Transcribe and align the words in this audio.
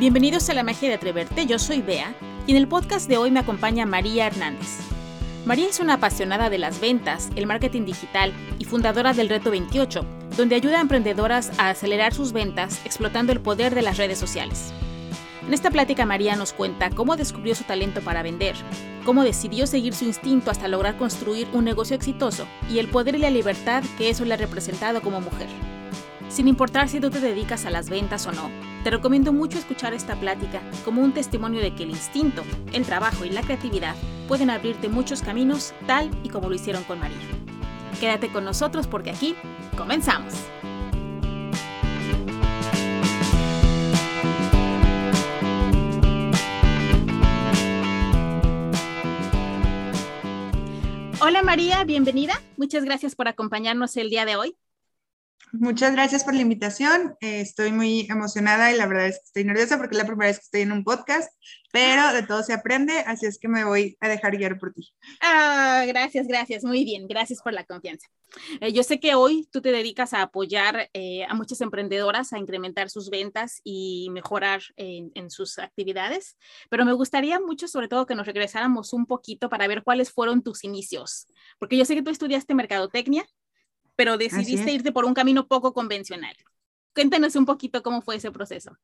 Bienvenidos 0.00 0.48
a 0.48 0.54
la 0.54 0.62
magia 0.62 0.88
de 0.88 0.94
atreverte, 0.94 1.44
yo 1.44 1.58
soy 1.58 1.82
Bea 1.82 2.14
y 2.46 2.52
en 2.52 2.56
el 2.56 2.66
podcast 2.66 3.06
de 3.06 3.18
hoy 3.18 3.30
me 3.30 3.40
acompaña 3.40 3.84
María 3.84 4.28
Hernández. 4.28 4.78
María 5.44 5.68
es 5.68 5.78
una 5.78 5.92
apasionada 5.92 6.48
de 6.48 6.56
las 6.56 6.80
ventas, 6.80 7.28
el 7.36 7.46
marketing 7.46 7.84
digital 7.84 8.32
y 8.58 8.64
fundadora 8.64 9.12
del 9.12 9.28
Reto 9.28 9.50
28, 9.50 10.06
donde 10.38 10.54
ayuda 10.54 10.78
a 10.78 10.80
emprendedoras 10.80 11.52
a 11.58 11.68
acelerar 11.68 12.14
sus 12.14 12.32
ventas 12.32 12.80
explotando 12.86 13.32
el 13.32 13.42
poder 13.42 13.74
de 13.74 13.82
las 13.82 13.98
redes 13.98 14.18
sociales. 14.18 14.72
En 15.46 15.52
esta 15.52 15.70
plática 15.70 16.06
María 16.06 16.34
nos 16.34 16.54
cuenta 16.54 16.88
cómo 16.88 17.16
descubrió 17.16 17.54
su 17.54 17.64
talento 17.64 18.00
para 18.00 18.22
vender, 18.22 18.54
cómo 19.04 19.22
decidió 19.22 19.66
seguir 19.66 19.92
su 19.92 20.06
instinto 20.06 20.50
hasta 20.50 20.66
lograr 20.66 20.96
construir 20.96 21.46
un 21.52 21.66
negocio 21.66 21.94
exitoso 21.94 22.46
y 22.70 22.78
el 22.78 22.88
poder 22.88 23.16
y 23.16 23.18
la 23.18 23.28
libertad 23.28 23.84
que 23.98 24.08
eso 24.08 24.24
le 24.24 24.32
ha 24.32 24.38
representado 24.38 25.02
como 25.02 25.20
mujer. 25.20 25.48
Sin 26.30 26.48
importar 26.48 26.88
si 26.88 27.00
tú 27.00 27.10
te 27.10 27.20
dedicas 27.20 27.66
a 27.66 27.70
las 27.70 27.90
ventas 27.90 28.26
o 28.26 28.32
no, 28.32 28.69
te 28.82 28.90
recomiendo 28.90 29.32
mucho 29.32 29.58
escuchar 29.58 29.94
esta 29.94 30.16
plática 30.16 30.62
como 30.84 31.02
un 31.02 31.12
testimonio 31.12 31.60
de 31.60 31.74
que 31.74 31.82
el 31.82 31.90
instinto, 31.90 32.42
el 32.72 32.84
trabajo 32.84 33.24
y 33.24 33.30
la 33.30 33.42
creatividad 33.42 33.94
pueden 34.26 34.50
abrirte 34.50 34.88
muchos 34.88 35.22
caminos 35.22 35.74
tal 35.86 36.10
y 36.22 36.28
como 36.28 36.48
lo 36.48 36.54
hicieron 36.54 36.84
con 36.84 36.98
María. 36.98 37.18
Quédate 37.98 38.28
con 38.32 38.44
nosotros 38.44 38.86
porque 38.86 39.10
aquí 39.10 39.36
comenzamos. 39.76 40.34
Hola 51.22 51.42
María, 51.42 51.84
bienvenida. 51.84 52.40
Muchas 52.56 52.84
gracias 52.84 53.14
por 53.14 53.28
acompañarnos 53.28 53.96
el 53.98 54.08
día 54.08 54.24
de 54.24 54.36
hoy. 54.36 54.56
Muchas 55.52 55.92
gracias 55.92 56.22
por 56.22 56.34
la 56.34 56.42
invitación. 56.42 57.16
Eh, 57.20 57.40
estoy 57.40 57.72
muy 57.72 58.06
emocionada 58.08 58.72
y 58.72 58.76
la 58.76 58.86
verdad 58.86 59.08
es 59.08 59.16
que 59.16 59.24
estoy 59.24 59.44
nerviosa 59.44 59.78
porque 59.78 59.96
es 59.96 60.02
la 60.02 60.06
primera 60.06 60.28
vez 60.28 60.38
que 60.38 60.44
estoy 60.44 60.60
en 60.60 60.70
un 60.70 60.84
podcast, 60.84 61.32
pero 61.72 62.12
de 62.12 62.22
todo 62.22 62.42
se 62.44 62.52
aprende, 62.52 62.98
así 63.00 63.26
es 63.26 63.38
que 63.38 63.48
me 63.48 63.64
voy 63.64 63.96
a 64.00 64.08
dejar 64.08 64.36
guiar 64.36 64.58
por 64.58 64.72
ti. 64.72 64.92
Ah, 65.20 65.84
gracias, 65.88 66.28
gracias. 66.28 66.62
Muy 66.62 66.84
bien, 66.84 67.08
gracias 67.08 67.42
por 67.42 67.52
la 67.52 67.64
confianza. 67.64 68.06
Eh, 68.60 68.72
yo 68.72 68.84
sé 68.84 69.00
que 69.00 69.16
hoy 69.16 69.48
tú 69.50 69.60
te 69.60 69.72
dedicas 69.72 70.14
a 70.14 70.22
apoyar 70.22 70.88
eh, 70.92 71.24
a 71.24 71.34
muchas 71.34 71.60
emprendedoras 71.60 72.32
a 72.32 72.38
incrementar 72.38 72.88
sus 72.88 73.10
ventas 73.10 73.60
y 73.64 74.08
mejorar 74.12 74.62
en, 74.76 75.10
en 75.14 75.30
sus 75.30 75.58
actividades, 75.58 76.36
pero 76.68 76.84
me 76.84 76.92
gustaría 76.92 77.40
mucho, 77.40 77.66
sobre 77.66 77.88
todo, 77.88 78.06
que 78.06 78.14
nos 78.14 78.26
regresáramos 78.26 78.92
un 78.92 79.06
poquito 79.06 79.48
para 79.48 79.66
ver 79.66 79.82
cuáles 79.82 80.12
fueron 80.12 80.42
tus 80.42 80.62
inicios, 80.62 81.26
porque 81.58 81.76
yo 81.76 81.84
sé 81.84 81.96
que 81.96 82.02
tú 82.02 82.10
estudiaste 82.10 82.54
mercadotecnia 82.54 83.26
pero 84.00 84.16
decidiste 84.16 84.72
irte 84.72 84.92
por 84.92 85.04
un 85.04 85.12
camino 85.12 85.46
poco 85.46 85.74
convencional. 85.74 86.34
Cuéntanos 86.94 87.36
un 87.36 87.44
poquito 87.44 87.82
cómo 87.82 88.00
fue 88.00 88.16
ese 88.16 88.32
proceso. 88.32 88.74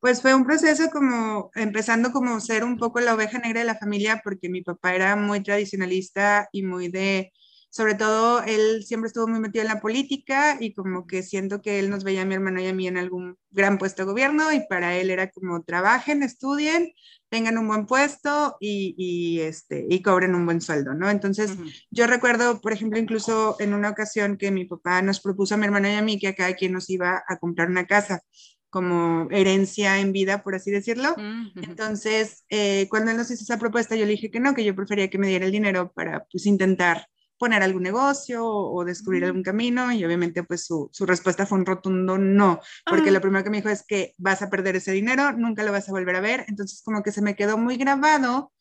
Pues 0.00 0.20
fue 0.20 0.34
un 0.34 0.44
proceso 0.44 0.90
como 0.90 1.52
empezando 1.54 2.10
como 2.10 2.40
ser 2.40 2.64
un 2.64 2.76
poco 2.76 2.98
la 2.98 3.14
oveja 3.14 3.38
negra 3.38 3.60
de 3.60 3.66
la 3.66 3.78
familia, 3.78 4.20
porque 4.24 4.48
mi 4.48 4.62
papá 4.62 4.96
era 4.96 5.14
muy 5.14 5.44
tradicionalista 5.44 6.48
y 6.50 6.64
muy 6.64 6.88
de, 6.88 7.32
sobre 7.70 7.94
todo, 7.94 8.42
él 8.42 8.82
siempre 8.84 9.06
estuvo 9.06 9.28
muy 9.28 9.38
metido 9.38 9.62
en 9.62 9.68
la 9.68 9.80
política 9.80 10.56
y 10.58 10.74
como 10.74 11.06
que 11.06 11.22
siento 11.22 11.62
que 11.62 11.78
él 11.78 11.88
nos 11.88 12.02
veía 12.02 12.22
a 12.22 12.24
mi 12.24 12.34
hermano 12.34 12.60
y 12.60 12.66
a 12.66 12.74
mí 12.74 12.88
en 12.88 12.96
algún 12.96 13.38
gran 13.52 13.78
puesto 13.78 14.02
de 14.02 14.10
gobierno 14.10 14.52
y 14.52 14.66
para 14.66 14.96
él 14.96 15.10
era 15.10 15.30
como 15.30 15.62
trabajen, 15.62 16.24
estudien, 16.24 16.92
tengan 17.28 17.58
un 17.58 17.66
buen 17.66 17.86
puesto 17.86 18.56
y, 18.60 19.40
este, 19.40 19.86
y 19.88 20.02
cobren 20.02 20.34
un 20.34 20.44
buen 20.44 20.60
sueldo, 20.60 20.94
¿no? 20.94 21.10
Entonces, 21.10 21.52
yo 21.90 22.06
recuerdo, 22.06 22.60
por 22.60 22.72
ejemplo, 22.72 22.98
incluso 22.98 23.56
en 23.58 23.74
una 23.74 23.90
ocasión 23.90 24.36
que 24.36 24.50
mi 24.50 24.64
papá 24.64 25.02
nos 25.02 25.20
propuso 25.20 25.54
a 25.54 25.58
mi 25.58 25.66
hermano 25.66 25.88
y 25.88 25.94
a 25.94 26.02
mí 26.02 26.18
que 26.18 26.28
a 26.28 26.34
cada 26.34 26.54
quien 26.54 26.72
nos 26.72 26.88
iba 26.90 27.24
a 27.26 27.36
comprar 27.38 27.68
una 27.68 27.86
casa 27.86 28.22
como 28.70 29.28
herencia 29.30 29.98
en 30.00 30.12
vida, 30.12 30.42
por 30.42 30.54
así 30.54 30.70
decirlo. 30.70 31.14
Entonces, 31.56 32.44
eh, 32.50 32.86
cuando 32.90 33.10
él 33.10 33.16
nos 33.16 33.30
hizo 33.30 33.42
esa 33.42 33.58
propuesta, 33.58 33.96
yo 33.96 34.04
le 34.04 34.12
dije 34.12 34.30
que 34.30 34.40
no, 34.40 34.54
que 34.54 34.64
yo 34.64 34.74
prefería 34.74 35.08
que 35.08 35.18
me 35.18 35.28
diera 35.28 35.46
el 35.46 35.52
dinero 35.52 35.92
para, 35.94 36.26
pues, 36.30 36.46
intentar 36.46 37.06
poner 37.38 37.62
algún 37.62 37.82
negocio 37.82 38.44
o, 38.46 38.84
descubrir 38.84 39.24
algún 39.24 39.42
camino 39.42 39.92
y 39.92 40.04
obviamente 40.04 40.42
pues 40.42 40.64
su, 40.64 40.88
su, 40.92 41.06
respuesta 41.06 41.46
fue 41.46 41.58
un 41.58 41.66
rotundo 41.66 42.18
no, 42.18 42.60
porque 42.84 43.10
lo 43.10 43.20
primero 43.20 43.44
que 43.44 43.50
me 43.50 43.58
dijo 43.58 43.68
es 43.68 43.84
que 43.86 44.14
vas 44.18 44.42
a 44.42 44.50
perder 44.50 44.76
ese 44.76 44.92
dinero, 44.92 45.32
nunca 45.32 45.64
lo 45.64 45.72
vas 45.72 45.88
a 45.88 45.92
volver 45.92 46.16
a 46.16 46.20
ver, 46.20 46.44
entonces 46.48 46.82
como 46.84 47.02
que 47.02 47.12
se 47.12 47.22
me 47.22 47.36
quedó 47.36 47.58
muy 47.58 47.76
grabado 47.76 48.52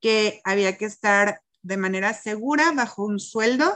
que 0.00 0.40
había 0.44 0.76
que 0.76 0.84
estar 0.84 1.40
de 1.62 1.76
manera 1.76 2.12
segura 2.12 2.72
bajo 2.72 3.04
un 3.04 3.18
sueldo 3.18 3.74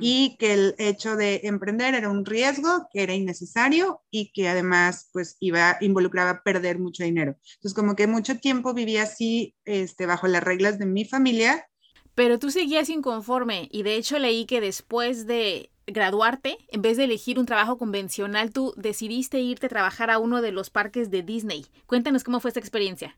y 0.00 0.36
que 0.38 0.54
el 0.54 0.74
hecho 0.78 1.14
de 1.14 1.42
emprender 1.44 1.94
era 1.94 2.08
un 2.08 2.24
riesgo 2.24 2.88
que 2.90 3.02
era 3.02 3.12
innecesario 3.12 4.00
y 4.10 4.32
que 4.32 4.48
además 4.48 5.10
pues 5.12 5.36
iba 5.40 5.76
involucraba 5.82 6.42
perder 6.42 6.78
mucho 6.78 7.04
dinero. 7.04 7.36
Entonces 7.56 7.74
como 7.74 7.94
que 7.94 8.06
mucho 8.06 8.38
tiempo 8.38 8.72
vivía 8.72 9.02
así 9.02 9.54
este 9.66 10.06
bajo 10.06 10.26
las 10.26 10.42
reglas 10.42 10.78
de 10.78 10.86
mi 10.86 11.04
familia 11.04 11.66
pero 12.14 12.38
tú 12.38 12.50
seguías 12.50 12.88
inconforme 12.88 13.68
y 13.72 13.82
de 13.82 13.96
hecho 13.96 14.18
leí 14.18 14.46
que 14.46 14.60
después 14.60 15.26
de 15.26 15.70
graduarte, 15.86 16.58
en 16.68 16.82
vez 16.82 16.96
de 16.96 17.04
elegir 17.04 17.38
un 17.38 17.46
trabajo 17.46 17.78
convencional, 17.78 18.50
tú 18.50 18.72
decidiste 18.76 19.40
irte 19.40 19.66
a 19.66 19.70
trabajar 19.70 20.10
a 20.10 20.18
uno 20.18 20.40
de 20.40 20.52
los 20.52 20.70
parques 20.70 21.10
de 21.10 21.22
Disney. 21.22 21.66
Cuéntanos 21.86 22.24
cómo 22.24 22.40
fue 22.40 22.50
esta 22.50 22.60
experiencia. 22.60 23.16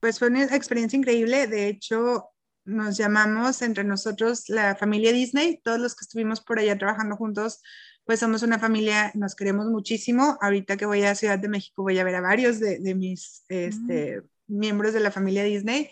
Pues 0.00 0.18
fue 0.18 0.28
una 0.28 0.44
experiencia 0.44 0.96
increíble. 0.96 1.46
De 1.46 1.68
hecho, 1.68 2.28
nos 2.64 2.96
llamamos 2.96 3.62
entre 3.62 3.84
nosotros 3.84 4.48
la 4.48 4.74
familia 4.76 5.12
Disney. 5.12 5.60
Todos 5.62 5.78
los 5.78 5.94
que 5.94 6.02
estuvimos 6.02 6.40
por 6.40 6.58
allá 6.58 6.76
trabajando 6.76 7.16
juntos, 7.16 7.62
pues 8.04 8.20
somos 8.20 8.42
una 8.42 8.58
familia, 8.58 9.12
nos 9.14 9.34
queremos 9.34 9.66
muchísimo. 9.66 10.36
Ahorita 10.40 10.76
que 10.76 10.86
voy 10.86 11.02
a 11.04 11.14
Ciudad 11.14 11.38
de 11.38 11.48
México 11.48 11.82
voy 11.82 11.98
a 11.98 12.04
ver 12.04 12.16
a 12.16 12.20
varios 12.20 12.58
de, 12.60 12.94
mis 12.94 13.44
mm. 13.48 13.54
este, 13.54 14.22
miembros 14.48 14.92
de 14.92 15.00
la 15.00 15.10
familia 15.10 15.44
Disney 15.44 15.90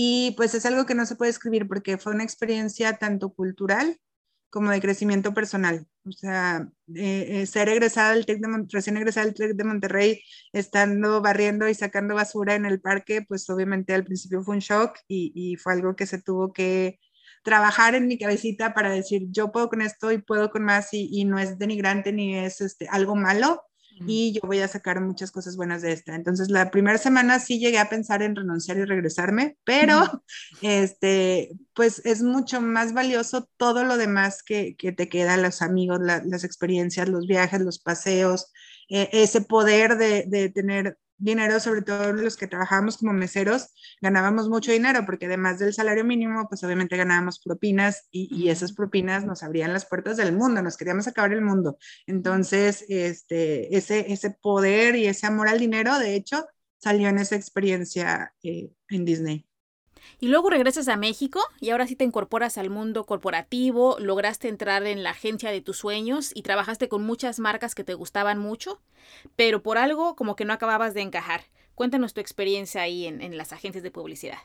y 0.00 0.30
pues 0.36 0.54
es 0.54 0.64
algo 0.64 0.86
que 0.86 0.94
no 0.94 1.06
se 1.06 1.16
puede 1.16 1.32
escribir 1.32 1.66
porque 1.66 1.98
fue 1.98 2.14
una 2.14 2.22
experiencia 2.22 2.98
tanto 2.98 3.30
cultural 3.34 3.98
como 4.48 4.70
de 4.70 4.80
crecimiento 4.80 5.34
personal. 5.34 5.88
O 6.06 6.12
sea, 6.12 6.68
eh, 6.94 7.40
eh, 7.42 7.46
ser 7.46 7.68
egresada 7.68 8.14
del 8.14 8.24
TEC 8.24 8.38
de 8.38 8.66
recién 8.70 8.96
egresada 8.96 9.26
del 9.26 9.34
TEC 9.34 9.56
de 9.56 9.64
Monterrey, 9.64 10.22
estando 10.52 11.20
barriendo 11.20 11.68
y 11.68 11.74
sacando 11.74 12.14
basura 12.14 12.54
en 12.54 12.64
el 12.64 12.80
parque, 12.80 13.22
pues 13.26 13.50
obviamente 13.50 13.92
al 13.92 14.04
principio 14.04 14.40
fue 14.42 14.54
un 14.54 14.60
shock 14.60 14.96
y, 15.08 15.32
y 15.34 15.56
fue 15.56 15.72
algo 15.72 15.96
que 15.96 16.06
se 16.06 16.22
tuvo 16.22 16.52
que 16.52 17.00
trabajar 17.42 17.96
en 17.96 18.06
mi 18.06 18.18
cabecita 18.18 18.74
para 18.74 18.90
decir, 18.90 19.22
yo 19.30 19.50
puedo 19.50 19.68
con 19.68 19.82
esto 19.82 20.12
y 20.12 20.18
puedo 20.18 20.50
con 20.50 20.62
más 20.62 20.94
y, 20.94 21.08
y 21.10 21.24
no 21.24 21.40
es 21.40 21.58
denigrante 21.58 22.12
ni 22.12 22.36
es 22.36 22.60
este, 22.60 22.86
algo 22.88 23.16
malo, 23.16 23.64
y 24.06 24.32
yo 24.32 24.40
voy 24.44 24.60
a 24.60 24.68
sacar 24.68 25.00
muchas 25.00 25.30
cosas 25.30 25.56
buenas 25.56 25.82
de 25.82 25.92
esta. 25.92 26.14
Entonces, 26.14 26.50
la 26.50 26.70
primera 26.70 26.98
semana 26.98 27.38
sí 27.38 27.58
llegué 27.58 27.78
a 27.78 27.88
pensar 27.88 28.22
en 28.22 28.36
renunciar 28.36 28.78
y 28.78 28.84
regresarme, 28.84 29.56
pero 29.64 30.22
este, 30.62 31.50
pues 31.74 32.02
es 32.04 32.22
mucho 32.22 32.60
más 32.60 32.92
valioso 32.92 33.48
todo 33.56 33.84
lo 33.84 33.96
demás 33.96 34.42
que, 34.42 34.76
que 34.76 34.92
te 34.92 35.08
queda, 35.08 35.36
los 35.36 35.62
amigos, 35.62 36.00
las 36.00 36.44
experiencias, 36.44 37.08
los 37.08 37.26
viajes, 37.26 37.60
los 37.60 37.78
paseos, 37.78 38.52
eh, 38.88 39.08
ese 39.12 39.40
poder 39.42 39.96
de, 39.98 40.24
de 40.26 40.48
tener 40.48 40.98
dinero, 41.18 41.60
sobre 41.60 41.82
todo 41.82 42.12
los 42.12 42.36
que 42.36 42.46
trabajábamos 42.46 42.96
como 42.98 43.12
meseros, 43.12 43.74
ganábamos 44.00 44.48
mucho 44.48 44.72
dinero 44.72 45.04
porque 45.04 45.26
además 45.26 45.58
del 45.58 45.74
salario 45.74 46.04
mínimo, 46.04 46.48
pues 46.48 46.62
obviamente 46.64 46.96
ganábamos 46.96 47.40
propinas 47.40 48.08
y, 48.10 48.48
esas 48.48 48.72
propinas 48.72 49.26
nos 49.26 49.42
abrían 49.42 49.72
las 49.72 49.84
puertas 49.84 50.16
del 50.16 50.32
mundo, 50.32 50.62
nos 50.62 50.76
queríamos 50.76 51.06
acabar 51.06 51.32
el 51.32 51.42
mundo. 51.42 51.76
Entonces, 52.06 52.84
este, 52.88 53.76
ese, 53.76 54.10
ese 54.12 54.30
poder 54.30 54.96
y 54.96 55.06
ese 55.06 55.26
amor 55.26 55.48
al 55.48 55.58
dinero, 55.58 55.98
de 55.98 56.14
hecho, 56.14 56.46
salió 56.78 57.08
en 57.08 57.18
esa 57.18 57.36
experiencia 57.36 58.32
eh, 58.42 58.70
en 58.88 59.04
Disney. 59.04 59.47
Y 60.20 60.28
luego 60.28 60.50
regresas 60.50 60.88
a 60.88 60.96
México 60.96 61.40
y 61.60 61.70
ahora 61.70 61.86
sí 61.86 61.96
te 61.96 62.04
incorporas 62.04 62.58
al 62.58 62.70
mundo 62.70 63.04
corporativo, 63.04 63.96
lograste 63.98 64.48
entrar 64.48 64.86
en 64.86 65.02
la 65.02 65.10
agencia 65.10 65.50
de 65.50 65.60
tus 65.60 65.78
sueños 65.78 66.32
y 66.34 66.42
trabajaste 66.42 66.88
con 66.88 67.04
muchas 67.04 67.38
marcas 67.38 67.74
que 67.74 67.84
te 67.84 67.94
gustaban 67.94 68.38
mucho, 68.38 68.80
pero 69.36 69.62
por 69.62 69.78
algo 69.78 70.16
como 70.16 70.36
que 70.36 70.44
no 70.44 70.52
acababas 70.52 70.94
de 70.94 71.02
encajar. 71.02 71.42
Cuéntanos 71.74 72.14
tu 72.14 72.20
experiencia 72.20 72.82
ahí 72.82 73.06
en, 73.06 73.36
las 73.36 73.52
agencias 73.52 73.84
de 73.84 73.90
publicidad. 73.90 74.38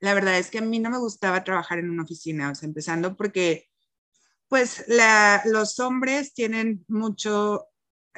La 0.00 0.14
verdad 0.14 0.38
es 0.38 0.50
que 0.50 0.58
a 0.58 0.62
mí 0.62 0.78
no 0.78 0.90
me 0.90 0.98
gustaba 0.98 1.42
trabajar 1.42 1.78
en 1.78 1.90
una 1.90 2.02
oficina, 2.02 2.50
o 2.50 2.54
sea, 2.54 2.66
empezando 2.66 3.16
porque 3.16 3.70
pues 4.48 4.84
la, 4.88 5.42
los 5.46 5.78
hombres 5.80 6.34
tienen 6.34 6.84
mucho 6.88 7.66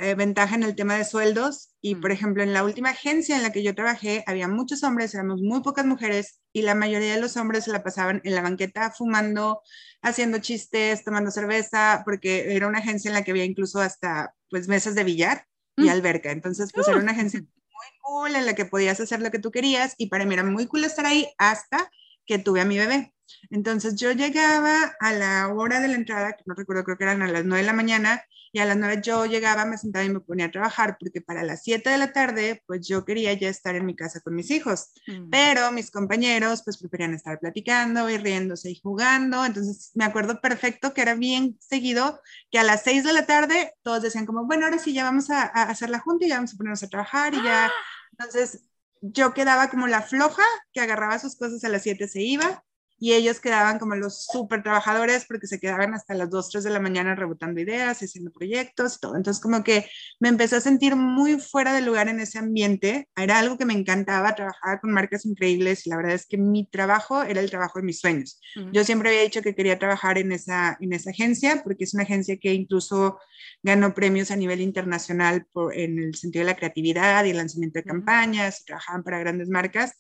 eh, 0.01 0.15
ventaja 0.15 0.55
en 0.55 0.63
el 0.63 0.75
tema 0.75 0.97
de 0.97 1.05
sueldos 1.05 1.75
y, 1.81 1.97
por 1.97 2.11
ejemplo, 2.11 2.43
en 2.43 2.53
la 2.53 2.65
última 2.65 2.91
agencia 2.91 3.37
en 3.37 3.43
la 3.43 3.53
que 3.53 3.63
yo 3.63 3.75
trabajé, 3.75 4.25
había 4.27 4.49
muchos 4.49 4.83
hombres, 4.83 5.15
éramos 5.15 5.41
muy 5.41 5.63
pocas 5.63 5.87
mujeres 5.87 6.41
y 6.53 6.63
la 6.63 6.75
mayoría 6.75 7.15
de 7.15 7.21
los 7.21 7.37
hombres 7.37 7.65
se 7.65 7.73
la 7.73 7.83
pasaban 7.83 8.21
en 8.25 8.35
la 8.35 8.43
banqueta 8.43 8.91
fumando, 8.91 9.63
haciendo 10.03 10.39
chistes, 10.39 11.05
tomando 11.05 11.31
cerveza, 11.31 12.03
porque 12.05 12.55
era 12.55 12.67
una 12.67 12.79
agencia 12.79 13.09
en 13.09 13.15
la 13.15 13.23
que 13.23 13.31
había 13.31 13.45
incluso 13.45 13.81
hasta, 13.81 14.35
pues, 14.49 14.69
mesas 14.69 14.95
de 14.95 15.05
billar 15.05 15.47
y 15.77 15.85
mm. 15.85 15.91
alberca. 15.91 16.31
Entonces, 16.31 16.71
pues, 16.73 16.89
era 16.89 16.99
una 16.99 17.13
agencia 17.13 17.41
muy 17.41 17.99
cool 18.01 18.37
en 18.37 18.47
la 18.47 18.55
que 18.55 18.65
podías 18.65 19.01
hacer 19.01 19.21
lo 19.21 19.31
que 19.31 19.39
tú 19.39 19.51
querías 19.51 19.95
y 19.99 20.07
para 20.07 20.25
mí 20.25 20.35
era 20.35 20.45
muy 20.45 20.67
cool 20.67 20.85
estar 20.85 21.07
ahí 21.07 21.29
hasta 21.39 21.91
que 22.27 22.39
tuve 22.39 22.61
a 22.61 22.65
mi 22.65 22.79
bebé. 22.79 23.15
Entonces 23.51 23.97
yo 23.97 24.13
llegaba 24.13 24.95
a 25.01 25.13
la 25.13 25.49
hora 25.49 25.81
de 25.81 25.89
la 25.89 25.95
entrada, 25.95 26.33
que 26.33 26.45
no 26.47 26.55
recuerdo, 26.55 26.85
creo 26.85 26.97
que 26.97 27.05
eran 27.05 27.23
a 27.23 27.29
las 27.29 27.45
9 27.45 27.63
de 27.63 27.67
la 27.67 27.73
mañana, 27.73 28.25
y 28.53 28.59
a 28.59 28.65
las 28.65 28.77
9 28.77 29.01
yo 29.03 29.27
llegaba, 29.27 29.65
me 29.65 29.79
sentaba 29.79 30.05
y 30.05 30.11
me 30.11 30.21
ponía 30.21 30.47
a 30.47 30.51
trabajar, 30.51 30.97
porque 30.99 31.21
para 31.21 31.45
las 31.45 31.63
7 31.63 31.89
de 31.89 31.99
la 31.99 32.13
tarde, 32.13 32.63
pues 32.67 32.87
yo 32.87 33.05
quería 33.05 33.33
ya 33.35 33.49
estar 33.49 33.77
en 33.77 33.87
mi 33.87 33.95
casa 33.95 34.21
con 34.21 34.35
mis 34.35 34.51
hijos, 34.51 34.93
mm. 35.07 35.31
pero 35.31 35.71
mis 35.73 35.91
compañeros 35.91 36.63
pues 36.65 36.79
preferían 36.79 37.15
estar 37.15 37.39
platicando 37.39 38.11
y 38.11 38.19
riéndose 38.19 38.71
y 38.71 38.81
jugando, 38.81 39.45
entonces 39.45 39.93
me 39.95 40.05
acuerdo 40.05 40.41
perfecto 40.41 40.93
que 40.95 41.03
era 41.03 41.15
bien 41.15 41.57
seguido 41.61 42.21
que 42.51 42.59
a 42.59 42.65
las 42.65 42.83
6 42.83 43.05
de 43.05 43.13
la 43.13 43.27
tarde 43.27 43.75
todos 43.83 44.03
decían 44.03 44.27
como, 44.27 44.47
bueno, 44.47 44.65
ahora 44.65 44.79
sí 44.79 44.93
ya 44.93 45.05
vamos 45.05 45.31
a, 45.31 45.43
a 45.43 45.63
hacer 45.65 45.91
la 45.91 46.01
junta 46.01 46.27
y 46.27 46.29
ya 46.29 46.37
vamos 46.37 46.55
a 46.55 46.57
ponernos 46.57 46.83
a 46.83 46.89
trabajar 46.89 47.35
y 47.35 47.43
ya, 47.43 47.67
¡Ah! 47.67 47.73
entonces 48.13 48.65
yo 49.01 49.33
quedaba 49.33 49.71
como 49.71 49.87
la 49.87 50.03
floja 50.03 50.43
que 50.73 50.81
agarraba 50.81 51.19
sus 51.19 51.37
cosas 51.37 51.65
a 51.65 51.69
las 51.69 51.83
7 51.83 52.09
se 52.09 52.21
iba 52.21 52.65
y 53.01 53.15
ellos 53.15 53.41
quedaban 53.41 53.79
como 53.79 53.97
los 53.97 54.27
súper 54.27 54.63
trabajadores 54.63 55.25
porque 55.27 55.47
se 55.47 55.59
quedaban 55.59 55.95
hasta 55.95 56.15
las 56.15 56.29
2, 56.29 56.51
3 56.51 56.65
de 56.65 56.71
la 56.71 56.81
mañana 56.81 57.15
rebotando 57.15 57.61
ideas, 57.61 58.03
haciendo 58.03 58.31
proyectos 58.31 58.97
y 58.97 59.01
todo. 59.01 59.17
Entonces 59.17 59.43
como 59.43 59.65
que 59.65 59.87
me 60.21 60.29
empecé 60.29 60.57
a 60.57 60.61
sentir 60.61 60.95
muy 60.97 61.41
fuera 61.41 61.73
de 61.73 61.81
lugar 61.81 62.09
en 62.09 62.21
ese 62.21 62.39
ambiente. 62.39 63.09
Era 63.17 63.39
algo 63.39 63.57
que 63.57 63.65
me 63.65 63.73
encantaba, 63.73 64.35
trabajaba 64.35 64.81
con 64.81 64.93
marcas 64.93 65.25
increíbles 65.25 65.87
y 65.87 65.91
la 65.91 65.97
verdad 65.97 66.13
es 66.13 66.27
que 66.27 66.37
mi 66.37 66.67
trabajo 66.67 67.23
era 67.23 67.41
el 67.41 67.49
trabajo 67.49 67.79
de 67.79 67.87
mis 67.87 68.01
sueños. 68.01 68.39
Yo 68.73 68.85
siempre 68.85 69.09
había 69.09 69.23
dicho 69.23 69.41
que 69.41 69.55
quería 69.55 69.79
trabajar 69.79 70.19
en 70.19 70.33
esa, 70.33 70.77
en 70.79 70.93
esa 70.93 71.11
agencia 71.11 71.63
porque 71.65 71.85
es 71.85 71.95
una 71.95 72.03
agencia 72.03 72.37
que 72.37 72.53
incluso 72.53 73.19
ganó 73.63 73.95
premios 73.95 74.31
a 74.31 74.37
nivel 74.37 74.61
internacional 74.61 75.47
por, 75.53 75.77
en 75.77 75.99
el 75.99 76.15
sentido 76.15 76.45
de 76.45 76.53
la 76.53 76.57
creatividad 76.57 77.25
y 77.25 77.31
el 77.31 77.37
lanzamiento 77.37 77.79
de 77.79 77.85
campañas, 77.85 78.61
y 78.61 78.65
trabajaban 78.65 79.03
para 79.03 79.19
grandes 79.19 79.49
marcas. 79.49 79.95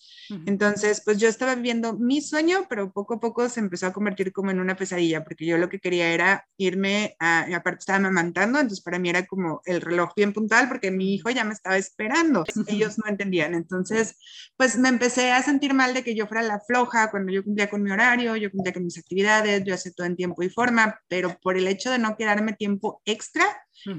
Entonces, 0.47 1.02
pues 1.05 1.19
yo 1.19 1.29
estaba 1.29 1.55
viviendo 1.55 1.94
mi 1.94 2.20
sueño, 2.20 2.67
pero 2.69 2.90
poco 2.93 3.15
a 3.15 3.21
poco 3.21 3.49
se 3.49 3.61
empezó 3.61 3.87
a 3.87 3.93
convertir 3.93 4.33
como 4.33 4.51
en 4.51 4.61
una 4.61 4.77
pesadilla, 4.77 5.25
porque 5.25 5.47
yo 5.47 5.59
lo 5.59 5.69
que 5.69 5.81
quería 5.81 6.13
era 6.13 6.47
irme, 6.57 7.17
a, 7.19 7.47
aparte 7.55 7.81
estaba 7.81 7.99
amamantando, 7.99 8.59
entonces 8.59 8.83
para 8.83 8.99
mí 8.99 9.09
era 9.09 9.27
como 9.27 9.63
el 9.65 9.81
reloj 9.81 10.13
bien 10.15 10.33
puntual, 10.33 10.69
porque 10.69 10.91
mi 10.91 11.15
hijo 11.15 11.31
ya 11.31 11.45
me 11.45 11.53
estaba 11.53 11.77
esperando, 11.77 12.45
ellos 12.67 12.99
no 12.99 13.09
entendían, 13.09 13.55
entonces 13.55 14.17
pues 14.57 14.79
me 14.79 14.89
empecé 14.89 15.33
a 15.33 15.43
sentir 15.43 15.75
mal 15.75 15.95
de 15.95 16.05
que 16.05 16.15
yo 16.15 16.27
fuera 16.27 16.43
la 16.43 16.61
floja 16.61 17.11
cuando 17.11 17.33
yo 17.33 17.45
cumplía 17.45 17.71
con 17.71 17.83
mi 17.83 17.91
horario, 17.91 18.37
yo 18.37 18.51
cumplía 18.51 18.75
con 18.75 18.85
mis 18.85 18.99
actividades, 18.99 19.65
yo 19.65 19.75
hacía 19.75 19.93
todo 19.93 20.07
en 20.07 20.17
tiempo 20.17 20.43
y 20.43 20.51
forma, 20.51 21.01
pero 21.09 21.39
por 21.41 21.57
el 21.57 21.67
hecho 21.67 21.91
de 21.91 21.99
no 21.99 22.17
quedarme 22.17 22.53
tiempo 22.53 23.01
extra, 23.05 23.45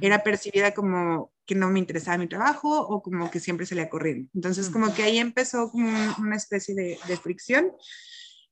era 0.01 0.23
percibida 0.23 0.73
como 0.73 1.31
que 1.45 1.55
no 1.55 1.69
me 1.69 1.79
interesaba 1.79 2.17
mi 2.17 2.27
trabajo 2.27 2.81
o 2.81 3.01
como 3.01 3.29
que 3.31 3.39
siempre 3.39 3.65
se 3.65 3.75
le 3.75 3.89
corriendo. 3.89 4.29
Entonces, 4.33 4.69
como 4.69 4.93
que 4.93 5.03
ahí 5.03 5.17
empezó 5.17 5.69
como 5.71 5.89
una 6.19 6.35
especie 6.35 6.75
de, 6.75 6.97
de 7.07 7.17
fricción. 7.17 7.71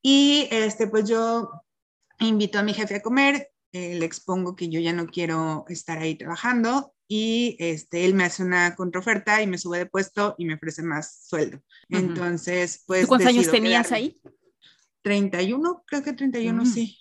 Y 0.01 0.47
este, 0.51 0.87
pues 0.87 1.07
yo 1.09 1.49
invito 2.19 2.59
a 2.59 2.63
mi 2.63 2.73
jefe 2.73 2.95
a 2.95 3.01
comer, 3.01 3.49
eh, 3.71 3.95
le 3.95 4.05
expongo 4.05 4.55
que 4.55 4.69
yo 4.69 4.79
ya 4.79 4.93
no 4.93 5.07
quiero 5.07 5.65
estar 5.67 5.99
ahí 5.99 6.15
trabajando 6.15 6.93
y 7.07 7.55
este, 7.59 8.05
él 8.05 8.13
me 8.13 8.23
hace 8.23 8.43
una 8.43 8.75
contraoferta 8.75 9.41
y 9.41 9.47
me 9.47 9.57
sube 9.57 9.79
de 9.79 9.85
puesto 9.85 10.35
y 10.37 10.45
me 10.45 10.55
ofrece 10.55 10.83
más 10.83 11.25
sueldo. 11.27 11.61
Entonces, 11.89 12.83
pues... 12.85 13.07
¿Cuántos 13.07 13.29
años 13.29 13.49
tenías 13.49 13.91
ahí? 13.91 14.19
31, 15.01 15.83
creo 15.87 16.03
que 16.03 16.13
31, 16.13 16.65
sí. 16.65 16.97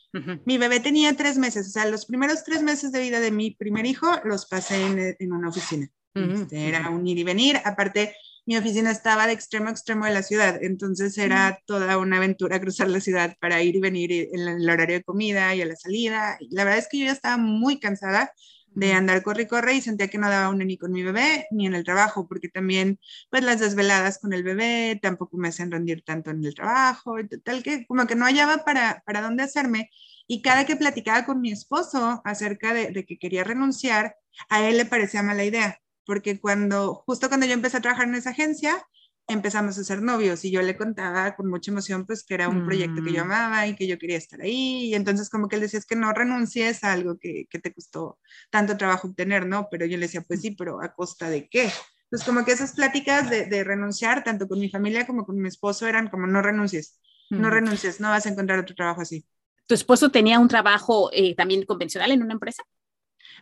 Mi 0.46 0.56
bebé 0.56 0.80
tenía 0.80 1.14
tres 1.16 1.36
meses, 1.36 1.68
o 1.68 1.70
sea, 1.70 1.84
los 1.86 2.06
primeros 2.06 2.42
tres 2.44 2.62
meses 2.62 2.90
de 2.90 3.00
vida 3.00 3.20
de 3.20 3.30
mi 3.30 3.50
primer 3.50 3.86
hijo 3.86 4.06
los 4.24 4.46
pasé 4.46 4.86
en, 4.86 5.16
en 5.18 5.32
una 5.32 5.48
oficina. 5.48 5.90
Este, 6.14 6.68
era 6.68 6.88
un 6.90 7.06
ir 7.06 7.18
y 7.18 7.24
venir. 7.24 7.60
Aparte, 7.64 8.14
mi 8.48 8.56
oficina 8.56 8.90
estaba 8.90 9.26
de 9.26 9.34
extremo 9.34 9.68
a 9.68 9.72
extremo 9.72 10.06
de 10.06 10.14
la 10.14 10.22
ciudad, 10.22 10.58
entonces 10.62 11.18
era 11.18 11.60
toda 11.66 11.98
una 11.98 12.16
aventura 12.16 12.58
cruzar 12.58 12.88
la 12.88 12.98
ciudad 12.98 13.36
para 13.40 13.62
ir 13.62 13.76
y 13.76 13.80
venir 13.80 14.10
en 14.32 14.40
el 14.48 14.70
horario 14.70 14.96
de 14.96 15.04
comida 15.04 15.54
y 15.54 15.60
a 15.60 15.66
la 15.66 15.76
salida. 15.76 16.38
La 16.48 16.64
verdad 16.64 16.78
es 16.78 16.88
que 16.88 16.98
yo 16.98 17.04
ya 17.04 17.12
estaba 17.12 17.36
muy 17.36 17.78
cansada 17.78 18.32
de 18.68 18.94
andar 18.94 19.22
corre 19.22 19.42
y 19.42 19.46
corre 19.46 19.74
y 19.74 19.82
sentía 19.82 20.08
que 20.08 20.16
no 20.16 20.30
daba 20.30 20.48
una 20.48 20.64
ni 20.64 20.78
con 20.78 20.92
mi 20.92 21.02
bebé 21.02 21.46
ni 21.50 21.66
en 21.66 21.74
el 21.74 21.84
trabajo, 21.84 22.26
porque 22.26 22.48
también 22.48 22.98
pues 23.28 23.42
las 23.44 23.60
desveladas 23.60 24.18
con 24.18 24.32
el 24.32 24.42
bebé 24.42 24.98
tampoco 25.02 25.36
me 25.36 25.48
hacían 25.48 25.70
rendir 25.70 26.02
tanto 26.02 26.30
en 26.30 26.42
el 26.42 26.54
trabajo, 26.54 27.16
tal 27.44 27.62
que 27.62 27.86
como 27.86 28.06
que 28.06 28.14
no 28.14 28.24
hallaba 28.24 28.64
para, 28.64 29.02
para 29.04 29.20
dónde 29.20 29.42
hacerme. 29.42 29.90
Y 30.26 30.40
cada 30.40 30.64
que 30.64 30.76
platicaba 30.76 31.26
con 31.26 31.42
mi 31.42 31.52
esposo 31.52 32.22
acerca 32.24 32.72
de, 32.72 32.92
de 32.92 33.04
que 33.04 33.18
quería 33.18 33.44
renunciar, 33.44 34.16
a 34.48 34.66
él 34.66 34.78
le 34.78 34.86
parecía 34.86 35.22
mala 35.22 35.44
idea 35.44 35.78
porque 36.08 36.40
cuando, 36.40 36.94
justo 37.06 37.28
cuando 37.28 37.44
yo 37.44 37.52
empecé 37.52 37.76
a 37.76 37.82
trabajar 37.82 38.08
en 38.08 38.14
esa 38.14 38.31
agencia, 38.31 38.82
empezamos 39.26 39.76
a 39.76 39.84
ser 39.84 40.00
novios 40.00 40.43
y 40.43 40.50
yo 40.50 40.62
le 40.62 40.75
contaba 40.75 41.37
con 41.37 41.50
mucha 41.50 41.70
emoción 41.70 42.06
pues 42.06 42.25
que 42.25 42.32
era 42.32 42.49
un 42.49 42.64
proyecto 42.64 43.05
que 43.05 43.12
yo 43.12 43.26
mm. 43.26 43.31
amaba 43.31 43.66
y 43.66 43.76
que 43.76 43.87
yo 43.87 43.99
quería 43.99 44.16
estar 44.16 44.40
ahí 44.40 44.87
y 44.87 44.94
entonces 44.94 45.28
como 45.28 45.49
que 45.49 45.56
él 45.56 45.60
decía 45.60 45.78
es 45.78 45.84
que 45.84 45.96
no 45.96 46.10
renuncies 46.14 46.82
a 46.82 46.94
algo 46.94 47.19
que, 47.19 47.44
que, 47.50 47.58
te 47.58 47.75
costó 47.75 48.19
tanto 48.49 48.78
trabajo 48.78 49.08
obtener, 49.08 49.46
¿no? 49.46 49.69
Pero 49.70 49.84
yo 49.84 49.99
le 49.99 50.06
decía 50.06 50.22
pues 50.26 50.40
sí, 50.40 50.52
pero 50.52 50.82
a 50.82 50.94
costa 50.94 51.28
de 51.28 51.46
qué? 51.50 51.70
Entonces 52.05 52.26
como 52.26 52.43
que 52.46 52.52
esas 52.52 52.72
pláticas 52.72 53.28
de, 53.28 53.44
de 53.44 53.62
renunciar 53.62 54.25
tanto 54.25 54.49
con 54.49 54.60
mi 54.60 54.70
familia 54.70 55.06
como 55.06 55.26
con 55.26 55.37
mi 55.38 55.49
esposo 55.49 55.87
eran 55.87 56.08
como 56.08 56.26
no 56.26 56.40
renuncies, 56.40 56.99
no 57.28 57.50
renuncies, 57.50 58.00
no 58.00 58.08
vas 58.08 58.25
a 58.25 58.31
encontrar 58.31 58.60
otro 58.60 58.75
trabajo 58.75 59.02
así. 59.02 59.26
¿Tu 59.66 59.75
esposo 59.75 60.10
tenía 60.10 60.38
un 60.38 60.49
trabajo 60.49 61.10
eh, 61.12 61.34
también 61.34 61.66
convencional 61.66 62.12
en 62.12 62.22
una 62.22 62.32
empresa? 62.32 62.62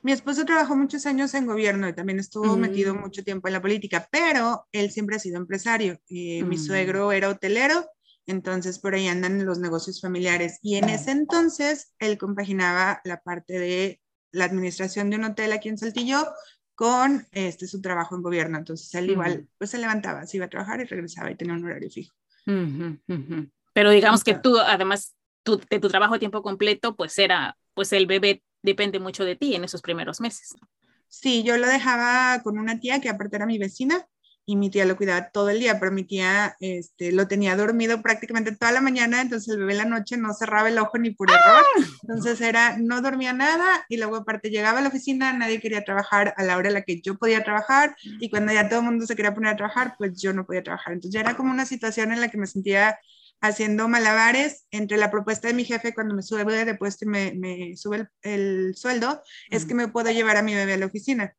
Mi 0.02 0.12
esposo 0.12 0.44
trabajó 0.44 0.76
muchos 0.76 1.06
años 1.06 1.34
en 1.34 1.46
gobierno 1.46 1.88
y 1.88 1.92
también 1.92 2.18
estuvo 2.18 2.56
metido 2.56 2.94
mm. 2.94 3.00
mucho 3.00 3.24
tiempo 3.24 3.48
en 3.48 3.54
la 3.54 3.62
política, 3.62 4.08
pero 4.10 4.66
él 4.72 4.90
siempre 4.90 5.16
ha 5.16 5.18
sido 5.18 5.36
empresario. 5.38 5.98
Mi 6.08 6.42
mm. 6.42 6.58
suegro 6.58 7.12
era 7.12 7.28
hotelero, 7.28 7.86
entonces 8.26 8.78
por 8.78 8.94
ahí 8.94 9.08
andan 9.08 9.44
los 9.44 9.58
negocios 9.58 10.00
familiares. 10.00 10.58
Y 10.62 10.76
en 10.76 10.88
ese 10.88 11.12
entonces 11.12 11.94
él 11.98 12.18
compaginaba 12.18 13.00
la 13.04 13.20
parte 13.20 13.58
de 13.58 14.00
la 14.32 14.44
administración 14.44 15.10
de 15.10 15.16
un 15.16 15.24
hotel 15.24 15.52
aquí 15.52 15.68
en 15.68 15.78
Saltillo 15.78 16.26
con 16.74 17.26
este, 17.32 17.66
su 17.66 17.80
trabajo 17.80 18.14
en 18.16 18.22
gobierno. 18.22 18.58
Entonces 18.58 18.94
él 18.94 19.10
igual, 19.10 19.48
pues 19.58 19.70
se 19.70 19.78
levantaba, 19.78 20.26
se 20.26 20.36
iba 20.36 20.46
a 20.46 20.50
trabajar 20.50 20.80
y 20.80 20.84
regresaba 20.84 21.30
y 21.30 21.36
tenía 21.36 21.54
un 21.54 21.64
horario 21.64 21.90
fijo. 21.90 22.14
Pero 23.72 23.90
digamos 23.90 24.22
que 24.22 24.34
tú, 24.34 24.58
además 24.58 25.14
de 25.44 25.80
tu 25.80 25.88
trabajo 25.88 26.14
a 26.14 26.18
tiempo 26.18 26.42
completo, 26.42 26.96
pues 26.96 27.18
era, 27.18 27.56
pues 27.74 27.92
el 27.92 28.06
bebé 28.06 28.42
depende 28.66 28.98
mucho 28.98 29.24
de 29.24 29.36
ti 29.36 29.54
en 29.54 29.64
esos 29.64 29.80
primeros 29.80 30.20
meses. 30.20 30.54
Sí, 31.08 31.44
yo 31.44 31.56
lo 31.56 31.68
dejaba 31.68 32.42
con 32.42 32.58
una 32.58 32.80
tía 32.80 33.00
que 33.00 33.08
aparte 33.08 33.36
era 33.36 33.46
mi 33.46 33.58
vecina 33.58 34.06
y 34.44 34.56
mi 34.56 34.70
tía 34.70 34.84
lo 34.84 34.96
cuidaba 34.96 35.30
todo 35.30 35.50
el 35.50 35.58
día, 35.58 35.80
pero 35.80 35.90
mi 35.90 36.04
tía 36.04 36.56
este, 36.60 37.10
lo 37.10 37.26
tenía 37.26 37.56
dormido 37.56 38.00
prácticamente 38.00 38.54
toda 38.54 38.70
la 38.70 38.80
mañana, 38.80 39.20
entonces 39.20 39.48
el 39.52 39.58
bebé 39.58 39.72
en 39.72 39.78
la 39.78 39.84
noche 39.86 40.16
no 40.16 40.32
cerraba 40.34 40.68
el 40.68 40.78
ojo 40.78 40.98
ni 40.98 41.10
por 41.10 41.30
error, 41.30 41.64
¡Ah! 41.76 41.82
entonces 42.02 42.40
era, 42.40 42.76
no 42.78 43.02
dormía 43.02 43.32
nada 43.32 43.84
y 43.88 43.96
luego 43.96 44.16
aparte 44.16 44.50
llegaba 44.50 44.78
a 44.78 44.82
la 44.82 44.88
oficina, 44.88 45.32
nadie 45.32 45.60
quería 45.60 45.84
trabajar 45.84 46.32
a 46.36 46.44
la 46.44 46.56
hora 46.56 46.68
en 46.68 46.74
la 46.74 46.82
que 46.82 47.00
yo 47.00 47.18
podía 47.18 47.42
trabajar 47.42 47.96
y 48.20 48.30
cuando 48.30 48.52
ya 48.52 48.68
todo 48.68 48.80
el 48.80 48.84
mundo 48.84 49.04
se 49.06 49.16
quería 49.16 49.34
poner 49.34 49.54
a 49.54 49.56
trabajar, 49.56 49.96
pues 49.98 50.20
yo 50.20 50.32
no 50.32 50.46
podía 50.46 50.62
trabajar, 50.62 50.92
entonces 50.92 51.14
ya 51.14 51.20
era 51.20 51.36
como 51.36 51.50
una 51.50 51.66
situación 51.66 52.12
en 52.12 52.20
la 52.20 52.28
que 52.28 52.38
me 52.38 52.46
sentía 52.46 52.98
haciendo 53.40 53.88
malabares 53.88 54.66
entre 54.70 54.96
la 54.96 55.10
propuesta 55.10 55.48
de 55.48 55.54
mi 55.54 55.64
jefe 55.64 55.94
cuando 55.94 56.14
me 56.14 56.22
sube 56.22 56.64
de 56.64 56.74
puesto 56.74 57.04
y 57.04 57.08
me, 57.08 57.32
me 57.34 57.76
sube 57.76 58.08
el, 58.22 58.74
sueldo, 58.76 59.22
es 59.50 59.64
que 59.64 59.74
me 59.74 59.88
puedo 59.88 60.10
llevar 60.10 60.36
a 60.36 60.42
mi 60.42 60.54
bebé 60.54 60.74
a 60.74 60.78
la 60.78 60.86
oficina. 60.86 61.34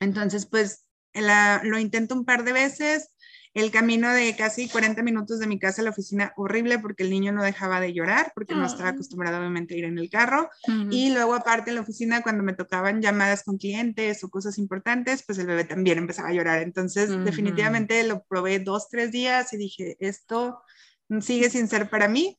Entonces, 0.00 0.46
pues 0.46 0.86
lo 1.14 1.78
intento 1.78 2.14
un 2.14 2.24
par 2.24 2.44
de 2.44 2.52
veces. 2.52 3.10
El 3.54 3.70
camino 3.72 4.12
de 4.12 4.36
casi 4.36 4.68
40 4.68 5.02
minutos 5.02 5.40
de 5.40 5.46
mi 5.46 5.58
casa 5.58 5.80
a 5.80 5.84
la 5.84 5.90
oficina, 5.90 6.32
horrible 6.36 6.78
porque 6.78 7.02
el 7.02 7.10
niño 7.10 7.32
no 7.32 7.42
dejaba 7.42 7.80
de 7.80 7.92
llorar, 7.92 8.30
porque 8.34 8.54
no 8.54 8.64
estaba 8.64 8.90
acostumbrado 8.90 9.38
obviamente 9.38 9.74
a 9.74 9.78
ir 9.78 9.84
en 9.84 9.98
el 9.98 10.10
carro. 10.10 10.48
Y 10.90 11.12
luego 11.12 11.34
aparte 11.34 11.70
en 11.70 11.76
la 11.76 11.80
oficina, 11.80 12.22
cuando 12.22 12.44
me 12.44 12.52
tocaban 12.52 13.00
llamadas 13.00 13.42
con 13.42 13.56
clientes 13.56 14.22
o 14.22 14.28
cosas 14.28 14.58
importantes, 14.58 15.24
pues 15.26 15.38
el 15.38 15.46
bebé 15.46 15.64
también 15.64 15.98
empezaba 15.98 16.28
a 16.28 16.34
llorar. 16.34 16.62
Entonces, 16.62 17.08
definitivamente 17.24 18.04
lo 18.04 18.22
probé 18.24 18.60
dos, 18.60 18.88
tres 18.90 19.10
días 19.10 19.52
y 19.52 19.56
dije, 19.56 19.96
esto 19.98 20.60
sigue 21.20 21.50
sin 21.50 21.68
ser 21.68 21.88
para 21.90 22.08
mí. 22.08 22.38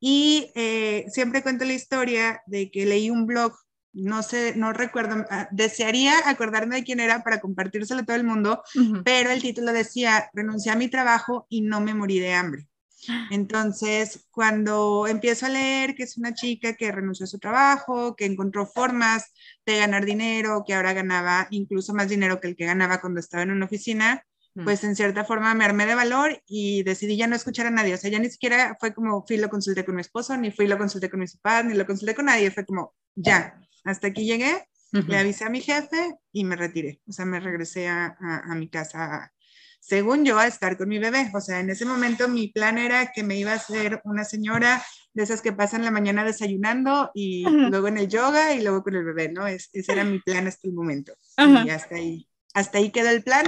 Y 0.00 0.50
eh, 0.54 1.06
siempre 1.08 1.42
cuento 1.42 1.64
la 1.64 1.72
historia 1.72 2.42
de 2.46 2.70
que 2.70 2.86
leí 2.86 3.10
un 3.10 3.26
blog, 3.26 3.52
no 3.92 4.22
sé, 4.22 4.54
no 4.56 4.72
recuerdo, 4.72 5.24
ah, 5.30 5.48
desearía 5.50 6.28
acordarme 6.28 6.76
de 6.76 6.84
quién 6.84 7.00
era 7.00 7.22
para 7.22 7.40
compartírselo 7.40 8.02
a 8.02 8.04
todo 8.04 8.16
el 8.16 8.24
mundo, 8.24 8.62
pero 9.04 9.30
el 9.30 9.40
título 9.40 9.72
decía, 9.72 10.28
renuncié 10.34 10.70
a 10.70 10.76
mi 10.76 10.88
trabajo 10.88 11.46
y 11.48 11.62
no 11.62 11.80
me 11.80 11.94
morí 11.94 12.18
de 12.18 12.34
hambre. 12.34 12.68
Entonces, 13.30 14.26
cuando 14.30 15.06
empiezo 15.06 15.46
a 15.46 15.50
leer 15.50 15.94
que 15.94 16.02
es 16.02 16.18
una 16.18 16.34
chica 16.34 16.74
que 16.74 16.92
renunció 16.92 17.24
a 17.24 17.28
su 17.28 17.38
trabajo, 17.38 18.16
que 18.16 18.26
encontró 18.26 18.66
formas 18.66 19.32
de 19.64 19.78
ganar 19.78 20.04
dinero, 20.04 20.62
que 20.66 20.74
ahora 20.74 20.92
ganaba 20.92 21.46
incluso 21.50 21.94
más 21.94 22.08
dinero 22.08 22.40
que 22.40 22.48
el 22.48 22.56
que 22.56 22.66
ganaba 22.66 23.00
cuando 23.00 23.20
estaba 23.20 23.44
en 23.44 23.50
una 23.50 23.66
oficina, 23.66 24.24
pues 24.64 24.84
en 24.84 24.96
cierta 24.96 25.24
forma 25.24 25.54
me 25.54 25.64
armé 25.64 25.86
de 25.86 25.94
valor 25.94 26.42
y 26.46 26.82
decidí 26.82 27.16
ya 27.16 27.26
no 27.26 27.36
escuchar 27.36 27.66
a 27.66 27.70
nadie. 27.70 27.94
O 27.94 27.96
sea, 27.96 28.10
ya 28.10 28.18
ni 28.18 28.30
siquiera 28.30 28.76
fue 28.80 28.94
como 28.94 29.24
fui 29.26 29.36
lo 29.36 29.48
consulté 29.48 29.84
con 29.84 29.94
mi 29.94 30.00
esposo, 30.00 30.36
ni 30.36 30.50
fui 30.50 30.66
lo 30.66 30.78
consulté 30.78 31.10
con 31.10 31.20
mis 31.20 31.36
papás, 31.36 31.64
ni 31.66 31.74
lo 31.74 31.86
consulté 31.86 32.14
con 32.14 32.26
nadie. 32.26 32.50
Fue 32.50 32.64
como, 32.64 32.94
ya, 33.14 33.60
hasta 33.84 34.08
aquí 34.08 34.24
llegué, 34.24 34.68
le 34.92 35.18
avisé 35.18 35.44
a 35.44 35.50
mi 35.50 35.60
jefe 35.60 36.16
y 36.32 36.44
me 36.44 36.56
retiré. 36.56 37.00
O 37.06 37.12
sea, 37.12 37.26
me 37.26 37.40
regresé 37.40 37.88
a, 37.88 38.16
a, 38.18 38.54
mi 38.54 38.68
casa 38.68 39.32
según 39.80 40.24
yo, 40.24 40.38
a 40.38 40.46
estar 40.46 40.76
con 40.76 40.88
mi 40.88 40.98
bebé. 40.98 41.30
O 41.34 41.40
sea, 41.40 41.60
en 41.60 41.70
ese 41.70 41.84
momento 41.84 42.28
mi 42.28 42.48
plan 42.48 42.78
era 42.78 43.12
que 43.12 43.22
me 43.22 43.36
iba 43.36 43.52
a 43.52 43.58
ser 43.58 44.00
una 44.04 44.24
señora 44.24 44.82
de 45.16 45.22
esas 45.22 45.40
que 45.40 45.52
pasan 45.52 45.84
la 45.84 45.90
mañana 45.90 46.24
desayunando 46.24 47.10
y 47.14 47.42
luego 47.44 47.88
en 47.88 47.96
el 47.96 48.08
yoga 48.08 48.52
y 48.52 48.62
luego 48.62 48.82
con 48.82 48.96
el 48.96 49.04
bebé, 49.04 49.30
¿no? 49.30 49.46
ese 49.46 49.66
era 49.88 50.04
mi 50.04 50.18
plan 50.18 50.46
hasta 50.46 50.68
el 50.68 50.74
momento. 50.74 51.14
Y 51.38 51.70
hasta 51.70 51.94
ahí, 51.94 52.28
hasta 52.52 52.78
ahí 52.78 52.90
quedó 52.90 53.10
el 53.10 53.22
plan, 53.22 53.46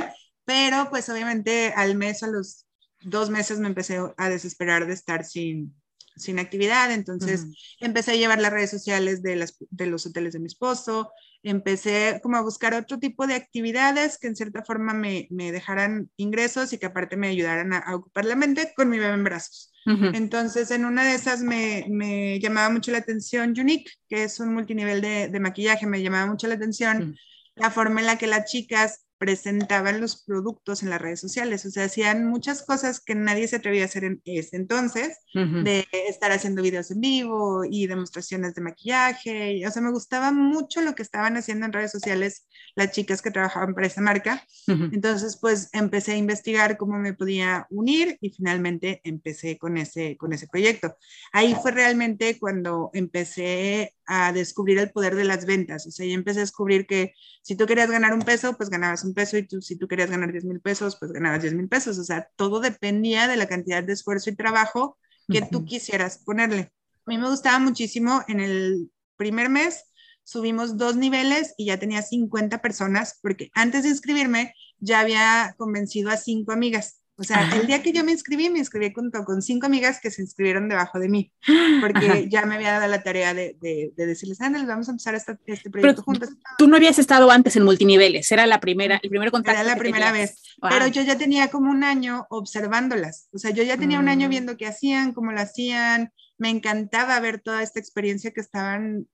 pero 0.48 0.88
pues 0.88 1.06
obviamente 1.10 1.74
al 1.76 1.94
mes 1.94 2.22
a 2.22 2.26
los 2.26 2.64
dos 3.02 3.28
meses 3.28 3.58
me 3.58 3.68
empecé 3.68 4.00
a 4.16 4.30
desesperar 4.30 4.86
de 4.86 4.94
estar 4.94 5.22
sin, 5.22 5.74
sin 6.16 6.38
actividad, 6.38 6.90
entonces 6.90 7.44
empecé 7.80 8.12
a 8.12 8.16
llevar 8.16 8.40
las 8.40 8.50
redes 8.50 8.70
sociales 8.70 9.22
de, 9.22 9.36
las, 9.36 9.58
de 9.68 9.86
los 9.86 10.06
hoteles 10.06 10.32
de 10.32 10.38
mi 10.38 10.46
esposo, 10.46 11.12
empecé 11.42 12.18
como 12.22 12.38
a 12.38 12.40
buscar 12.40 12.72
otro 12.72 12.98
tipo 12.98 13.26
de 13.26 13.34
actividades 13.34 14.16
que 14.16 14.28
en 14.28 14.36
cierta 14.36 14.64
forma 14.64 14.94
me, 14.94 15.26
me 15.30 15.52
dejaran 15.52 16.10
ingresos 16.16 16.72
y 16.72 16.78
que 16.78 16.86
aparte 16.86 17.18
me 17.18 17.28
ayudaran 17.28 17.74
a, 17.74 17.94
ocupar 17.94 18.24
la 18.24 18.34
mente 18.34 18.72
con 18.74 18.88
mi 18.88 18.98
bebé 18.98 19.12
en 19.12 19.24
brazos. 19.24 19.70
Entonces, 19.84 20.70
en 20.70 20.84
una 20.86 21.04
de 21.04 21.14
esas 21.14 21.42
me, 21.42 21.86
me, 21.88 22.40
llamaba 22.40 22.70
mucho 22.70 22.90
la 22.90 22.98
atención 22.98 23.54
Unique, 23.58 23.90
que 24.08 24.24
es 24.24 24.40
un 24.40 24.54
multinivel 24.54 25.02
de, 25.02 25.28
de 25.28 25.40
maquillaje, 25.40 25.86
me 25.86 26.02
llamaba 26.02 26.26
mucho 26.26 26.46
la 26.46 26.54
atención 26.54 27.16
la 27.54 27.70
forma 27.70 28.00
en 28.00 28.06
la 28.06 28.18
que 28.18 28.26
las 28.26 28.50
chicas 28.50 29.07
presentaban 29.18 30.00
los 30.00 30.22
productos 30.24 30.82
en 30.82 30.90
las 30.90 31.00
redes 31.00 31.20
sociales, 31.20 31.66
o 31.66 31.70
sea, 31.70 31.84
hacían 31.84 32.24
muchas 32.24 32.62
cosas 32.62 33.00
que 33.00 33.14
nadie 33.14 33.48
se 33.48 33.56
atrevía 33.56 33.82
a 33.82 33.86
hacer 33.86 34.04
en 34.04 34.22
ese 34.24 34.56
entonces, 34.56 35.18
de 35.34 35.86
estar 36.08 36.30
haciendo 36.32 36.62
videos 36.62 36.90
en 36.90 37.00
vivo 37.00 37.64
y 37.68 37.86
demostraciones 37.86 38.54
de 38.54 38.62
maquillaje, 38.62 39.66
o 39.66 39.70
sea, 39.70 39.82
me 39.82 39.90
gustaba 39.90 40.30
mucho 40.32 40.80
lo 40.82 40.94
que 40.94 41.02
estaban 41.02 41.36
haciendo 41.36 41.66
en 41.66 41.72
redes 41.72 41.90
sociales 41.90 42.46
las 42.76 42.92
chicas 42.92 43.20
que 43.20 43.30
trabajaban 43.30 43.74
para 43.74 43.88
esa 43.88 44.00
marca, 44.00 44.46
entonces 44.66 45.36
pues 45.40 45.68
empecé 45.72 46.12
a 46.12 46.16
investigar 46.16 46.76
cómo 46.76 46.98
me 46.98 47.14
podía 47.14 47.66
unir 47.70 48.16
y 48.20 48.30
finalmente 48.30 49.00
empecé 49.04 49.58
con 49.58 49.76
ese, 49.76 50.16
con 50.16 50.32
ese 50.32 50.46
proyecto. 50.46 50.96
Ahí 51.32 51.56
fue 51.60 51.72
realmente 51.72 52.38
cuando 52.38 52.90
empecé 52.92 53.94
a 54.08 54.32
descubrir 54.32 54.78
el 54.78 54.90
poder 54.90 55.14
de 55.14 55.24
las 55.24 55.44
ventas. 55.44 55.86
O 55.86 55.90
sea, 55.90 56.06
yo 56.06 56.14
empecé 56.14 56.40
a 56.40 56.42
descubrir 56.42 56.86
que 56.86 57.12
si 57.42 57.56
tú 57.56 57.66
querías 57.66 57.90
ganar 57.90 58.14
un 58.14 58.22
peso, 58.22 58.56
pues 58.56 58.70
ganabas 58.70 59.04
un 59.04 59.12
peso 59.12 59.36
y 59.36 59.46
tú, 59.46 59.60
si 59.60 59.76
tú 59.76 59.86
querías 59.86 60.10
ganar 60.10 60.32
10 60.32 60.46
mil 60.46 60.60
pesos, 60.60 60.96
pues 60.98 61.12
ganabas 61.12 61.42
10 61.42 61.54
mil 61.54 61.68
pesos. 61.68 61.98
O 61.98 62.04
sea, 62.04 62.28
todo 62.34 62.60
dependía 62.60 63.28
de 63.28 63.36
la 63.36 63.46
cantidad 63.46 63.84
de 63.84 63.92
esfuerzo 63.92 64.30
y 64.30 64.36
trabajo 64.36 64.96
que 65.30 65.42
tú 65.42 65.66
quisieras 65.66 66.18
ponerle. 66.24 66.72
A 67.06 67.10
mí 67.10 67.18
me 67.18 67.28
gustaba 67.28 67.58
muchísimo 67.58 68.22
en 68.28 68.40
el 68.40 68.90
primer 69.16 69.50
mes. 69.50 69.84
Subimos 70.24 70.78
dos 70.78 70.96
niveles 70.96 71.54
y 71.58 71.66
ya 71.66 71.78
tenía 71.78 72.00
50 72.00 72.62
personas 72.62 73.18
porque 73.20 73.50
antes 73.54 73.82
de 73.82 73.90
inscribirme 73.90 74.54
ya 74.78 75.00
había 75.00 75.54
convencido 75.58 76.10
a 76.10 76.16
cinco 76.16 76.52
amigas. 76.52 77.02
O 77.20 77.24
sea, 77.24 77.50
el 77.56 77.66
día 77.66 77.82
que 77.82 77.92
yo 77.92 78.04
me 78.04 78.12
inscribí, 78.12 78.48
me 78.48 78.60
inscribí 78.60 78.92
junto 78.94 79.24
con 79.24 79.42
cinco 79.42 79.66
amigas 79.66 79.98
que 80.00 80.08
se 80.08 80.22
inscribieron 80.22 80.68
debajo 80.68 81.00
de 81.00 81.08
mí, 81.08 81.32
porque 81.80 82.28
ya 82.30 82.46
me 82.46 82.54
había 82.54 82.78
dado 82.78 82.86
la 82.86 83.02
tarea 83.02 83.34
de, 83.34 83.56
de, 83.60 83.92
decirles, 84.06 84.38
les 84.38 84.66
vamos 84.68 84.86
a 84.88 84.92
empezar 84.92 85.16
este, 85.16 85.36
este 85.46 85.68
proyecto 85.68 86.04
juntos. 86.04 86.28
Tú 86.58 86.68
no 86.68 86.76
habías 86.76 86.96
estado 87.00 87.28
antes 87.32 87.56
en 87.56 87.64
multiniveles, 87.64 88.30
era 88.30 88.46
la 88.46 88.60
primera, 88.60 89.00
el 89.02 89.10
primer 89.10 89.32
contacto. 89.32 89.60
Era 89.60 89.68
la 89.68 89.76
primera 89.76 90.12
vez, 90.12 90.40
pero 90.60 90.86
yo 90.86 91.02
ya 91.02 91.18
tenía 91.18 91.48
como 91.48 91.72
un 91.72 91.82
año 91.82 92.28
observándolas, 92.30 93.28
o 93.32 93.38
sea, 93.38 93.50
yo 93.50 93.64
ya 93.64 93.76
tenía 93.76 93.98
un 93.98 94.08
año 94.08 94.28
mm. 94.28 94.30
viendo 94.30 94.56
qué 94.56 94.66
hacían, 94.66 95.12
cómo 95.12 95.32
lo 95.32 95.40
hacían, 95.40 96.12
me 96.36 96.50
encantaba 96.50 97.18
ver 97.18 97.40
toda 97.40 97.64
esta 97.64 97.80
experiencia 97.80 98.30
que 98.30 98.40
estaban 98.40 99.08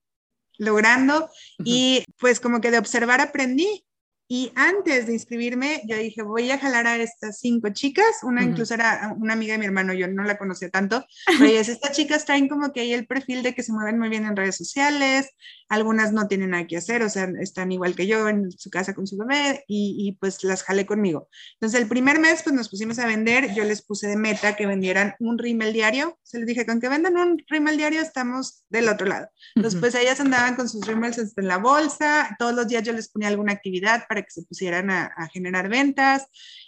logrando 0.58 1.30
y 1.64 2.04
pues 2.18 2.38
como 2.38 2.60
que 2.60 2.70
de 2.70 2.78
observar 2.78 3.22
aprendí 3.22 3.84
y 4.26 4.52
antes 4.54 5.06
de 5.06 5.12
inscribirme, 5.12 5.82
yo 5.86 5.98
dije, 5.98 6.22
voy 6.22 6.50
a 6.50 6.58
jalar 6.58 6.86
a 6.86 6.96
estas 6.96 7.40
cinco 7.40 7.68
chicas, 7.70 8.06
una 8.22 8.42
incluso 8.42 8.72
era 8.72 9.14
una 9.18 9.34
amiga 9.34 9.52
de 9.52 9.58
mi 9.58 9.66
hermano, 9.66 9.92
yo 9.92 10.08
no 10.08 10.24
la 10.24 10.38
conocía 10.38 10.70
tanto, 10.70 11.04
pero 11.38 11.44
es, 11.44 11.68
estas 11.68 11.92
chicas 11.92 12.24
traen 12.24 12.48
como 12.48 12.72
que 12.72 12.80
ahí 12.80 12.92
el 12.94 13.06
perfil 13.06 13.42
de 13.42 13.54
que 13.54 13.62
se 13.62 13.72
mueven 13.72 13.98
muy 13.98 14.08
bien 14.08 14.24
en 14.24 14.34
redes 14.34 14.56
sociales, 14.56 15.28
algunas 15.68 16.12
no 16.12 16.26
tienen 16.26 16.50
nada 16.50 16.66
que 16.66 16.78
hacer, 16.78 17.02
o 17.02 17.10
sea, 17.10 17.28
están 17.40 17.70
igual 17.72 17.94
que 17.94 18.06
yo 18.06 18.28
en 18.28 18.50
su 18.50 18.70
casa 18.70 18.94
con 18.94 19.06
su 19.06 19.18
bebé 19.18 19.64
y, 19.68 19.96
y 19.98 20.12
pues 20.12 20.42
las 20.42 20.62
jalé 20.62 20.86
conmigo. 20.86 21.28
Entonces 21.54 21.80
el 21.80 21.88
primer 21.88 22.18
mes 22.18 22.42
pues 22.42 22.56
nos 22.56 22.70
pusimos 22.70 22.98
a 22.98 23.06
vender, 23.06 23.54
yo 23.54 23.64
les 23.64 23.82
puse 23.82 24.08
de 24.08 24.16
meta 24.16 24.56
que 24.56 24.66
vendieran 24.66 25.14
un 25.18 25.36
rímel 25.38 25.72
diario, 25.74 26.18
se 26.22 26.38
les 26.38 26.46
dije, 26.46 26.64
con 26.64 26.80
que 26.80 26.88
vendan 26.88 27.16
un 27.16 27.42
rímel 27.46 27.76
diario 27.76 28.00
estamos 28.00 28.64
del 28.70 28.88
otro 28.88 29.06
lado. 29.06 29.28
Entonces 29.54 29.78
pues 29.78 29.94
ellas 29.94 30.18
andaban 30.20 30.56
con 30.56 30.68
sus 30.68 30.86
rímels 30.86 31.18
en 31.18 31.48
la 31.48 31.58
bolsa, 31.58 32.34
todos 32.38 32.54
los 32.54 32.68
días 32.68 32.82
yo 32.82 32.94
les 32.94 33.10
ponía 33.10 33.28
alguna 33.28 33.52
actividad 33.52 34.04
para 34.08 34.13
que 34.22 34.30
se 34.30 34.42
pusieran 34.42 34.90
a, 34.90 35.28
generar 35.32 35.68
ventas, 35.68 36.26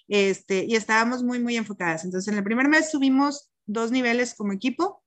este, 0.08 0.64
y 0.64 0.76
estábamos 0.76 1.22
muy, 1.22 1.38
muy 1.40 1.56
enfocadas. 1.56 2.04
Entonces, 2.04 2.32
en 2.32 2.38
el 2.38 2.44
primer 2.44 2.68
mes 2.68 2.90
subimos 2.90 3.50
dos 3.66 3.90
niveles 3.90 4.34
como 4.34 4.52
equipo 4.52 5.02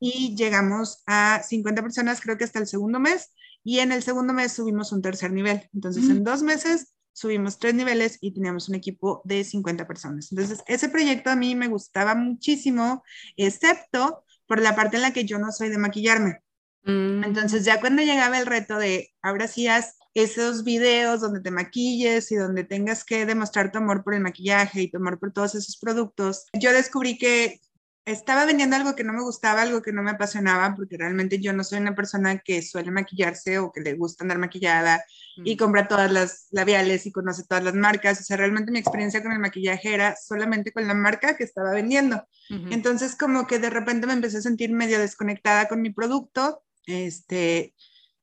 y 0.00 0.34
llegamos 0.36 1.02
a 1.06 1.42
50 1.42 1.82
personas, 1.82 2.20
creo 2.20 2.36
que 2.36 2.44
hasta 2.44 2.58
el 2.58 2.66
segundo 2.66 2.98
mes, 2.98 3.32
y 3.62 3.78
en 3.78 3.92
el 3.92 4.02
segundo 4.02 4.32
mes 4.32 4.52
subimos 4.52 4.92
un 4.92 5.02
tercer 5.02 5.32
nivel. 5.32 5.68
Entonces, 5.72 6.08
en 6.08 6.24
dos 6.24 6.42
meses 6.42 6.94
subimos 7.12 7.58
tres 7.58 7.74
niveles 7.74 8.18
y 8.20 8.32
teníamos 8.32 8.68
un 8.68 8.76
equipo 8.76 9.22
de 9.24 9.44
50 9.44 9.86
personas. 9.86 10.32
Entonces, 10.32 10.62
ese 10.66 10.88
proyecto 10.88 11.30
a 11.30 11.36
mí 11.36 11.54
me 11.54 11.68
gustaba 11.68 12.14
muchísimo, 12.14 13.02
excepto 13.36 14.24
por 14.46 14.60
la 14.60 14.74
parte 14.74 14.96
en 14.96 15.02
la 15.02 15.12
que 15.12 15.24
yo 15.24 15.38
no 15.38 15.52
soy 15.52 15.68
de 15.68 15.78
maquillarme. 15.78 16.40
Mm. 16.84 17.24
Entonces, 17.24 17.64
ya 17.64 17.80
cuando 17.80 18.02
llegaba 18.02 18.38
el 18.38 18.46
reto 18.46 18.78
de, 18.78 19.10
ahora 19.20 19.48
sí 19.48 19.66
haz 19.66 19.97
esos 20.22 20.64
videos 20.64 21.20
donde 21.20 21.40
te 21.40 21.50
maquilles 21.50 22.32
y 22.32 22.36
donde 22.36 22.64
tengas 22.64 23.04
que 23.04 23.24
demostrar 23.24 23.70
tu 23.70 23.78
amor 23.78 24.02
por 24.02 24.14
el 24.14 24.20
maquillaje 24.20 24.82
y 24.82 24.90
tu 24.90 24.98
amor 24.98 25.18
por 25.18 25.32
todos 25.32 25.54
esos 25.54 25.76
productos, 25.76 26.46
yo 26.52 26.72
descubrí 26.72 27.18
que 27.18 27.60
estaba 28.04 28.46
vendiendo 28.46 28.74
algo 28.74 28.96
que 28.96 29.04
no 29.04 29.12
me 29.12 29.22
gustaba, 29.22 29.62
algo 29.62 29.82
que 29.82 29.92
no 29.92 30.02
me 30.02 30.12
apasionaba, 30.12 30.74
porque 30.74 30.96
realmente 30.96 31.40
yo 31.40 31.52
no 31.52 31.62
soy 31.62 31.78
una 31.78 31.94
persona 31.94 32.38
que 32.38 32.62
suele 32.62 32.90
maquillarse 32.90 33.58
o 33.58 33.70
que 33.70 33.82
le 33.82 33.94
gusta 33.94 34.24
andar 34.24 34.38
maquillada 34.38 35.04
y 35.36 35.54
mm. 35.54 35.58
compra 35.58 35.88
todas 35.88 36.10
las 36.10 36.46
labiales 36.50 37.04
y 37.06 37.12
conoce 37.12 37.44
todas 37.46 37.64
las 37.64 37.74
marcas. 37.74 38.20
O 38.20 38.24
sea, 38.24 38.38
realmente 38.38 38.72
mi 38.72 38.78
experiencia 38.78 39.22
con 39.22 39.32
el 39.32 39.38
maquillaje 39.38 39.92
era 39.92 40.16
solamente 40.16 40.72
con 40.72 40.86
la 40.86 40.94
marca 40.94 41.36
que 41.36 41.44
estaba 41.44 41.72
vendiendo. 41.72 42.26
Entonces, 42.48 43.14
como 43.14 43.46
que 43.46 43.58
de 43.58 43.68
repente 43.68 44.06
me 44.06 44.14
empecé 44.14 44.38
a 44.38 44.42
sentir 44.42 44.72
medio 44.72 44.98
desconectada 44.98 45.68
con 45.68 45.82
mi 45.82 45.90
producto. 45.90 46.62
Este, 46.86 47.74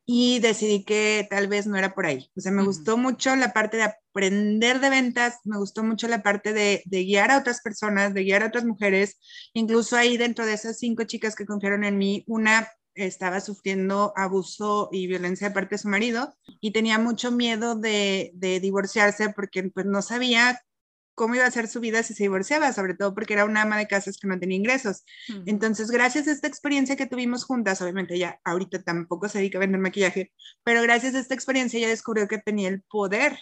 y 0.05 0.39
decidí 0.39 0.83
que 0.83 1.27
tal 1.29 1.47
vez 1.47 1.65
no 1.65 1.77
era 1.77 1.95
por 1.95 2.05
ahí. 2.05 2.29
O 2.35 2.41
sea, 2.41 2.51
me 2.51 2.63
gustó 2.63 2.97
mucho 2.97 3.35
la 3.35 3.53
parte 3.53 3.77
de 3.77 3.83
aprender 3.83 4.79
de 4.79 4.89
ventas, 4.89 5.39
me 5.45 5.57
gustó 5.57 5.83
mucho 5.83 6.07
la 6.07 6.21
parte 6.21 6.53
de, 6.53 6.83
guiar 6.85 7.31
a 7.31 7.39
otras 7.39 7.61
personas, 7.61 8.13
de 8.13 8.23
guiar 8.23 8.43
a 8.43 8.47
otras 8.47 8.65
mujeres. 8.65 9.19
Incluso 9.53 9.95
ahí 9.95 10.17
dentro 10.17 10.45
de 10.45 10.53
esas 10.53 10.77
cinco 10.77 11.03
chicas 11.05 11.35
que 11.35 11.45
confiaron 11.45 11.83
en 11.83 11.97
mí, 11.97 12.23
una 12.27 12.67
estaba 12.93 13.41
sufriendo 13.41 14.13
abuso 14.15 14.89
y 14.91 15.07
violencia 15.07 15.49
de 15.49 15.53
parte 15.53 15.75
de 15.75 15.79
su 15.79 15.89
marido 15.89 16.33
y 16.61 16.71
tenía 16.71 16.97
mucho 16.97 17.29
miedo 17.29 17.75
de, 17.75 18.31
de 18.35 18.61
divorciarse 18.61 19.33
porque 19.35 19.63
pues 19.63 19.85
no 19.85 20.01
sabía 20.01 20.61
cómo 21.15 21.35
iba 21.35 21.45
a 21.45 21.51
ser 21.51 21.67
su 21.67 21.79
vida 21.79 22.03
si 22.03 22.13
se 22.13 22.23
divorciaba, 22.23 22.71
sobre 22.73 22.93
todo 22.93 23.15
porque 23.15 23.33
era 23.33 23.45
una 23.45 23.63
ama 23.63 23.77
de 23.77 23.87
casas 23.87 24.17
que 24.17 24.27
no 24.27 24.37
tenía 24.39 24.57
ingresos. 24.57 25.03
Entonces, 25.45 25.89
gracias 25.89 26.27
a 26.27 26.31
esta 26.31 26.47
experiencia 26.47 26.95
que 26.95 27.07
tuvimos 27.07 27.45
juntas, 27.45 27.81
obviamente 27.81 28.15
ella 28.15 28.39
ahorita 28.43 28.83
tampoco 28.83 29.29
se 29.29 29.39
dedica 29.39 29.57
a 29.57 29.61
vender 29.61 29.79
maquillaje, 29.79 30.33
pero 30.63 30.81
gracias 30.81 31.15
a 31.15 31.19
esta 31.19 31.33
experiencia 31.33 31.79
ella 31.79 31.89
descubrió 31.89 32.27
que 32.27 32.37
tenía 32.37 32.69
el 32.69 32.83
poder 32.83 33.39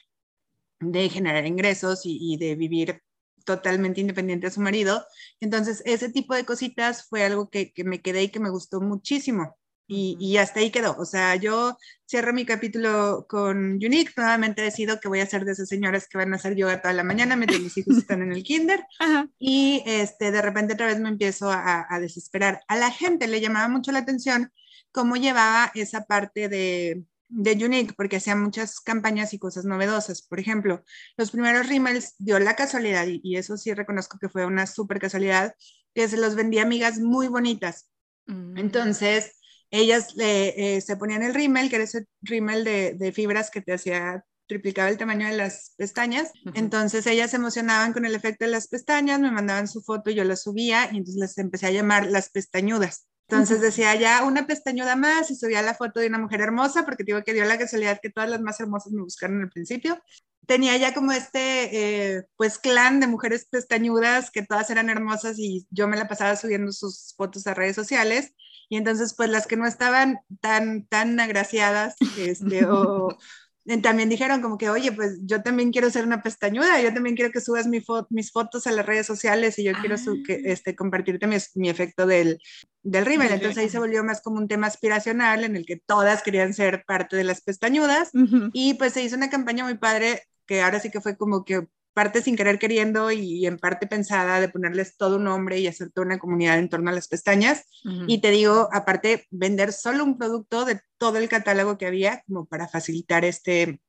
de 0.80 1.10
generar 1.10 1.46
ingresos 1.46 2.02
y, 2.04 2.38
de 2.38 2.56
vivir 2.56 3.02
totalmente 3.46 4.02
independiente 4.02 4.48
de 4.48 4.54
su 4.54 4.62
marido. 4.62 5.06
Entonces, 5.40 5.82
ese 5.86 6.10
tipo 6.10 6.36
de 6.36 6.46
cositas 6.46 7.08
fue 7.08 7.24
algo 7.24 7.50
que, 7.50 7.74
que 7.74 7.84
me 7.84 8.02
quedé 8.02 8.24
y 8.24 8.30
que 8.30 8.40
me 8.40 8.50
gustó 8.50 8.82
muchísimo. 8.82 9.58
Y, 9.96 10.38
hasta 10.38 10.60
ahí 10.60 10.72
quedó. 10.72 10.96
O 10.98 11.06
sea, 11.06 11.36
yo 11.36 11.78
cierro 12.10 12.34
mi 12.34 12.46
capítulo 12.46 13.28
con 13.30 13.74
Unique. 13.74 14.12
Nuevamente 14.18 14.64
decido 14.64 15.00
que 15.00 15.08
voy 15.08 15.20
a 15.20 15.26
ser 15.28 15.46
de 15.46 15.52
esas 15.52 15.70
señoras 15.70 16.08
que 16.08 16.18
van 16.18 16.34
a 16.34 16.38
hacer 16.38 16.56
yoga 16.56 16.82
toda 16.82 16.94
la 16.96 17.04
mañana 17.04 17.36
mientras 17.36 17.62
mis 17.62 17.78
hijos 17.78 17.98
están 17.98 18.24
en 18.24 18.34
el 18.34 18.44
kinder. 18.44 18.84
Y 19.40 19.84
este, 19.86 20.32
de 20.32 20.42
repente 20.42 20.74
otra 20.74 20.88
vez 20.88 21.00
me 21.00 21.10
empiezo 21.10 21.52
a, 21.52 21.86
desesperar. 22.00 22.62
A 22.68 22.76
la 22.76 22.92
gente 22.92 23.28
le 23.28 23.40
llamaba 23.40 23.68
mucho 23.68 23.92
la 23.92 24.00
atención 24.00 24.52
cómo 24.92 25.16
llevaba 25.16 25.72
esa 25.76 26.06
parte 26.06 26.50
de, 26.50 27.04
de 27.30 27.66
Unique, 27.66 27.94
porque 27.96 28.18
hacía 28.18 28.36
muchas 28.36 28.80
campañas 28.80 29.34
y 29.34 29.40
cosas 29.40 29.66
novedosas. 29.66 30.22
Por 30.22 30.40
ejemplo, 30.40 30.84
los 31.18 31.32
primeros 31.32 31.68
rímels 31.68 32.16
dio 32.18 32.40
la 32.40 32.56
casualidad, 32.56 33.06
y, 33.08 33.22
y 33.24 33.38
eso 33.38 33.58
sí 33.58 33.74
reconozco 33.74 34.18
que 34.20 34.30
fue 34.30 34.46
una 34.46 34.66
súper 34.66 35.00
casualidad, 35.00 35.56
que 35.94 36.08
se 36.08 36.18
los 36.18 36.36
vendía 36.36 36.64
amigas 36.64 37.00
muy 37.00 37.28
bonitas. 37.28 37.90
Mm. 38.28 38.58
Entonces, 38.58 39.40
ellas 39.74 40.14
eh, 40.20 40.82
se 40.82 40.98
ponían 40.98 41.24
el 41.24 41.34
rímel, 41.34 41.68
que 41.68 41.78
era 41.78 41.86
ese 41.86 42.06
rímel 42.22 42.64
de, 42.64 43.12
fibras 43.12 43.50
que 43.50 43.62
te 43.62 43.74
hacía 43.74 44.24
triplicaba 44.48 44.90
el 44.90 45.00
tamaño 45.00 45.26
de 45.26 45.36
las 45.36 45.74
pestañas. 45.78 46.32
Entonces 46.54 47.08
ellas 47.08 47.32
se 47.32 47.38
emocionaban 47.38 47.92
con 47.92 48.06
el 48.06 48.14
efecto 48.14 48.46
de 48.46 48.52
las 48.52 48.68
pestañas, 48.68 49.20
me 49.20 49.32
mandaban 49.32 49.68
su 49.68 49.82
foto 49.82 50.12
y 50.12 50.16
yo 50.16 50.24
la 50.26 50.36
subía 50.36 50.90
y 50.92 50.98
entonces 50.98 51.16
les 51.16 51.38
empecé 51.40 51.68
a 51.68 51.72
llamar 51.72 52.06
las 52.06 52.30
pestañudas. 52.30 53.08
Entonces 53.28 53.62
decía 53.62 53.96
ya 53.96 54.24
una 54.24 54.46
pestañuda 54.46 54.96
más 54.96 55.32
y 55.32 55.36
subía 55.36 55.64
la 55.64 55.74
foto 55.74 56.00
de 56.02 56.08
una 56.08 56.20
mujer 56.20 56.42
hermosa 56.42 56.86
porque 56.86 57.04
digo 57.04 57.24
que 57.24 57.34
dio 57.34 57.46
la 57.46 57.58
casualidad 57.58 58.00
que 58.00 58.12
todas 58.12 58.30
las 58.30 58.42
más 58.42 58.60
hermosas 58.60 58.94
me 58.94 59.02
buscaron 59.02 59.42
al 59.42 59.50
principio. 59.50 60.00
Tenía 60.46 60.78
ya 60.78 60.94
como 60.94 61.12
este, 61.12 62.16
eh, 62.16 62.24
pues, 62.36 62.60
clan 62.60 63.00
de 63.00 63.08
mujeres 63.08 63.46
pestañudas 63.50 64.32
que 64.32 64.44
todas 64.44 64.70
eran 64.70 64.90
hermosas 64.90 65.38
y 65.40 65.66
yo 65.70 65.88
me 65.88 65.98
la 65.98 66.08
pasaba 66.08 66.36
subiendo 66.36 66.72
sus 66.72 67.14
fotos 67.16 67.48
a 67.48 67.54
redes 67.54 67.76
sociales. 67.76 68.34
Y 68.70 68.78
entonces, 68.78 69.14
pues, 69.16 69.30
las 69.30 69.48
que 69.48 69.58
no 69.58 69.68
estaban 69.68 70.20
tan, 70.42 70.86
tan 70.88 71.20
agraciadas, 71.20 71.96
este, 72.18 72.66
o, 72.66 73.18
también 73.82 74.10
dijeron 74.10 74.42
como 74.42 74.58
que, 74.58 74.70
oye, 74.70 74.92
pues 74.92 75.20
yo 75.24 75.42
también 75.42 75.72
quiero 75.72 75.90
ser 75.90 76.06
una 76.06 76.22
pestañuda, 76.22 76.82
yo 76.82 76.94
también 76.94 77.16
quiero 77.16 77.32
que 77.32 77.40
subas 77.40 77.68
mi 77.68 77.82
mis 78.10 78.32
fotos 78.32 78.68
a 78.68 78.72
las 78.72 78.86
redes 78.86 79.06
sociales 79.06 79.58
y 79.58 79.64
yo 79.64 79.74
quiero 79.80 79.96
que, 80.26 80.34
ah. 80.34 80.40
este, 80.44 80.76
compartirte 80.76 81.28
mi, 81.28 81.38
mi 81.56 81.70
efecto 81.70 82.06
del, 82.06 82.40
del 82.82 83.06
rímel. 83.06 83.32
Entonces 83.32 83.58
ahí 83.58 83.70
se 83.70 83.80
volvió 83.80 84.04
más 84.04 84.22
como 84.22 84.38
un 84.38 84.48
tema 84.48 84.68
aspiracional 84.68 85.44
en 85.44 85.56
el 85.56 85.66
que 85.66 85.78
todas 85.78 86.24
querían 86.24 86.54
ser 86.54 86.84
parte 86.86 87.16
de 87.16 87.24
las 87.24 87.42
pestañudas 87.42 88.12
y 88.52 88.74
pues 88.74 88.94
se 88.94 89.04
hizo 89.04 89.16
una 89.16 89.30
campaña 89.30 89.64
muy 89.64 89.78
padre 89.78 90.24
que 90.46 90.62
ahora 90.62 90.80
sí 90.80 90.90
que 90.90 91.02
fue 91.02 91.18
como 91.18 91.46
que 91.46 91.68
parte 91.94 92.22
sin 92.22 92.36
querer 92.36 92.60
queriendo 92.60 93.12
y 93.12 93.46
en 93.46 93.58
parte 93.58 93.88
pensada 93.88 94.42
de 94.42 94.50
ponerles 94.50 94.98
todo 94.98 95.18
un 95.18 95.26
nombre 95.26 95.60
y 95.60 95.68
hacer 95.68 95.92
toda 95.92 96.08
una 96.08 96.20
comunidad 96.20 96.58
en 96.58 96.70
torno 96.70 96.90
a 96.90 96.94
las 96.94 97.08
pestañas. 97.08 97.66
Y 98.08 98.20
te 98.20 98.32
digo, 98.32 98.68
aparte, 98.72 99.28
vender 99.30 99.72
solo 99.72 100.04
un 100.04 100.18
producto 100.18 100.66
de 100.66 100.82
todo 100.98 101.18
el 101.18 101.30
catálogo 101.30 101.78
que 101.78 101.86
había 101.86 102.24
como 102.26 102.46
para 102.46 102.68
facilitar 102.68 103.26
este, 103.26 103.80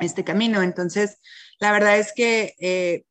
este 0.00 0.24
camino. 0.24 0.62
Entonces, 0.62 1.18
la 1.60 1.70
verdad 1.70 1.98
es 1.98 2.12
que 2.12 2.54
eh, 2.58 3.04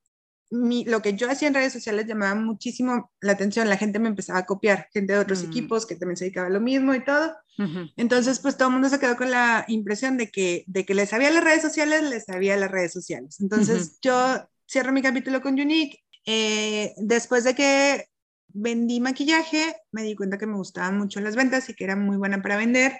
lo 0.50 1.02
que 1.02 1.14
yo 1.14 1.30
hacía 1.30 1.48
en 1.48 1.54
redes 1.54 1.74
sociales 1.74 2.06
llamaba 2.06 2.36
muchísimo 2.36 3.12
la 3.22 3.34
atención, 3.34 3.70
la 3.70 3.78
gente 3.78 4.00
me 4.00 4.10
empezaba 4.10 4.40
a 4.40 4.46
copiar, 4.46 4.90
gente 4.92 5.14
de 5.14 5.20
otros 5.20 5.44
mm. 5.44 5.48
equipos 5.48 5.86
que 5.86 5.96
también 5.96 6.18
se 6.18 6.26
dedicaba 6.26 6.48
a 6.48 6.52
lo 6.52 6.60
mismo 6.60 6.94
y 6.94 7.04
todo. 7.04 7.36
Entonces, 7.96 8.40
pues 8.40 8.58
todo 8.58 8.68
el 8.68 8.74
mundo 8.74 8.90
se 8.90 9.00
quedó 9.00 9.16
con 9.16 9.32
la 9.32 9.66
impresión 9.68 10.18
de 10.18 10.30
que, 10.30 10.64
de 10.68 10.86
que 10.86 10.94
les 10.94 11.10
sabía 11.10 11.32
las 11.32 11.44
redes 11.44 11.62
sociales, 11.62 12.04
les 12.04 12.26
sabía 12.26 12.58
las 12.58 12.72
redes 12.72 12.92
sociales. 12.92 13.40
Entonces, 13.40 13.98
yo 14.02 14.48
cierro 14.70 14.92
mi 14.92 15.02
capítulo 15.02 15.42
con 15.42 15.54
Unique. 15.60 16.04
Eh, 16.26 16.94
después 16.98 17.44
de 17.44 17.56
que 17.56 18.08
vendí 18.50 19.00
maquillaje, 19.00 19.76
me 19.92 20.04
di 20.04 20.16
cuenta 20.16 20.38
que 20.38 20.48
me 20.48 20.56
gustaban 20.56 20.98
mucho 20.98 21.20
las 21.20 21.36
ventas 21.36 21.70
y 21.70 21.74
que 21.74 21.84
era 21.84 21.96
muy 21.96 22.18
buena 22.18 22.42
para 22.42 22.58
vender. 22.58 23.00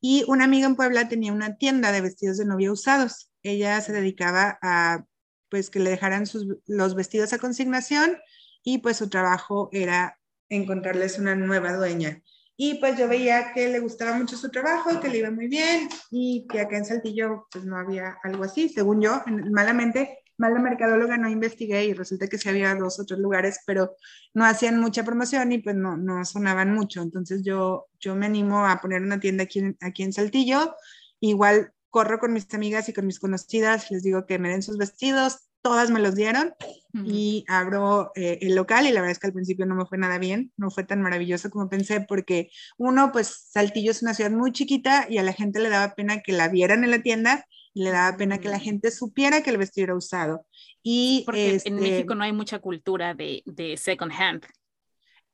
Y 0.00 0.24
una 0.28 0.44
amiga 0.44 0.66
en 0.66 0.76
Puebla 0.76 1.08
tenía 1.08 1.32
una 1.32 1.56
tienda 1.56 1.92
de 1.92 2.00
vestidos 2.00 2.36
de 2.36 2.44
novia 2.44 2.72
usados. 2.72 3.30
Ella 3.42 3.80
se 3.80 3.92
dedicaba 3.92 4.58
a 4.60 5.04
pues 5.48 5.70
que 5.70 5.78
le 5.78 5.90
dejaran 5.90 6.26
sus, 6.26 6.46
los 6.66 6.94
vestidos 6.94 7.32
a 7.32 7.38
consignación 7.38 8.18
y 8.62 8.78
pues 8.78 8.96
su 8.96 9.08
trabajo 9.08 9.68
era 9.72 10.18
encontrarles 10.48 11.18
una 11.18 11.34
nueva 11.34 11.74
dueña. 11.74 12.22
Y 12.56 12.74
pues 12.78 12.96
yo 12.96 13.08
veía 13.08 13.52
que 13.52 13.68
le 13.68 13.80
gustaba 13.80 14.16
mucho 14.16 14.36
su 14.36 14.48
trabajo, 14.50 15.00
que 15.00 15.08
le 15.08 15.18
iba 15.18 15.30
muy 15.30 15.48
bien 15.48 15.88
y 16.10 16.46
que 16.48 16.60
acá 16.60 16.76
en 16.76 16.84
Saltillo 16.84 17.46
pues 17.50 17.64
no 17.64 17.76
había 17.76 18.16
algo 18.22 18.44
así, 18.44 18.68
según 18.68 19.00
yo, 19.00 19.22
malamente, 19.50 20.24
mala 20.36 20.60
mercadóloga 20.60 21.16
no 21.16 21.28
investigué 21.28 21.84
y 21.84 21.94
resulta 21.94 22.26
que 22.26 22.38
sí 22.38 22.48
había 22.48 22.74
dos 22.74 22.98
otros 22.98 23.20
lugares, 23.20 23.60
pero 23.66 23.96
no 24.34 24.44
hacían 24.44 24.80
mucha 24.80 25.04
promoción 25.04 25.52
y 25.52 25.58
pues 25.58 25.76
no, 25.76 25.96
no 25.96 26.24
sonaban 26.24 26.72
mucho. 26.72 27.02
Entonces 27.02 27.42
yo, 27.44 27.86
yo 28.00 28.14
me 28.14 28.26
animo 28.26 28.66
a 28.66 28.80
poner 28.80 29.02
una 29.02 29.20
tienda 29.20 29.44
aquí, 29.44 29.62
aquí 29.80 30.02
en 30.02 30.12
Saltillo. 30.12 30.74
Igual 31.20 31.72
corro 31.90 32.18
con 32.18 32.32
mis 32.32 32.52
amigas 32.54 32.88
y 32.88 32.92
con 32.92 33.06
mis 33.06 33.20
conocidas, 33.20 33.90
les 33.90 34.02
digo 34.02 34.26
que 34.26 34.38
me 34.38 34.50
den 34.50 34.62
sus 34.62 34.78
vestidos, 34.78 35.48
todas 35.64 35.90
me 35.90 35.98
los 35.98 36.14
dieron 36.14 36.54
y 36.92 37.44
abro 37.48 38.12
eh, 38.14 38.38
el 38.42 38.54
local 38.54 38.86
y 38.86 38.92
la 38.92 39.00
verdad 39.00 39.12
es 39.12 39.18
que 39.18 39.28
al 39.28 39.32
principio 39.32 39.64
no 39.64 39.74
me 39.74 39.86
fue 39.86 39.96
nada 39.96 40.18
bien, 40.18 40.52
no 40.58 40.70
fue 40.70 40.84
tan 40.84 41.00
maravilloso 41.00 41.48
como 41.48 41.70
pensé 41.70 42.02
porque 42.02 42.50
uno, 42.76 43.10
pues 43.12 43.48
Saltillo 43.50 43.90
es 43.90 44.02
una 44.02 44.12
ciudad 44.12 44.30
muy 44.30 44.52
chiquita 44.52 45.06
y 45.08 45.16
a 45.16 45.22
la 45.22 45.32
gente 45.32 45.60
le 45.60 45.70
daba 45.70 45.94
pena 45.94 46.20
que 46.20 46.32
la 46.32 46.48
vieran 46.48 46.84
en 46.84 46.90
la 46.90 47.02
tienda 47.02 47.46
y 47.72 47.82
le 47.82 47.90
daba 47.90 48.16
pena 48.18 48.38
que 48.38 48.50
la 48.50 48.60
gente 48.60 48.90
supiera 48.90 49.42
que 49.42 49.50
el 49.50 49.56
vestido 49.56 49.86
era 49.86 49.96
usado. 49.96 50.46
Y 50.82 51.22
porque 51.24 51.48
en 51.48 51.56
este 51.56 51.70
México 51.70 52.14
no 52.14 52.24
hay 52.24 52.32
mucha 52.32 52.58
cultura 52.58 53.14
de, 53.14 53.42
de 53.46 53.78
second 53.78 54.12
hand. 54.12 54.44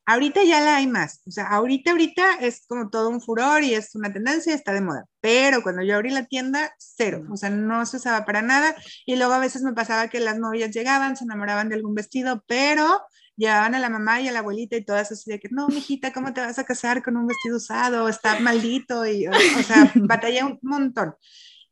Ahorita 0.05 0.43
ya 0.43 0.61
la 0.61 0.77
hay 0.77 0.87
más, 0.87 1.21
o 1.27 1.31
sea, 1.31 1.47
ahorita, 1.47 1.91
ahorita 1.91 2.35
es 2.41 2.65
como 2.67 2.89
todo 2.89 3.09
un 3.09 3.21
furor 3.21 3.63
y 3.63 3.75
es 3.75 3.93
una 3.95 4.11
tendencia, 4.11 4.53
está 4.53 4.73
de 4.73 4.81
moda, 4.81 5.05
pero 5.21 5.61
cuando 5.61 5.83
yo 5.83 5.95
abrí 5.95 6.09
la 6.09 6.25
tienda, 6.25 6.73
cero, 6.79 7.23
o 7.31 7.37
sea, 7.37 7.49
no 7.51 7.85
se 7.85 7.97
usaba 7.97 8.25
para 8.25 8.41
nada 8.41 8.75
y 9.05 9.15
luego 9.15 9.33
a 9.33 9.39
veces 9.39 9.61
me 9.61 9.73
pasaba 9.73 10.07
que 10.07 10.19
las 10.19 10.39
novias 10.39 10.71
llegaban, 10.71 11.15
se 11.15 11.23
enamoraban 11.23 11.69
de 11.69 11.75
algún 11.75 11.93
vestido, 11.93 12.43
pero 12.47 13.01
llevaban 13.37 13.75
a 13.75 13.79
la 13.79 13.89
mamá 13.89 14.21
y 14.21 14.27
a 14.27 14.31
la 14.31 14.39
abuelita 14.39 14.75
y 14.75 14.83
todas 14.83 15.11
así 15.11 15.31
de 15.31 15.39
que, 15.39 15.49
no, 15.51 15.67
mijita, 15.67 16.11
¿cómo 16.11 16.33
te 16.33 16.41
vas 16.41 16.59
a 16.59 16.63
casar 16.63 17.03
con 17.03 17.15
un 17.17 17.27
vestido 17.27 17.57
usado? 17.57 18.09
Está 18.09 18.39
maldito 18.39 19.05
y, 19.05 19.27
o, 19.27 19.31
o 19.31 19.63
sea, 19.63 19.91
batallé 19.95 20.43
un 20.43 20.59
montón. 20.61 21.15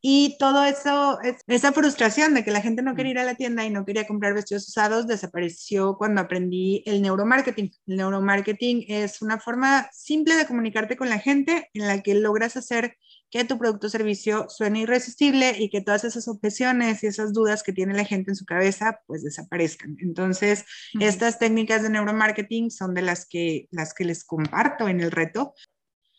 Y 0.02 0.36
todo 0.38 0.64
eso, 0.64 1.18
esa 1.46 1.72
frustración 1.72 2.32
de 2.32 2.42
que 2.42 2.50
la 2.50 2.62
gente 2.62 2.82
no 2.82 2.94
quería 2.94 3.12
ir 3.12 3.18
a 3.18 3.24
la 3.24 3.34
tienda 3.34 3.64
y 3.64 3.70
no 3.70 3.84
quería 3.84 4.06
comprar 4.06 4.32
vestidos 4.32 4.68
usados, 4.68 5.06
desapareció 5.06 5.96
cuando 5.98 6.22
aprendí 6.22 6.82
el 6.86 7.02
neuromarketing. 7.02 7.70
El 7.86 7.96
neuromarketing 7.96 8.86
es 8.88 9.20
una 9.20 9.38
forma 9.38 9.88
simple 9.92 10.36
de 10.36 10.46
comunicarte 10.46 10.96
con 10.96 11.10
la 11.10 11.18
gente 11.18 11.68
en 11.74 11.86
la 11.86 12.02
que 12.02 12.14
logras 12.14 12.56
hacer 12.56 12.96
que 13.30 13.44
tu 13.44 13.58
producto 13.58 13.86
o 13.86 13.90
servicio 13.90 14.46
suene 14.48 14.80
irresistible 14.80 15.54
y 15.58 15.70
que 15.70 15.80
todas 15.80 16.04
esas 16.04 16.26
objeciones 16.28 17.02
y 17.02 17.06
esas 17.06 17.32
dudas 17.32 17.62
que 17.62 17.72
tiene 17.72 17.94
la 17.94 18.04
gente 18.04 18.32
en 18.32 18.36
su 18.36 18.44
cabeza 18.44 19.00
pues 19.06 19.22
desaparezcan. 19.22 19.96
Entonces, 20.00 20.64
estas 20.98 21.38
técnicas 21.38 21.82
de 21.82 21.90
neuromarketing 21.90 22.70
son 22.70 22.94
de 22.94 23.02
las 23.02 23.26
que, 23.26 23.68
las 23.70 23.94
que 23.94 24.04
les 24.04 24.24
comparto 24.24 24.88
en 24.88 25.00
el 25.00 25.12
reto 25.12 25.54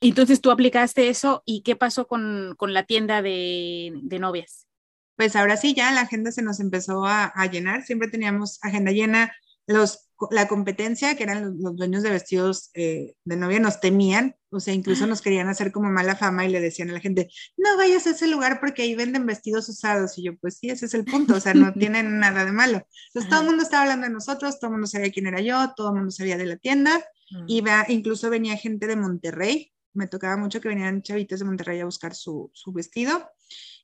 entonces 0.10 0.42
tú 0.42 0.52
aplicaste 0.52 1.10
eso 1.10 1.44
y 1.46 1.62
qué 1.62 1.76
pasó 1.76 2.08
con, 2.08 2.56
con 2.58 2.74
la 2.74 2.84
tienda 2.84 3.22
de, 3.22 3.94
de, 4.02 4.20
novias? 4.20 4.68
Pues 5.16 5.36
ahora 5.36 5.58
sí, 5.58 5.74
ya 5.74 5.92
la 5.92 6.02
agenda 6.02 6.32
se 6.32 6.42
nos 6.42 6.60
empezó 6.60 7.06
a, 7.06 7.26
a 7.26 7.46
llenar, 7.46 7.84
siempre 7.84 8.10
teníamos 8.10 8.60
agenda 8.64 8.92
llena, 8.92 9.32
los, 9.68 10.10
la 10.30 10.48
competencia, 10.48 11.16
que 11.16 11.24
eran 11.24 11.58
los, 11.60 11.76
dueños 11.76 12.04
de 12.04 12.12
vestidos 12.12 12.70
eh, 12.74 13.16
de 13.24 13.38
novia, 13.38 13.60
nos 13.60 13.80
temían, 13.80 14.36
o 14.50 14.60
sea, 14.60 14.74
incluso 14.74 15.08
nos 15.08 15.22
querían 15.22 15.48
hacer 15.48 15.72
como 15.72 15.90
mala 15.90 16.16
fama 16.16 16.46
y 16.46 16.50
le 16.50 16.60
decían 16.60 16.90
a 16.90 16.94
la 16.94 17.00
gente, 17.00 17.30
no 17.58 17.78
vayas 17.78 18.06
a 18.06 18.12
ese 18.12 18.28
lugar 18.28 18.60
porque 18.60 18.84
ahí 18.84 18.96
venden 18.96 19.26
vestidos 19.26 19.70
usados. 19.70 20.18
Y 20.18 20.24
yo, 20.24 20.38
pues 20.38 20.58
sí, 20.58 20.70
ese 20.70 20.86
es 20.86 20.94
el 20.94 21.06
punto, 21.06 21.36
o 21.36 21.40
sea, 21.40 21.54
no 21.54 21.74
tienen 21.74 22.20
nada 22.20 22.46
de 22.46 22.52
malo. 22.52 22.86
Entonces 23.08 23.30
todo 23.30 23.42
el 23.42 23.48
mundo 23.48 23.64
estaba 23.64 23.84
hablando 23.84 24.08
de 24.08 24.14
nosotros, 24.14 24.60
todo 24.60 24.70
el 24.70 24.74
mundo 24.74 24.88
sabía 24.88 25.12
quién 25.12 25.28
era 25.28 25.42
yo, 25.42 25.74
todo 25.76 25.90
el 25.90 25.96
mundo 25.96 26.12
sabía 26.12 26.38
de 26.38 26.46
la 26.46 26.58
tienda, 26.58 27.04
y 27.48 27.64
incluso 27.88 28.30
venía 28.30 28.58
gente 28.58 28.88
de 28.88 28.98
Monterrey, 28.98 29.72
me 29.94 30.08
tocaba 30.08 30.38
mucho 30.38 30.62
que 30.62 30.70
venían 30.70 31.02
chavitas 31.02 31.40
de 31.40 31.46
Monterrey 31.46 31.80
a 31.80 31.86
buscar 31.86 32.16
su, 32.16 32.50
su, 32.54 32.72
vestido 32.72 33.30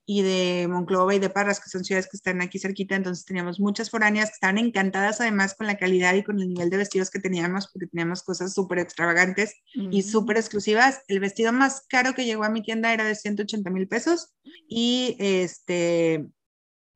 y 0.05 0.21
de 0.21 0.67
Monclova 0.69 1.13
y 1.13 1.19
de 1.19 1.29
Parras, 1.29 1.59
que 1.59 1.69
son 1.69 1.83
ciudades 1.83 2.07
que 2.09 2.15
están 2.15 2.41
aquí 2.41 2.59
cerquita, 2.59 2.95
entonces 2.95 3.25
teníamos 3.25 3.59
muchas 3.59 3.89
foráneas 3.89 4.29
que 4.29 4.35
estaban 4.35 4.57
encantadas 4.57 5.19
además 5.19 5.53
con 5.53 5.67
la 5.67 5.77
calidad 5.77 6.13
y 6.15 6.23
con 6.23 6.39
el 6.39 6.47
nivel 6.47 6.69
de 6.69 6.77
vestidos 6.77 7.09
que 7.09 7.19
teníamos, 7.19 7.67
porque 7.67 7.87
teníamos 7.87 8.23
cosas 8.23 8.53
súper 8.53 8.79
extravagantes 8.79 9.55
y 9.73 10.03
súper 10.03 10.37
exclusivas. 10.37 11.01
El 11.09 11.19
vestido 11.19 11.51
más 11.51 11.85
caro 11.89 12.13
que 12.13 12.23
llegó 12.23 12.45
a 12.45 12.49
mi 12.49 12.61
tienda 12.61 12.93
era 12.93 13.03
de 13.03 13.15
180 13.15 13.69
mil 13.69 13.89
pesos 13.89 14.33
y 14.69 15.17
este, 15.19 16.25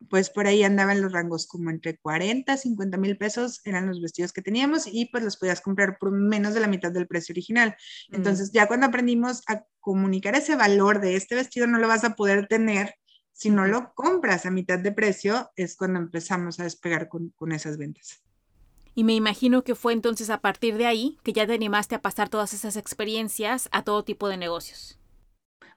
pues 0.10 0.30
por 0.30 0.48
ahí 0.48 0.64
andaban 0.64 1.02
los 1.02 1.12
rangos 1.12 1.48
como 1.48 1.70
entre 1.70 1.98
40, 1.98 2.58
50 2.58 2.98
mil 2.98 3.18
pesos 3.18 3.62
eran 3.66 3.88
los 3.88 4.02
vestidos 4.02 4.34
que 4.34 4.42
teníamos 4.42 4.88
y 4.88 5.06
pues 5.06 5.24
los 5.24 5.38
podías 5.38 5.62
comprar 5.62 5.98
por 6.00 6.12
menos 6.12 6.54
de 6.54 6.60
la 6.60 6.68
mitad 6.68 6.92
del 6.92 7.08
precio 7.08 7.34
original. 7.34 7.76
Mm. 8.10 8.16
Entonces 8.16 8.52
ya 8.52 8.68
cuando 8.68 8.88
aprendimos 8.88 9.44
a 9.48 9.64
comunicar 9.80 10.36
ese 10.36 10.56
valor 10.56 11.02
de 11.02 11.16
este 11.16 11.36
vestido 11.36 11.68
no 11.68 11.78
lo 11.78 11.88
vas 11.88 12.04
a 12.04 12.16
poder 12.16 12.48
tener 12.48 12.96
si 13.34 13.50
no 13.50 13.66
lo 13.66 13.94
compras 13.96 14.46
a 14.46 14.52
mitad 14.52 14.78
de 14.78 14.92
precio, 14.92 15.52
es 15.56 15.76
cuando 15.76 16.00
empezamos 16.00 16.60
a 16.60 16.64
despegar 16.64 17.08
con, 17.10 17.30
con 17.30 17.52
esas 17.52 17.78
ventas. 17.78 18.22
Y 18.94 19.04
me 19.04 19.16
imagino 19.16 19.64
que 19.64 19.74
fue 19.74 19.94
entonces 19.94 20.30
a 20.30 20.42
partir 20.42 20.78
de 20.78 20.86
ahí 20.86 21.18
que 21.24 21.34
ya 21.34 21.48
te 21.48 21.54
animaste 21.54 21.96
a 21.96 22.02
pasar 22.02 22.30
todas 22.30 22.54
esas 22.54 22.76
experiencias 22.76 23.70
a 23.72 23.84
todo 23.84 24.04
tipo 24.04 24.28
de 24.28 24.38
negocios. 24.38 25.00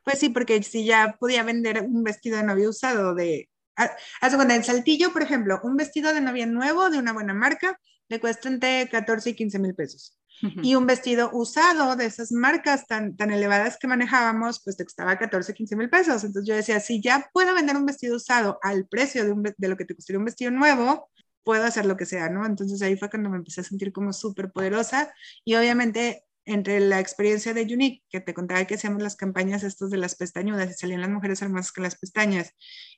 Pues 0.02 0.18
sí, 0.18 0.28
porque 0.28 0.62
si 0.62 0.84
ya 0.84 1.16
podía 1.18 1.42
vender 1.42 1.80
un 1.82 2.02
vestido 2.02 2.36
de 2.36 2.42
novio 2.42 2.68
usado 2.68 3.14
de 3.14 3.48
Haz 3.76 4.34
cuando 4.34 4.54
en 4.54 4.64
Saltillo, 4.64 5.12
por 5.12 5.22
ejemplo, 5.22 5.60
un 5.62 5.76
vestido 5.76 6.12
de 6.12 6.20
novia 6.20 6.46
nuevo 6.46 6.90
de 6.90 6.98
una 6.98 7.12
buena 7.12 7.34
marca 7.34 7.78
le 8.08 8.20
cuesta 8.20 8.48
entre 8.48 8.88
14 8.88 9.30
y 9.30 9.34
15 9.34 9.58
mil 9.58 9.74
pesos. 9.74 10.18
Y 10.62 10.74
un 10.74 10.86
vestido 10.86 11.30
usado 11.32 11.96
de 11.96 12.06
esas 12.06 12.32
marcas 12.32 12.86
tan, 12.86 13.16
tan 13.16 13.30
elevadas 13.30 13.78
que 13.78 13.86
manejábamos, 13.86 14.60
pues 14.62 14.76
te 14.76 14.84
costaba 14.84 15.16
14, 15.16 15.54
15 15.54 15.76
mil 15.76 15.88
pesos. 15.88 16.24
Entonces 16.24 16.46
yo 16.46 16.56
decía, 16.56 16.80
si 16.80 17.00
ya 17.00 17.30
puedo 17.32 17.54
vender 17.54 17.76
un 17.76 17.86
vestido 17.86 18.16
usado 18.16 18.58
al 18.62 18.86
precio 18.86 19.24
de, 19.24 19.54
de 19.56 19.68
lo 19.68 19.76
que 19.76 19.84
te 19.84 19.94
costaría 19.94 20.18
un 20.18 20.24
vestido 20.24 20.50
nuevo, 20.50 21.08
puedo 21.44 21.64
hacer 21.64 21.86
lo 21.86 21.96
que 21.96 22.04
sea, 22.04 22.28
¿no? 22.30 22.44
Entonces 22.44 22.82
ahí 22.82 22.96
fue 22.96 23.10
cuando 23.10 23.30
me 23.30 23.36
empecé 23.36 23.60
a 23.60 23.64
sentir 23.64 23.92
como 23.92 24.12
súper 24.12 24.50
poderosa 24.50 25.14
y 25.44 25.54
obviamente 25.54 26.23
entre 26.46 26.80
la 26.80 27.00
experiencia 27.00 27.54
de 27.54 27.62
Unique, 27.62 28.02
que 28.10 28.20
te 28.20 28.34
contaba 28.34 28.64
que 28.66 28.74
hacíamos 28.74 29.02
las 29.02 29.16
campañas 29.16 29.62
estos 29.62 29.90
de 29.90 29.96
las 29.96 30.14
pestañudas 30.14 30.70
y 30.70 30.74
salían 30.74 31.00
las 31.00 31.10
mujeres 31.10 31.42
hermosas 31.42 31.72
con 31.72 31.84
las 31.84 31.96
pestañas, 31.96 32.52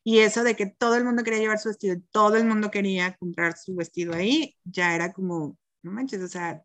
y 0.05 0.19
eso 0.21 0.43
de 0.45 0.57
que 0.57 0.67
todo 0.67 0.97
el 0.97 1.05
mundo 1.05 1.23
quería 1.23 1.41
llevar 1.41 1.59
su 1.59 1.69
vestido, 1.69 1.97
todo 2.11 2.37
el 2.37 2.45
mundo 2.45 2.71
quería 2.71 3.17
comprar 3.17 3.57
su 3.57 3.75
vestido 3.77 4.15
ahí, 4.15 4.57
ya 4.65 4.95
era 4.95 5.13
como, 5.13 5.59
no 5.83 5.93
manches, 5.93 6.23
o 6.23 6.29
sea, 6.29 6.63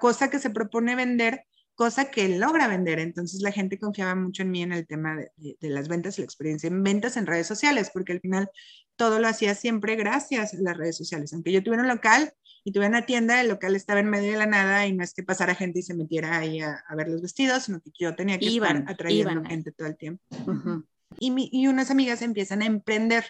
cosa 0.00 0.30
que 0.30 0.38
se 0.38 0.50
propone 0.50 0.94
vender, 0.96 1.44
cosa 1.74 2.10
que 2.10 2.28
logra 2.28 2.68
vender. 2.68 2.98
Entonces 2.98 3.40
la 3.42 3.52
gente 3.52 3.78
confiaba 3.78 4.14
mucho 4.14 4.42
en 4.42 4.50
mí 4.50 4.62
en 4.62 4.72
el 4.72 4.86
tema 4.86 5.16
de, 5.16 5.56
de, 5.60 5.70
las 5.70 5.88
ventas 5.88 6.18
y 6.18 6.22
la 6.22 6.26
experiencia 6.26 6.68
en 6.68 6.82
ventas 6.82 7.16
en 7.16 7.26
redes 7.26 7.46
sociales, 7.46 7.90
porque 7.92 8.12
al 8.12 8.20
final 8.20 8.48
todo 9.02 9.18
lo 9.18 9.26
hacía 9.26 9.56
siempre 9.56 9.96
gracias 9.96 10.54
a 10.54 10.58
las 10.60 10.76
redes 10.76 10.96
sociales. 10.96 11.32
Aunque 11.32 11.50
yo 11.50 11.60
tuviera 11.60 11.82
un 11.82 11.88
local 11.88 12.32
y 12.62 12.70
tuviera 12.70 12.96
una 12.96 13.04
tienda, 13.04 13.40
el 13.40 13.48
local 13.48 13.74
estaba 13.74 13.98
en 13.98 14.08
medio 14.08 14.30
de 14.30 14.38
la 14.38 14.46
nada 14.46 14.86
y 14.86 14.92
no 14.92 15.02
es 15.02 15.12
que 15.12 15.24
pasara 15.24 15.56
gente 15.56 15.80
y 15.80 15.82
se 15.82 15.92
metiera 15.92 16.38
ahí 16.38 16.60
a, 16.60 16.84
ver 16.96 17.08
los 17.08 17.20
vestidos, 17.20 17.64
sino 17.64 17.80
que 17.80 17.90
yo 17.98 18.14
tenía 18.14 18.38
que 18.38 18.46
estar 18.46 18.84
atrayendo 18.86 19.42
gente 19.44 19.72
todo 19.72 19.88
el 19.88 19.96
tiempo. 19.96 20.22
y, 21.18 21.50
y, 21.50 21.66
unas 21.66 21.90
amigas 21.90 22.22
empiezan 22.22 22.62
a 22.62 22.66
emprender, 22.66 23.24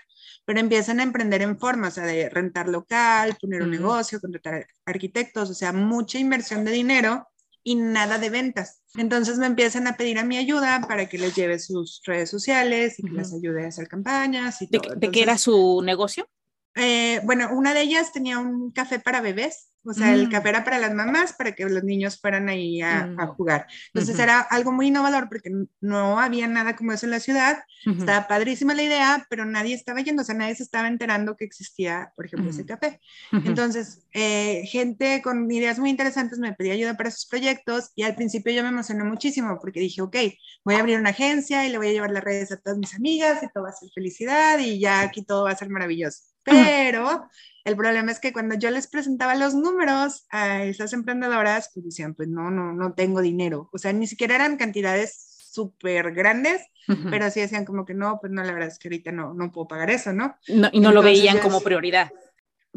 pero 0.44 0.60
empiezan 0.60 1.00
a 1.00 1.04
emprender 1.04 1.40
en 1.40 1.58
forma, 1.58 1.88
o 1.88 1.90
sea, 1.90 2.04
de 2.04 2.28
rentar 2.28 2.68
local, 2.68 3.34
poner 3.40 3.62
un 3.62 3.70
negocio, 3.70 4.20
contratar 4.20 4.66
arquitectos, 4.84 5.48
o 5.48 5.54
sea, 5.54 5.72
mucha 5.72 6.18
inversión 6.18 6.66
de 6.66 6.72
dinero 6.72 7.31
y 7.62 7.76
nada 7.76 8.18
de 8.18 8.30
ventas. 8.30 8.82
Entonces 8.96 9.38
me 9.38 9.46
empiezan 9.46 9.86
a 9.86 9.96
pedir 9.96 10.18
a 10.18 10.24
mi 10.24 10.36
ayuda 10.36 10.84
para 10.86 11.08
que 11.08 11.18
les 11.18 11.34
lleve 11.34 11.58
sus 11.58 12.02
redes 12.04 12.30
sociales 12.30 12.98
y 12.98 13.02
que 13.02 13.12
les 13.12 13.32
ayude 13.32 13.64
a 13.64 13.68
hacer 13.68 13.88
campañas 13.88 14.60
y 14.62 14.66
¿De, 14.66 14.78
todo. 14.78 14.94
¿De 14.96 15.10
qué 15.10 15.22
era 15.22 15.38
su 15.38 15.82
negocio? 15.82 16.28
Eh, 16.74 17.20
bueno, 17.24 17.50
una 17.52 17.74
de 17.74 17.82
ellas 17.82 18.12
tenía 18.12 18.38
un 18.38 18.72
café 18.72 18.98
para 18.98 19.20
bebés 19.20 19.72
o 19.84 19.92
sea, 19.92 20.14
el 20.14 20.28
mm. 20.28 20.30
café 20.30 20.48
era 20.50 20.64
para 20.64 20.78
las 20.78 20.94
mamás, 20.94 21.32
para 21.32 21.52
que 21.52 21.64
los 21.64 21.82
niños 21.82 22.20
fueran 22.20 22.48
ahí 22.48 22.80
a, 22.80 23.06
mm. 23.06 23.26
jugar. 23.34 23.66
Entonces 23.92 24.16
era 24.18 24.40
algo 24.40 24.70
muy 24.70 24.88
innovador 24.88 25.28
porque 25.28 25.50
no 25.80 26.20
había 26.20 26.46
nada 26.46 26.76
como 26.76 26.92
eso 26.92 27.06
en 27.06 27.10
la 27.10 27.20
ciudad. 27.20 27.58
Estaba 27.84 28.28
padrísima 28.28 28.74
la 28.74 28.84
idea, 28.84 29.26
pero 29.28 29.44
nadie 29.44 29.74
estaba 29.74 30.00
yendo, 30.00 30.22
o 30.22 30.24
sea, 30.24 30.36
nadie 30.36 30.54
se 30.54 30.62
estaba 30.62 30.86
enterando 30.86 31.36
que 31.36 31.44
existía, 31.44 32.12
por 32.14 32.26
ejemplo, 32.26 32.50
ese 32.50 32.64
café. 32.64 33.00
Entonces, 33.32 34.06
eh, 34.12 34.62
gente 34.66 35.20
con 35.20 35.50
ideas 35.50 35.80
muy 35.80 35.90
interesantes 35.90 36.38
me 36.38 36.52
pedía 36.52 36.74
ayuda 36.74 36.96
para 36.96 37.10
sus 37.10 37.26
proyectos 37.26 37.90
y 37.96 38.04
al 38.04 38.14
principio 38.14 38.52
yo 38.52 38.62
me 38.62 38.68
emocioné 38.68 39.02
muchísimo 39.02 39.58
porque 39.60 39.80
dije, 39.80 40.00
ok, 40.00 40.16
voy 40.64 40.76
a 40.76 40.78
abrir 40.78 40.98
una 41.00 41.10
agencia 41.10 41.66
y 41.66 41.70
le 41.70 41.78
voy 41.78 41.88
a 41.88 41.92
llevar 41.92 42.12
las 42.12 42.22
redes 42.22 42.52
a 42.52 42.56
todas 42.56 42.78
mis 42.78 42.94
amigas 42.94 43.42
y 43.42 43.48
todo 43.52 43.64
va 43.64 43.70
a 43.70 43.72
ser 43.72 43.90
felicidad 43.92 44.60
y 44.60 44.78
ya 44.78 45.00
aquí 45.00 45.24
todo 45.24 45.44
va 45.44 45.50
a 45.50 45.56
ser 45.56 45.70
maravilloso. 45.70 46.31
Pero 46.44 47.28
el 47.64 47.76
problema 47.76 48.10
es 48.10 48.18
que 48.18 48.32
cuando 48.32 48.56
yo 48.56 48.70
les 48.70 48.88
presentaba 48.88 49.34
los 49.34 49.54
números 49.54 50.26
a 50.30 50.64
esas 50.64 50.92
emprendedoras, 50.92 51.70
pues 51.72 51.84
decían, 51.86 52.14
pues 52.14 52.28
no, 52.28 52.50
no, 52.50 52.72
no 52.72 52.94
tengo 52.94 53.20
dinero. 53.20 53.68
O 53.72 53.78
sea, 53.78 53.92
ni 53.92 54.06
siquiera 54.06 54.34
eran 54.34 54.56
cantidades 54.56 55.32
súper 55.52 56.12
grandes, 56.12 56.62
pero 57.10 57.30
sí 57.30 57.40
decían 57.40 57.64
como 57.64 57.84
que 57.84 57.94
no, 57.94 58.18
pues 58.20 58.32
no, 58.32 58.42
la 58.42 58.52
verdad 58.52 58.68
es 58.68 58.78
que 58.78 58.88
ahorita 58.88 59.12
no, 59.12 59.34
no 59.34 59.52
puedo 59.52 59.68
pagar 59.68 59.90
eso, 59.90 60.12
¿no? 60.12 60.34
y 60.46 60.80
no 60.80 60.92
lo 60.92 61.02
veían 61.02 61.38
como 61.38 61.60
prioridad. 61.60 62.10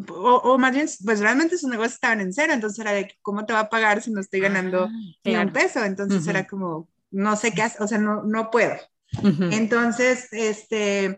O, 0.10 0.58
más 0.58 0.74
bien, 0.74 0.90
pues 1.06 1.22
realmente 1.22 1.58
sus 1.58 1.70
negocios 1.70 1.94
estaban 1.94 2.20
en 2.20 2.34
cero, 2.34 2.52
entonces 2.52 2.80
era 2.80 2.92
de 2.92 3.16
cómo 3.22 3.46
te 3.46 3.54
va 3.54 3.62
a 3.62 3.70
pagar 3.70 4.02
si 4.02 4.12
no 4.12 4.20
estoy 4.20 4.42
ganando 4.42 4.84
ah, 4.84 4.92
ni 5.24 5.38
un 5.38 5.54
peso, 5.54 5.86
entonces 5.86 6.28
era 6.28 6.46
como, 6.46 6.90
no 7.12 7.38
sé 7.38 7.54
qué 7.54 7.62
hacer, 7.62 7.82
o 7.82 7.88
sea, 7.88 7.98
no, 7.98 8.24
no 8.24 8.52
puedo. 8.52 8.76
Entonces, 9.52 10.28
este, 10.34 11.18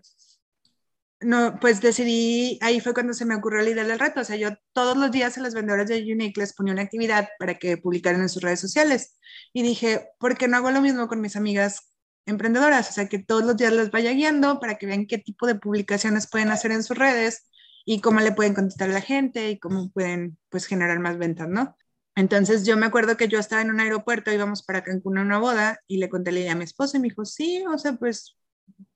no, 1.21 1.57
pues 1.59 1.81
decidí, 1.81 2.59
ahí 2.61 2.79
fue 2.79 2.93
cuando 2.93 3.13
se 3.13 3.25
me 3.25 3.35
ocurrió 3.35 3.61
la 3.63 3.69
idea 3.71 3.83
del 3.83 3.99
reto. 3.99 4.21
O 4.21 4.23
sea, 4.23 4.35
yo 4.35 4.49
todos 4.73 4.97
los 4.97 5.11
días 5.11 5.37
a 5.37 5.41
las 5.41 5.53
vendedoras 5.53 5.87
de 5.87 6.01
Unique 6.11 6.39
les 6.39 6.53
ponía 6.53 6.73
una 6.73 6.83
actividad 6.83 7.29
para 7.39 7.55
que 7.55 7.77
publicaran 7.77 8.21
en 8.21 8.29
sus 8.29 8.43
redes 8.43 8.59
sociales. 8.59 9.17
Y 9.53 9.63
dije, 9.63 10.09
¿por 10.19 10.37
qué 10.37 10.47
no 10.47 10.57
hago 10.57 10.71
lo 10.71 10.81
mismo 10.81 11.07
con 11.07 11.21
mis 11.21 11.35
amigas 11.35 11.91
emprendedoras? 12.25 12.89
O 12.89 12.93
sea, 12.93 13.07
que 13.09 13.19
todos 13.19 13.43
los 13.43 13.57
días 13.57 13.73
les 13.73 13.91
vaya 13.91 14.11
guiando 14.11 14.59
para 14.59 14.77
que 14.77 14.85
vean 14.85 15.07
qué 15.07 15.17
tipo 15.17 15.47
de 15.47 15.55
publicaciones 15.55 16.29
pueden 16.29 16.49
hacer 16.51 16.71
en 16.71 16.83
sus 16.83 16.97
redes 16.97 17.49
y 17.85 18.01
cómo 18.01 18.19
le 18.19 18.33
pueden 18.33 18.53
contestar 18.53 18.89
a 18.89 18.93
la 18.93 19.01
gente 19.01 19.49
y 19.49 19.59
cómo 19.59 19.89
pueden, 19.91 20.37
pues, 20.49 20.65
generar 20.65 20.99
más 20.99 21.17
ventas, 21.17 21.47
¿no? 21.49 21.75
Entonces 22.15 22.65
yo 22.65 22.77
me 22.77 22.85
acuerdo 22.87 23.17
que 23.17 23.27
yo 23.27 23.39
estaba 23.39 23.61
en 23.61 23.69
un 23.69 23.79
aeropuerto, 23.79 24.31
íbamos 24.31 24.63
para 24.63 24.83
Cancún 24.83 25.19
a 25.19 25.21
una 25.21 25.39
boda 25.39 25.79
y 25.87 25.97
le 25.97 26.09
conté 26.09 26.31
la 26.31 26.39
idea 26.39 26.53
a 26.53 26.55
mi 26.55 26.63
esposo 26.63 26.97
y 26.97 26.99
me 26.99 27.09
dijo, 27.09 27.25
sí, 27.25 27.63
o 27.71 27.77
sea, 27.77 27.93
pues 27.93 28.36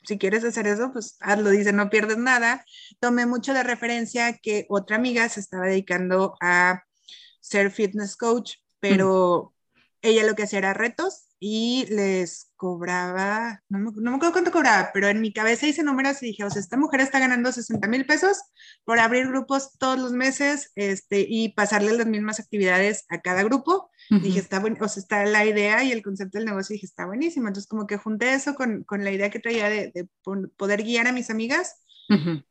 si 0.03 0.17
quieres 0.17 0.43
hacer 0.43 0.67
eso, 0.67 0.91
pues 0.91 1.17
hazlo, 1.19 1.49
dice, 1.49 1.73
no 1.73 1.89
pierdes 1.89 2.17
nada. 2.17 2.65
Tomé 2.99 3.25
mucho 3.25 3.53
de 3.53 3.63
referencia 3.63 4.37
que 4.37 4.65
otra 4.69 4.95
amiga 4.95 5.27
se 5.29 5.39
estaba 5.39 5.67
dedicando 5.67 6.35
a 6.41 6.83
ser 7.39 7.71
fitness 7.71 8.15
coach, 8.17 8.53
pero 8.79 9.53
ella 10.01 10.23
lo 10.23 10.35
que 10.35 10.43
hacía 10.43 10.59
era 10.59 10.73
retos 10.73 11.27
y 11.39 11.85
les 11.89 12.51
cobraba, 12.55 13.63
no 13.69 13.91
me, 13.91 14.15
acuerdo 14.15 14.31
cuánto 14.31 14.51
cobraba, 14.51 14.91
pero 14.93 15.07
en 15.07 15.21
mi 15.21 15.33
cabeza 15.33 15.67
hice 15.67 15.83
números 15.83 16.21
y 16.21 16.27
dije, 16.27 16.43
o 16.43 16.49
sea, 16.49 16.61
esta 16.61 16.77
mujer 16.77 17.01
está 17.01 17.19
ganando 17.19 17.51
60 17.51 17.87
mil 17.87 18.05
pesos 18.05 18.37
por 18.83 18.99
abrir 18.99 19.27
grupos 19.27 19.77
todos 19.79 19.99
los 19.99 20.11
meses 20.11 20.71
este, 20.75 21.25
y 21.27 21.49
pasarle 21.49 21.93
las 21.93 22.05
mismas 22.05 22.39
actividades 22.39 23.05
a 23.09 23.21
cada 23.21 23.43
grupo. 23.43 23.89
Dije, 24.19 24.39
está 24.39 24.59
bueno, 24.59 24.75
o 24.81 24.87
sea, 24.89 25.01
está 25.01 25.25
la 25.25 25.45
idea 25.45 25.85
y 25.85 25.93
el 25.93 26.03
concepto 26.03 26.37
del 26.37 26.45
negocio, 26.45 26.73
dije, 26.73 26.85
está 26.85 27.05
buenísimo. 27.05 27.47
Entonces, 27.47 27.69
como 27.69 27.87
que 27.87 27.95
junté 27.95 28.33
eso 28.33 28.55
con, 28.55 28.83
con 28.83 29.05
la 29.05 29.11
idea 29.11 29.29
que 29.29 29.39
traía 29.39 29.69
de, 29.69 29.91
de 29.93 30.07
poder 30.57 30.83
guiar 30.83 31.07
a 31.07 31.13
mis 31.13 31.29
amigas. 31.29 31.75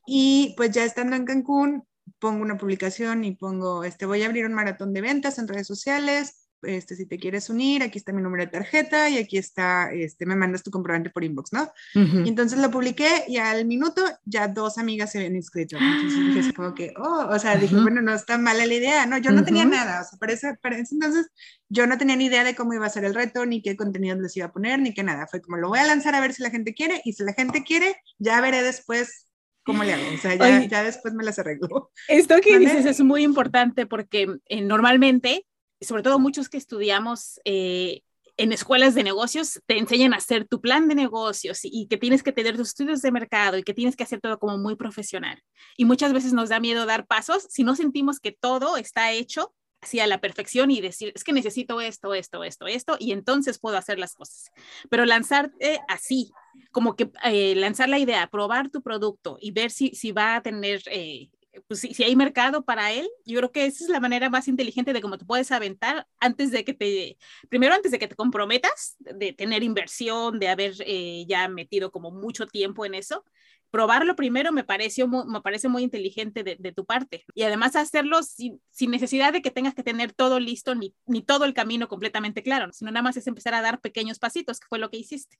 Y 0.06 0.54
pues 0.56 0.70
ya 0.70 0.84
estando 0.84 1.16
en 1.16 1.26
Cancún, 1.26 1.84
pongo 2.18 2.42
una 2.42 2.56
publicación 2.56 3.24
y 3.24 3.36
pongo, 3.36 3.84
este, 3.84 4.06
voy 4.06 4.22
a 4.22 4.26
abrir 4.26 4.46
un 4.46 4.54
maratón 4.54 4.94
de 4.94 5.02
ventas 5.02 5.38
en 5.38 5.48
redes 5.48 5.66
sociales, 5.66 6.39
este, 6.62 6.96
si 6.96 7.06
te 7.06 7.18
quieres 7.18 7.50
unir, 7.50 7.82
aquí 7.82 7.98
está 7.98 8.12
mi 8.12 8.22
número 8.22 8.44
de 8.44 8.50
tarjeta 8.50 9.08
y 9.08 9.18
aquí 9.18 9.38
está, 9.38 9.92
este, 9.92 10.26
me 10.26 10.36
mandas 10.36 10.62
tu 10.62 10.70
comprobante 10.70 11.10
por 11.10 11.24
inbox, 11.24 11.52
¿no? 11.52 11.70
Y 11.94 12.28
entonces 12.28 12.58
lo 12.58 12.70
publiqué 12.70 13.24
y 13.28 13.36
al 13.38 13.64
minuto 13.66 14.02
ya 14.24 14.48
dos 14.48 14.78
amigas 14.78 15.12
se 15.12 15.18
habían 15.18 15.36
inscrito. 15.36 15.76
Entonces 15.76 16.34
dije 16.34 16.52
como 16.52 16.74
que, 16.74 16.92
oh, 16.98 17.26
o 17.28 17.38
sea, 17.38 17.56
dije, 17.56 17.74
bueno, 17.74 18.02
no 18.02 18.14
está 18.14 18.38
mala 18.38 18.66
la 18.66 18.74
idea, 18.74 19.06
¿no? 19.06 19.18
Yo 19.18 19.30
no 19.32 19.44
tenía 19.44 19.64
nada, 19.64 20.02
o 20.02 20.04
sea, 20.04 20.18
para 20.18 20.32
ese, 20.32 20.54
para 20.62 20.76
ese 20.76 20.94
entonces 20.94 21.30
yo 21.68 21.86
no 21.86 21.98
tenía 21.98 22.16
ni 22.16 22.26
idea 22.26 22.44
de 22.44 22.54
cómo 22.54 22.74
iba 22.74 22.86
a 22.86 22.90
ser 22.90 23.04
el 23.04 23.14
reto, 23.14 23.46
ni 23.46 23.62
qué 23.62 23.76
contenido 23.76 24.20
les 24.20 24.36
iba 24.36 24.46
a 24.46 24.52
poner, 24.52 24.80
ni 24.80 24.92
qué 24.92 25.02
nada. 25.02 25.26
Fue 25.26 25.40
como, 25.40 25.56
lo 25.56 25.68
voy 25.68 25.78
a 25.78 25.86
lanzar 25.86 26.14
a 26.14 26.20
ver 26.20 26.34
si 26.34 26.42
la 26.42 26.50
gente 26.50 26.74
quiere 26.74 27.00
y 27.04 27.12
si 27.12 27.24
la 27.24 27.32
gente 27.32 27.64
quiere, 27.64 27.96
ya 28.18 28.40
veré 28.40 28.62
después 28.62 29.26
¿cómo 29.64 29.84
le 29.84 29.92
hago? 29.92 30.02
O 30.14 30.18
sea, 30.18 30.34
ya, 30.34 30.66
ya 30.66 30.82
después 30.82 31.14
me 31.14 31.24
las 31.24 31.38
arreglo. 31.38 31.90
Esto 32.08 32.36
que 32.40 32.58
dices 32.58 32.86
es 32.86 33.00
muy 33.00 33.22
importante 33.22 33.86
porque 33.86 34.26
eh, 34.46 34.62
normalmente 34.62 35.46
sobre 35.80 36.02
todo 36.02 36.18
muchos 36.18 36.48
que 36.48 36.58
estudiamos 36.58 37.40
eh, 37.44 38.02
en 38.36 38.52
escuelas 38.52 38.94
de 38.94 39.02
negocios, 39.02 39.60
te 39.66 39.76
enseñan 39.76 40.14
a 40.14 40.16
hacer 40.16 40.46
tu 40.46 40.60
plan 40.60 40.88
de 40.88 40.94
negocios 40.94 41.60
y, 41.62 41.86
que 41.88 41.98
tienes 41.98 42.22
que 42.22 42.32
tener 42.32 42.56
tus 42.56 42.68
estudios 42.68 43.02
de 43.02 43.12
mercado 43.12 43.58
y 43.58 43.62
que 43.62 43.74
tienes 43.74 43.96
que 43.96 44.02
hacer 44.02 44.20
todo 44.20 44.38
como 44.38 44.56
muy 44.56 44.76
profesional. 44.76 45.42
Y 45.76 45.84
muchas 45.84 46.12
veces 46.12 46.32
nos 46.32 46.48
da 46.48 46.58
miedo 46.58 46.86
dar 46.86 47.06
pasos 47.06 47.46
si 47.50 47.64
no 47.64 47.76
sentimos 47.76 48.18
que 48.18 48.32
todo 48.32 48.78
está 48.78 49.12
hecho 49.12 49.54
hacia 49.82 50.06
la 50.06 50.20
perfección 50.20 50.70
y 50.70 50.80
decir, 50.80 51.12
es 51.14 51.24
que 51.24 51.32
necesito 51.32 51.80
esto, 51.80 52.14
esto, 52.14 52.44
esto, 52.44 52.66
esto, 52.66 52.96
y 52.98 53.12
entonces 53.12 53.58
puedo 53.58 53.76
hacer 53.76 53.98
las 53.98 54.14
cosas. 54.14 54.50
Pero 54.88 55.04
lanzarte 55.04 55.80
así, 55.88 56.32
como 56.70 56.96
que 56.96 57.10
eh, 57.24 57.54
lanzar 57.56 57.88
la 57.88 57.98
idea, 57.98 58.26
probar 58.28 58.70
tu 58.70 58.82
producto 58.82 59.36
y 59.40 59.52
ver 59.52 59.70
si, 59.70 59.90
si 59.94 60.12
va 60.12 60.36
a 60.36 60.42
tener 60.42 60.82
eh, 60.86 61.30
pues 61.66 61.80
si, 61.80 62.02
hay 62.02 62.16
mercado 62.16 62.64
para 62.64 62.92
él, 62.92 63.08
yo 63.24 63.38
creo 63.38 63.52
que 63.52 63.66
esa 63.66 63.84
es 63.84 63.90
la 63.90 64.00
manera 64.00 64.30
más 64.30 64.48
inteligente 64.48 64.92
de 64.92 65.00
cómo 65.00 65.18
te 65.18 65.24
puedes 65.24 65.50
aventar 65.52 66.06
antes 66.20 66.50
de 66.50 66.64
que 66.64 66.74
te, 66.74 67.18
primero 67.48 67.74
antes 67.74 67.90
de 67.90 67.98
que 67.98 68.08
te 68.08 68.14
comprometas, 68.14 68.96
de 68.98 69.32
tener 69.32 69.62
inversión, 69.62 70.38
de 70.38 70.48
haber 70.48 70.74
eh, 70.80 71.24
ya 71.28 71.48
metido 71.48 71.90
como 71.90 72.10
mucho 72.10 72.46
tiempo 72.46 72.84
en 72.84 72.94
eso. 72.94 73.24
Probarlo 73.70 74.16
primero 74.16 74.50
me, 74.50 74.64
pareció, 74.64 75.06
me 75.06 75.40
parece 75.42 75.68
muy 75.68 75.84
inteligente 75.84 76.42
de, 76.42 76.72
tu 76.72 76.84
parte. 76.84 77.24
Y 77.34 77.44
además 77.44 77.76
hacerlo 77.76 78.22
sin, 78.24 78.60
sin, 78.70 78.90
necesidad 78.90 79.32
de 79.32 79.42
que 79.42 79.52
tengas 79.52 79.74
que 79.74 79.84
tener 79.84 80.12
todo 80.12 80.40
listo 80.40 80.74
ni, 80.74 80.94
ni 81.06 81.22
todo 81.22 81.44
el 81.44 81.54
camino 81.54 81.86
completamente 81.86 82.42
claro, 82.42 82.72
sino 82.72 82.90
nada 82.90 83.02
más 83.02 83.16
es 83.16 83.28
empezar 83.28 83.54
a 83.54 83.62
dar 83.62 83.80
pequeños 83.80 84.18
pasitos, 84.18 84.58
que 84.58 84.66
fue 84.68 84.80
lo 84.80 84.90
que 84.90 84.96
hiciste. 84.96 85.38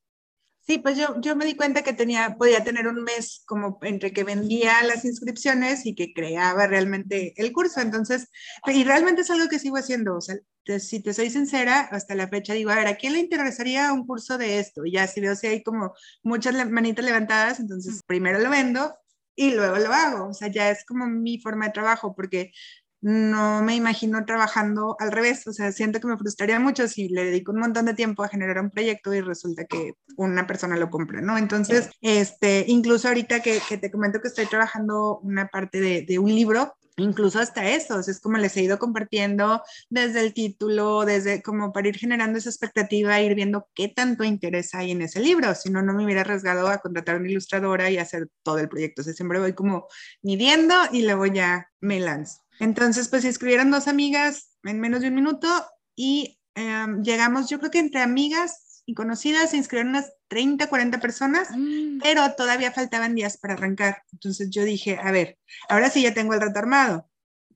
Sí, 0.70 0.78
pues 0.78 0.96
yo, 0.96 1.20
yo 1.20 1.34
me 1.34 1.46
di 1.46 1.56
cuenta 1.56 1.82
que 1.82 1.92
tenía, 1.92 2.36
podía 2.38 2.62
tener 2.62 2.86
un 2.86 3.02
mes 3.02 3.42
como 3.44 3.80
entre 3.82 4.12
que 4.12 4.22
vendía 4.22 4.80
las 4.84 5.04
inscripciones 5.04 5.84
y 5.84 5.96
que 5.96 6.12
creaba 6.12 6.68
realmente 6.68 7.34
el 7.38 7.52
curso. 7.52 7.80
Entonces, 7.80 8.28
y 8.66 8.84
realmente 8.84 9.22
es 9.22 9.30
algo 9.32 9.48
que 9.48 9.58
sigo 9.58 9.78
haciendo. 9.78 10.16
O 10.16 10.20
sea, 10.20 10.36
si 10.78 11.02
te 11.02 11.12
soy 11.12 11.28
sincera, 11.28 11.80
hasta 11.90 12.14
la 12.14 12.28
fecha 12.28 12.54
digo, 12.54 12.70
a 12.70 12.76
ver, 12.76 12.86
¿a 12.86 12.94
quién 12.94 13.14
le 13.14 13.18
interesaría 13.18 13.92
un 13.92 14.06
curso 14.06 14.38
de 14.38 14.60
esto? 14.60 14.86
Y 14.86 14.92
ya 14.92 15.08
si 15.08 15.20
veo 15.20 15.34
si 15.34 15.48
hay 15.48 15.64
como 15.64 15.92
muchas 16.22 16.54
manitas 16.70 17.04
levantadas, 17.04 17.58
entonces 17.58 18.02
primero 18.06 18.38
lo 18.38 18.48
vendo 18.48 18.94
y 19.34 19.50
luego 19.50 19.76
lo 19.76 19.92
hago. 19.92 20.28
O 20.28 20.34
sea, 20.34 20.52
ya 20.52 20.70
es 20.70 20.84
como 20.84 21.08
mi 21.08 21.40
forma 21.40 21.66
de 21.66 21.72
trabajo, 21.72 22.14
porque 22.14 22.52
no 23.00 23.62
me 23.62 23.74
imagino 23.74 24.24
trabajando 24.24 24.96
al 24.98 25.12
revés, 25.12 25.46
o 25.46 25.52
sea, 25.52 25.72
siento 25.72 26.00
que 26.00 26.06
me 26.06 26.18
frustraría 26.18 26.60
mucho 26.60 26.86
si 26.86 27.08
le 27.08 27.24
dedico 27.24 27.52
un 27.52 27.60
montón 27.60 27.86
de 27.86 27.94
tiempo 27.94 28.22
a 28.22 28.28
generar 28.28 28.60
un 28.60 28.70
proyecto 28.70 29.14
y 29.14 29.20
resulta 29.20 29.64
que 29.64 29.94
una 30.16 30.46
persona 30.46 30.76
lo 30.76 30.90
compra, 30.90 31.20
¿no? 31.20 31.38
Entonces, 31.38 31.90
este, 32.00 32.64
incluso 32.68 33.08
ahorita 33.08 33.40
que, 33.40 33.60
te 33.60 33.90
comento 33.90 34.20
que 34.20 34.28
estoy 34.28 34.46
trabajando 34.46 35.18
una 35.20 35.48
parte 35.48 35.80
de, 35.80 36.02
de 36.02 36.18
un 36.18 36.28
libro, 36.28 36.74
incluso 36.96 37.38
hasta 37.38 37.68
eso, 37.68 37.98
es 38.00 38.20
como 38.20 38.36
les 38.36 38.56
he 38.56 38.62
ido 38.62 38.78
compartiendo 38.78 39.62
desde 39.88 40.20
el 40.20 40.34
título, 40.34 41.04
desde 41.04 41.42
como 41.42 41.72
para 41.72 41.88
ir 41.88 41.96
generando 41.96 42.38
esa 42.38 42.50
expectativa, 42.50 43.20
ir 43.20 43.34
viendo 43.34 43.68
qué 43.74 43.88
tanto 43.88 44.24
interés 44.24 44.74
hay 44.74 44.90
en 44.90 45.02
ese 45.02 45.20
libro, 45.20 45.54
si 45.54 45.70
no, 45.70 45.82
no 45.82 45.92
me 45.94 46.04
hubiera 46.04 46.22
arriesgado 46.22 46.68
a 46.68 46.78
contratar 46.78 47.16
a 47.16 47.18
una 47.18 47.30
ilustradora 47.30 47.90
y 47.90 47.98
hacer 47.98 48.28
todo 48.42 48.58
el 48.58 48.68
proyecto, 48.68 49.02
o 49.02 49.04
sea, 49.04 49.14
siempre 49.14 49.40
voy 49.40 49.54
como 49.54 49.86
midiendo 50.22 50.74
y 50.92 51.02
luego 51.02 51.26
ya 51.26 51.68
me 51.80 52.00
lanzo. 52.00 52.40
Entonces, 52.60 53.08
pues 53.08 53.24
escribieron 53.24 53.70
dos 53.70 53.88
amigas 53.88 54.52
en 54.62 54.80
menos 54.80 55.00
de 55.00 55.08
un 55.08 55.14
minuto 55.14 55.48
y 55.96 56.38
em, 56.54 57.02
llegamos, 57.02 57.48
yo 57.48 57.58
creo 57.58 57.70
que 57.70 57.78
entre 57.78 58.02
amigas 58.02 58.82
y 58.86 58.94
conocidas, 58.94 59.50
se 59.50 59.56
inscribieron 59.56 59.90
unas 59.90 60.12
30, 60.28 60.68
40 60.68 61.00
personas, 61.00 61.48
mm. 61.50 62.00
pero 62.02 62.34
todavía 62.34 62.72
faltaban 62.72 63.14
días 63.14 63.38
para 63.38 63.54
arrancar. 63.54 64.02
Entonces 64.12 64.50
yo 64.50 64.64
dije, 64.64 64.98
a 65.02 65.10
ver, 65.10 65.38
ahora 65.68 65.90
sí 65.90 66.02
ya 66.02 66.14
tengo 66.14 66.34
el 66.34 66.40
reto 66.40 66.58
armado 66.58 67.10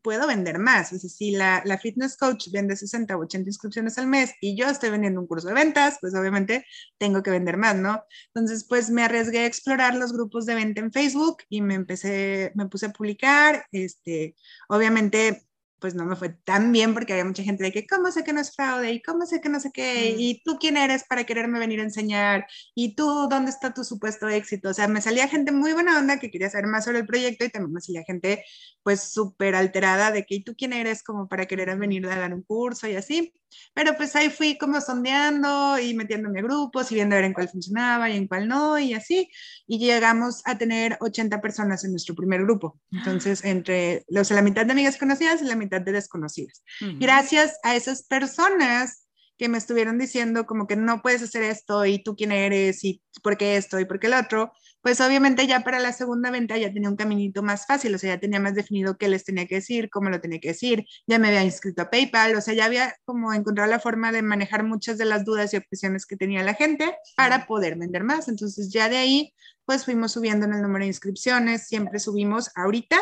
puedo 0.04 0.28
vender 0.28 0.58
más. 0.60 0.92
Es 0.92 1.02
decir, 1.02 1.10
si 1.10 1.30
la, 1.32 1.62
la, 1.64 1.78
fitness 1.78 2.16
coach 2.16 2.48
vende 2.52 2.76
60 2.76 3.16
o 3.16 3.20
80 3.22 3.48
inscripciones 3.48 3.98
al 3.98 4.06
mes 4.06 4.34
y 4.40 4.54
yo 4.56 4.68
estoy 4.68 4.90
vendiendo 4.90 5.20
un 5.20 5.26
curso 5.26 5.48
de 5.48 5.54
ventas, 5.54 5.98
pues 6.00 6.14
obviamente 6.14 6.66
tengo 6.98 7.22
que 7.22 7.30
vender 7.30 7.56
más, 7.56 7.74
¿no? 7.74 8.04
Entonces, 8.34 8.64
pues 8.68 8.90
me 8.90 9.02
arriesgué 9.02 9.40
a 9.40 9.46
explorar 9.46 9.96
los 9.96 10.12
grupos 10.12 10.46
de 10.46 10.54
venta 10.54 10.80
en 10.80 10.92
Facebook 10.92 11.38
y 11.48 11.62
me 11.62 11.74
empecé, 11.74 12.52
me 12.54 12.66
puse 12.66 12.86
a 12.86 12.92
publicar. 12.92 13.66
Este, 13.72 14.36
obviamente 14.68 15.46
pues 15.78 15.94
no 15.94 16.06
me 16.06 16.16
fue 16.16 16.30
tan 16.30 16.72
bien 16.72 16.94
porque 16.94 17.12
había 17.12 17.24
mucha 17.24 17.42
gente 17.42 17.64
de 17.64 17.72
que, 17.72 17.86
¿cómo 17.86 18.10
sé 18.10 18.24
que 18.24 18.32
no 18.32 18.40
es 18.40 18.54
fraude? 18.54 18.92
¿Y 18.92 19.02
cómo 19.02 19.26
sé 19.26 19.40
que 19.40 19.48
no 19.48 19.60
sé 19.60 19.70
qué? 19.72 20.14
¿Y 20.16 20.42
tú 20.44 20.56
quién 20.58 20.76
eres 20.76 21.04
para 21.08 21.24
quererme 21.24 21.58
venir 21.58 21.80
a 21.80 21.84
enseñar? 21.84 22.46
¿Y 22.74 22.94
tú 22.94 23.28
dónde 23.28 23.50
está 23.50 23.74
tu 23.74 23.84
supuesto 23.84 24.28
éxito? 24.28 24.70
O 24.70 24.74
sea, 24.74 24.88
me 24.88 25.00
salía 25.00 25.28
gente 25.28 25.52
muy 25.52 25.72
buena 25.72 25.98
onda 25.98 26.18
que 26.18 26.30
quería 26.30 26.50
saber 26.50 26.66
más 26.66 26.84
sobre 26.84 27.00
el 27.00 27.06
proyecto 27.06 27.44
y 27.44 27.50
también 27.50 27.72
me 27.72 27.80
salía 27.80 28.02
gente 28.06 28.44
pues 28.82 29.12
súper 29.12 29.54
alterada 29.54 30.10
de 30.10 30.24
que, 30.24 30.36
¿y 30.36 30.44
tú 30.44 30.54
quién 30.56 30.72
eres 30.72 31.02
como 31.02 31.28
para 31.28 31.46
querer 31.46 31.76
venir 31.78 32.06
a 32.06 32.16
dar 32.16 32.34
un 32.34 32.42
curso 32.42 32.88
y 32.88 32.96
así? 32.96 33.32
Pero 33.74 33.96
pues 33.96 34.14
ahí 34.16 34.30
fui 34.30 34.56
como 34.56 34.80
sondeando 34.80 35.78
y 35.78 35.94
metiéndome 35.94 36.40
a 36.40 36.42
grupos 36.42 36.90
y 36.90 36.96
viendo 36.96 37.14
a 37.14 37.18
ver 37.18 37.26
en 37.26 37.32
cuál 37.32 37.48
funcionaba 37.48 38.10
y 38.10 38.16
en 38.16 38.26
cuál 38.26 38.48
no 38.48 38.78
y 38.78 38.94
así. 38.94 39.28
Y 39.66 39.78
llegamos 39.78 40.42
a 40.44 40.56
tener 40.56 40.96
80 41.00 41.40
personas 41.40 41.84
en 41.84 41.90
nuestro 41.90 42.14
primer 42.14 42.42
grupo. 42.42 42.78
Entonces, 42.92 43.44
entre 43.44 44.04
los, 44.08 44.30
la 44.30 44.42
mitad 44.42 44.66
de 44.66 44.72
amigas 44.72 44.96
conocidas 44.96 45.42
y 45.42 45.46
la 45.46 45.56
mitad 45.56 45.80
de 45.80 45.92
desconocidas. 45.92 46.62
Gracias 46.98 47.58
a 47.62 47.74
esas 47.74 48.02
personas 48.02 49.04
que 49.36 49.48
me 49.48 49.58
estuvieron 49.58 49.98
diciendo 49.98 50.46
como 50.46 50.66
que 50.66 50.76
no 50.76 51.02
puedes 51.02 51.22
hacer 51.22 51.42
esto 51.42 51.84
y 51.84 52.02
tú 52.02 52.14
quién 52.14 52.32
eres 52.32 52.84
y 52.84 53.02
por 53.22 53.36
qué 53.36 53.56
esto 53.56 53.80
y 53.80 53.84
por 53.84 53.98
qué 53.98 54.06
el 54.06 54.14
otro, 54.14 54.52
pues 54.84 55.00
obviamente 55.00 55.46
ya 55.46 55.60
para 55.60 55.80
la 55.80 55.94
segunda 55.94 56.30
venta 56.30 56.58
ya 56.58 56.70
tenía 56.70 56.90
un 56.90 56.96
caminito 56.96 57.42
más 57.42 57.66
fácil, 57.66 57.94
o 57.94 57.98
sea, 57.98 58.16
ya 58.16 58.20
tenía 58.20 58.38
más 58.38 58.54
definido 58.54 58.98
qué 58.98 59.08
les 59.08 59.24
tenía 59.24 59.46
que 59.46 59.54
decir, 59.54 59.88
cómo 59.88 60.10
lo 60.10 60.20
tenía 60.20 60.40
que 60.40 60.48
decir, 60.48 60.84
ya 61.06 61.18
me 61.18 61.28
había 61.28 61.42
inscrito 61.42 61.80
a 61.80 61.88
PayPal, 61.88 62.36
o 62.36 62.40
sea, 62.42 62.52
ya 62.52 62.66
había 62.66 62.94
como 63.06 63.32
encontrado 63.32 63.70
la 63.70 63.80
forma 63.80 64.12
de 64.12 64.20
manejar 64.20 64.62
muchas 64.62 64.98
de 64.98 65.06
las 65.06 65.24
dudas 65.24 65.54
y 65.54 65.56
objeciones 65.56 66.04
que 66.04 66.18
tenía 66.18 66.42
la 66.42 66.52
gente 66.52 66.94
para 67.16 67.46
poder 67.46 67.76
vender 67.78 68.04
más. 68.04 68.28
Entonces 68.28 68.70
ya 68.70 68.90
de 68.90 68.98
ahí, 68.98 69.32
pues 69.64 69.86
fuimos 69.86 70.12
subiendo 70.12 70.44
en 70.44 70.52
el 70.52 70.60
número 70.60 70.82
de 70.82 70.88
inscripciones, 70.88 71.66
siempre 71.66 71.98
subimos 71.98 72.50
ahorita 72.54 72.98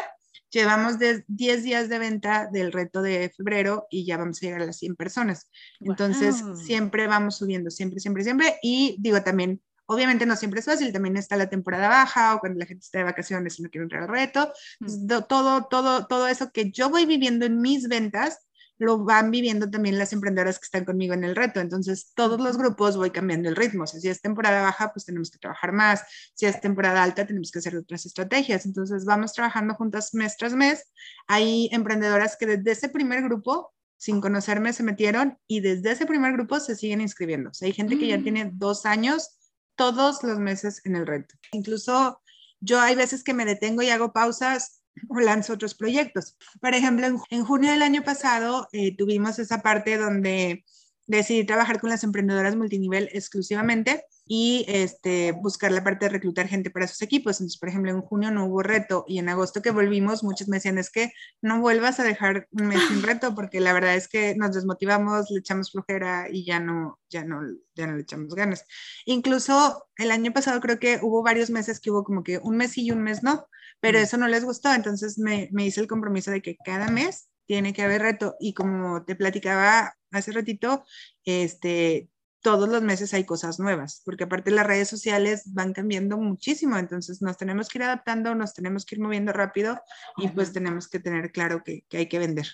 Llevamos 0.52 0.98
10 0.98 1.62
días 1.62 1.88
de 1.88 1.98
venta 1.98 2.46
del 2.52 2.72
reto 2.72 3.00
de 3.00 3.32
febrero 3.34 3.86
y 3.90 4.04
ya 4.04 4.18
vamos 4.18 4.36
a 4.36 4.46
llegar 4.46 4.60
a 4.60 4.66
las 4.66 4.76
100 4.76 4.96
personas. 4.96 5.48
Entonces, 5.80 6.44
siempre 6.66 7.06
vamos 7.06 7.38
subiendo, 7.38 7.70
siempre, 7.70 8.00
siempre, 8.00 8.22
siempre. 8.22 8.58
Y 8.62 8.96
digo 8.98 9.22
también, 9.22 9.62
obviamente 9.86 10.26
no 10.26 10.36
siempre 10.36 10.60
es 10.60 10.66
fácil, 10.66 10.92
también 10.92 11.16
está 11.16 11.36
la 11.36 11.48
temporada 11.48 11.88
baja 11.88 12.34
o 12.34 12.40
cuando 12.40 12.58
la 12.58 12.66
gente 12.66 12.84
está 12.84 12.98
de 12.98 13.04
vacaciones 13.04 13.58
y 13.58 13.62
no 13.62 13.70
quiere 13.70 13.84
entrar 13.84 14.02
al 14.02 14.08
reto. 14.08 14.52
Mm. 14.80 15.08
Todo, 15.28 15.66
todo, 15.70 16.06
todo 16.06 16.28
eso 16.28 16.50
que 16.52 16.70
yo 16.70 16.90
voy 16.90 17.06
viviendo 17.06 17.46
en 17.46 17.60
mis 17.60 17.88
ventas, 17.88 18.38
lo 18.82 19.04
van 19.04 19.30
viviendo 19.30 19.70
también 19.70 19.98
las 19.98 20.12
emprendedoras 20.12 20.58
que 20.58 20.64
están 20.64 20.84
conmigo 20.84 21.14
en 21.14 21.24
el 21.24 21.36
reto. 21.36 21.60
Entonces, 21.60 22.12
todos 22.14 22.40
los 22.40 22.58
grupos 22.58 22.96
voy 22.96 23.10
cambiando 23.10 23.48
el 23.48 23.56
ritmo. 23.56 23.86
si 23.86 24.08
es 24.08 24.20
temporada 24.20 24.62
baja, 24.62 24.92
pues 24.92 25.04
tenemos 25.04 25.30
que 25.30 25.38
trabajar 25.38 25.72
más. 25.72 26.02
Si 26.34 26.46
es 26.46 26.60
temporada 26.60 27.02
alta, 27.02 27.26
tenemos 27.26 27.50
que 27.50 27.60
hacer 27.60 27.76
otras 27.76 28.04
estrategias. 28.06 28.66
Entonces, 28.66 29.04
vamos 29.04 29.32
trabajando 29.32 29.74
juntas 29.74 30.14
mes 30.14 30.36
tras 30.36 30.54
mes. 30.54 30.92
Hay 31.28 31.68
emprendedoras 31.72 32.36
que 32.36 32.46
desde 32.46 32.72
ese 32.72 32.88
primer 32.88 33.22
grupo, 33.22 33.72
sin 33.96 34.20
conocerme, 34.20 34.72
se 34.72 34.82
metieron 34.82 35.38
y 35.46 35.60
desde 35.60 35.92
ese 35.92 36.06
primer 36.06 36.32
grupo 36.32 36.58
se 36.58 36.74
siguen 36.74 37.00
inscribiendo. 37.00 37.50
O 37.50 37.54
sea, 37.54 37.66
hay 37.66 37.72
gente 37.72 37.98
que 37.98 38.08
ya 38.08 38.18
mm. 38.18 38.22
tiene 38.22 38.50
dos 38.52 38.84
años 38.84 39.38
todos 39.76 40.22
los 40.22 40.38
meses 40.38 40.80
en 40.84 40.96
el 40.96 41.06
reto. 41.06 41.34
Incluso 41.52 42.20
yo 42.60 42.80
hay 42.80 42.94
veces 42.94 43.24
que 43.24 43.34
me 43.34 43.44
detengo 43.44 43.82
y 43.82 43.90
hago 43.90 44.12
pausas 44.12 44.82
o 45.08 45.20
lanzo 45.20 45.54
otros 45.54 45.74
proyectos. 45.74 46.36
Por 46.60 46.74
ejemplo, 46.74 47.06
en, 47.30 47.44
junio 47.44 47.70
del 47.70 47.82
año 47.82 48.02
pasado 48.02 48.68
eh, 48.72 48.96
tuvimos 48.96 49.38
esa 49.38 49.62
parte 49.62 49.96
donde 49.96 50.64
decidí 51.06 51.44
trabajar 51.44 51.80
con 51.80 51.90
las 51.90 52.04
emprendedoras 52.04 52.56
multinivel 52.56 53.08
exclusivamente 53.12 54.04
y 54.26 54.64
este, 54.68 55.32
buscar 55.32 55.72
la 55.72 55.82
parte 55.82 56.06
de 56.06 56.10
reclutar 56.10 56.48
gente 56.48 56.70
para 56.70 56.86
sus 56.86 57.02
equipos. 57.02 57.40
Entonces, 57.40 57.58
por 57.58 57.68
ejemplo, 57.68 57.90
en 57.90 58.00
junio 58.02 58.30
no 58.30 58.46
hubo 58.46 58.62
reto 58.62 59.04
y 59.06 59.18
en 59.18 59.28
agosto 59.28 59.62
que 59.62 59.70
volvimos, 59.70 60.22
muchos 60.22 60.48
me 60.48 60.56
decían, 60.56 60.78
es 60.78 60.90
que 60.90 61.12
no 61.40 61.60
vuelvas 61.60 62.00
a 62.00 62.04
dejar 62.04 62.48
un 62.52 62.68
mes 62.68 62.80
sin 62.88 63.02
reto 63.02 63.34
porque 63.34 63.60
la 63.60 63.72
verdad 63.72 63.94
es 63.94 64.08
que 64.08 64.34
nos 64.36 64.54
desmotivamos, 64.54 65.30
le 65.30 65.40
echamos 65.40 65.72
flojera 65.72 66.28
y 66.30 66.44
ya 66.44 66.60
no, 66.60 66.98
ya 67.10 67.24
no, 67.24 67.40
ya 67.74 67.86
no 67.86 67.96
le 67.96 68.02
echamos 68.02 68.34
ganas. 68.34 68.64
Incluso 69.04 69.86
el 69.96 70.10
año 70.10 70.32
pasado 70.32 70.60
creo 70.60 70.78
que 70.78 70.98
hubo 71.02 71.22
varios 71.22 71.50
meses 71.50 71.80
que 71.80 71.90
hubo 71.90 72.04
como 72.04 72.22
que 72.22 72.38
un 72.38 72.56
mes 72.56 72.78
y 72.78 72.90
un 72.90 73.02
mes 73.02 73.22
no, 73.22 73.46
pero 73.80 73.98
eso 73.98 74.16
no 74.16 74.28
les 74.28 74.44
gustó, 74.44 74.72
entonces 74.72 75.18
me, 75.18 75.48
me 75.52 75.66
hice 75.66 75.80
el 75.80 75.88
compromiso 75.88 76.30
de 76.30 76.40
que 76.40 76.56
cada 76.64 76.88
mes 76.88 77.28
tiene 77.46 77.72
que 77.72 77.82
haber 77.82 78.02
reto 78.02 78.36
y 78.38 78.54
como 78.54 79.04
te 79.04 79.16
platicaba 79.16 79.96
hace 80.12 80.32
ratito, 80.32 80.84
este, 81.24 82.08
todos 82.42 82.68
los 82.68 82.82
meses 82.82 83.14
hay 83.14 83.24
cosas 83.24 83.58
nuevas, 83.58 84.02
porque 84.04 84.24
aparte 84.24 84.50
las 84.50 84.66
redes 84.66 84.88
sociales 84.88 85.42
van 85.46 85.72
cambiando 85.72 86.18
muchísimo, 86.18 86.76
entonces 86.76 87.22
nos 87.22 87.38
tenemos 87.38 87.68
que 87.68 87.78
ir 87.78 87.84
adaptando, 87.84 88.34
nos 88.34 88.52
tenemos 88.52 88.84
que 88.84 88.96
ir 88.96 89.00
moviendo 89.00 89.32
rápido 89.32 89.80
y 90.16 90.28
pues 90.28 90.52
tenemos 90.52 90.88
que 90.88 90.98
tener 90.98 91.32
claro 91.32 91.62
que, 91.64 91.84
que 91.88 91.98
hay 91.98 92.08
que 92.08 92.18
vender. 92.18 92.46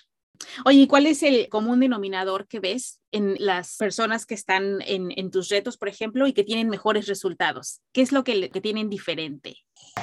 Oye, 0.63 0.87
¿cuál 0.87 1.05
es 1.05 1.21
el 1.23 1.49
común 1.49 1.81
denominador 1.81 2.47
que 2.47 2.59
ves 2.59 3.01
en 3.11 3.35
las 3.39 3.75
personas 3.75 4.25
que 4.25 4.35
están 4.35 4.81
en, 4.85 5.11
en 5.17 5.31
tus 5.31 5.49
retos, 5.49 5.77
por 5.77 5.89
ejemplo, 5.89 6.27
y 6.27 6.33
que 6.33 6.43
tienen 6.43 6.69
mejores 6.69 7.07
resultados? 7.07 7.81
¿Qué 7.91 8.01
es 8.01 8.11
lo 8.11 8.23
que, 8.23 8.49
que 8.49 8.61
tienen 8.61 8.89
diferente? 8.89 9.57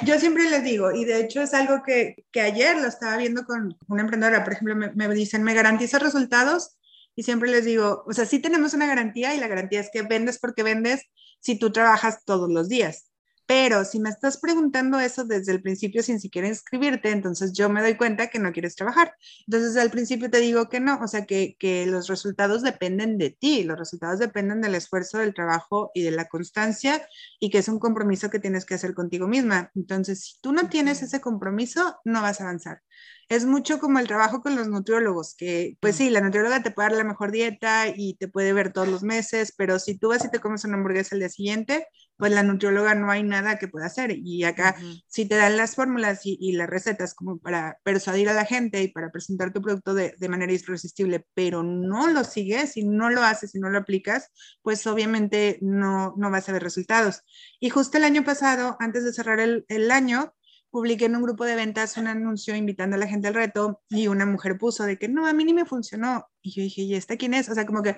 Yo 0.04 0.18
siempre 0.18 0.50
les 0.50 0.62
digo, 0.62 0.92
y 0.92 1.04
de 1.04 1.20
hecho 1.20 1.40
es 1.40 1.54
algo 1.54 1.82
que, 1.84 2.26
que 2.30 2.40
ayer 2.42 2.76
lo 2.76 2.88
estaba 2.88 3.16
viendo 3.16 3.44
con 3.44 3.76
una 3.88 4.02
emprendedora, 4.02 4.44
por 4.44 4.52
ejemplo, 4.52 4.76
me, 4.76 4.90
me 4.90 5.08
dicen, 5.14 5.42
¿me 5.42 5.54
garantiza 5.54 5.98
resultados? 5.98 6.76
Y 7.16 7.22
siempre 7.24 7.50
les 7.50 7.64
digo, 7.64 8.04
o 8.06 8.12
sea, 8.12 8.26
sí 8.26 8.38
tenemos 8.38 8.74
una 8.74 8.86
garantía 8.86 9.34
y 9.34 9.40
la 9.40 9.48
garantía 9.48 9.80
es 9.80 9.90
que 9.92 10.02
vendes 10.02 10.38
porque 10.38 10.62
vendes 10.62 11.02
si 11.40 11.58
tú 11.58 11.72
trabajas 11.72 12.24
todos 12.24 12.50
los 12.50 12.68
días. 12.68 13.10
Pero 13.46 13.84
si 13.84 14.00
me 14.00 14.10
estás 14.10 14.38
preguntando 14.38 14.98
eso 14.98 15.24
desde 15.24 15.52
el 15.52 15.62
principio 15.62 16.02
sin 16.02 16.20
siquiera 16.20 16.48
inscribirte, 16.48 17.10
entonces 17.10 17.52
yo 17.52 17.68
me 17.68 17.80
doy 17.80 17.96
cuenta 17.96 18.26
que 18.26 18.40
no 18.40 18.52
quieres 18.52 18.74
trabajar. 18.74 19.14
Entonces 19.46 19.76
al 19.76 19.90
principio 19.90 20.28
te 20.28 20.40
digo 20.40 20.68
que 20.68 20.80
no, 20.80 20.98
o 21.00 21.06
sea, 21.06 21.26
que, 21.26 21.56
que 21.58 21.86
los 21.86 22.08
resultados 22.08 22.62
dependen 22.62 23.18
de 23.18 23.30
ti, 23.30 23.62
los 23.62 23.78
resultados 23.78 24.18
dependen 24.18 24.60
del 24.60 24.74
esfuerzo, 24.74 25.18
del 25.18 25.32
trabajo 25.32 25.92
y 25.94 26.02
de 26.02 26.10
la 26.10 26.26
constancia 26.26 27.06
y 27.38 27.50
que 27.50 27.58
es 27.58 27.68
un 27.68 27.78
compromiso 27.78 28.30
que 28.30 28.40
tienes 28.40 28.66
que 28.66 28.74
hacer 28.74 28.94
contigo 28.94 29.28
misma. 29.28 29.70
Entonces, 29.76 30.24
si 30.24 30.40
tú 30.40 30.52
no 30.52 30.68
tienes 30.68 31.02
ese 31.02 31.20
compromiso, 31.20 31.96
no 32.04 32.22
vas 32.22 32.40
a 32.40 32.44
avanzar 32.44 32.82
es 33.28 33.44
mucho 33.44 33.78
como 33.80 33.98
el 33.98 34.06
trabajo 34.06 34.40
con 34.40 34.54
los 34.54 34.68
nutriólogos, 34.68 35.34
que 35.34 35.76
pues 35.80 35.96
sí, 35.96 36.10
la 36.10 36.20
nutrióloga 36.20 36.62
te 36.62 36.70
puede 36.70 36.90
dar 36.90 36.98
la 36.98 37.04
mejor 37.04 37.32
dieta 37.32 37.88
y 37.88 38.14
te 38.14 38.28
puede 38.28 38.52
ver 38.52 38.72
todos 38.72 38.88
los 38.88 39.02
meses, 39.02 39.52
pero 39.56 39.78
si 39.78 39.98
tú 39.98 40.08
vas 40.08 40.24
y 40.24 40.30
te 40.30 40.38
comes 40.38 40.64
una 40.64 40.76
hamburguesa 40.76 41.16
al 41.16 41.20
día 41.20 41.28
siguiente, 41.28 41.88
pues 42.16 42.32
la 42.32 42.42
nutrióloga 42.42 42.94
no 42.94 43.10
hay 43.10 43.22
nada 43.22 43.58
que 43.58 43.68
pueda 43.68 43.86
hacer. 43.86 44.12
Y 44.16 44.44
acá, 44.44 44.76
si 45.06 45.26
te 45.26 45.36
dan 45.36 45.56
las 45.56 45.74
fórmulas 45.74 46.20
y, 46.24 46.52
las 46.52 46.70
recetas 46.70 47.14
como 47.14 47.38
para 47.38 47.78
persuadir 47.82 48.28
a 48.28 48.34
la 48.34 48.44
gente 48.44 48.82
y 48.82 48.88
para 48.88 49.10
presentar 49.10 49.52
tu 49.52 49.60
producto 49.60 49.92
de, 49.94 50.14
manera 50.28 50.52
irresistible, 50.52 51.26
pero 51.34 51.62
no 51.62 52.08
lo 52.08 52.24
sigues 52.24 52.76
y 52.76 52.84
no 52.84 53.10
lo 53.10 53.22
haces 53.22 53.54
y 53.54 53.58
no 53.58 53.68
lo 53.70 53.78
aplicas, 53.78 54.30
pues 54.62 54.86
obviamente 54.86 55.58
no, 55.60 56.14
no 56.16 56.30
vas 56.30 56.48
a 56.48 56.52
ver 56.52 56.62
resultados. 56.62 57.22
Y 57.60 57.70
justo 57.70 57.98
el 57.98 58.04
año 58.04 58.24
pasado, 58.24 58.76
antes 58.80 59.04
de 59.04 59.12
cerrar 59.12 59.40
el, 59.40 59.64
el 59.68 59.90
año, 59.90 60.34
publiqué 60.76 61.06
en 61.06 61.16
un 61.16 61.22
grupo 61.22 61.46
de 61.46 61.54
ventas 61.54 61.96
un 61.96 62.06
anuncio 62.06 62.54
invitando 62.54 62.96
a 62.96 62.98
la 62.98 63.06
gente 63.06 63.28
al 63.28 63.32
reto 63.32 63.80
y 63.88 64.08
una 64.08 64.26
mujer 64.26 64.58
puso 64.58 64.84
de 64.84 64.98
que 64.98 65.08
no, 65.08 65.26
a 65.26 65.32
mí 65.32 65.42
ni 65.42 65.54
me 65.54 65.64
funcionó. 65.64 66.28
Y 66.42 66.50
yo 66.50 66.62
dije, 66.62 66.82
¿y 66.82 66.94
esta 66.94 67.16
quién 67.16 67.32
es? 67.32 67.48
O 67.48 67.54
sea, 67.54 67.64
como 67.64 67.82
que 67.82 67.96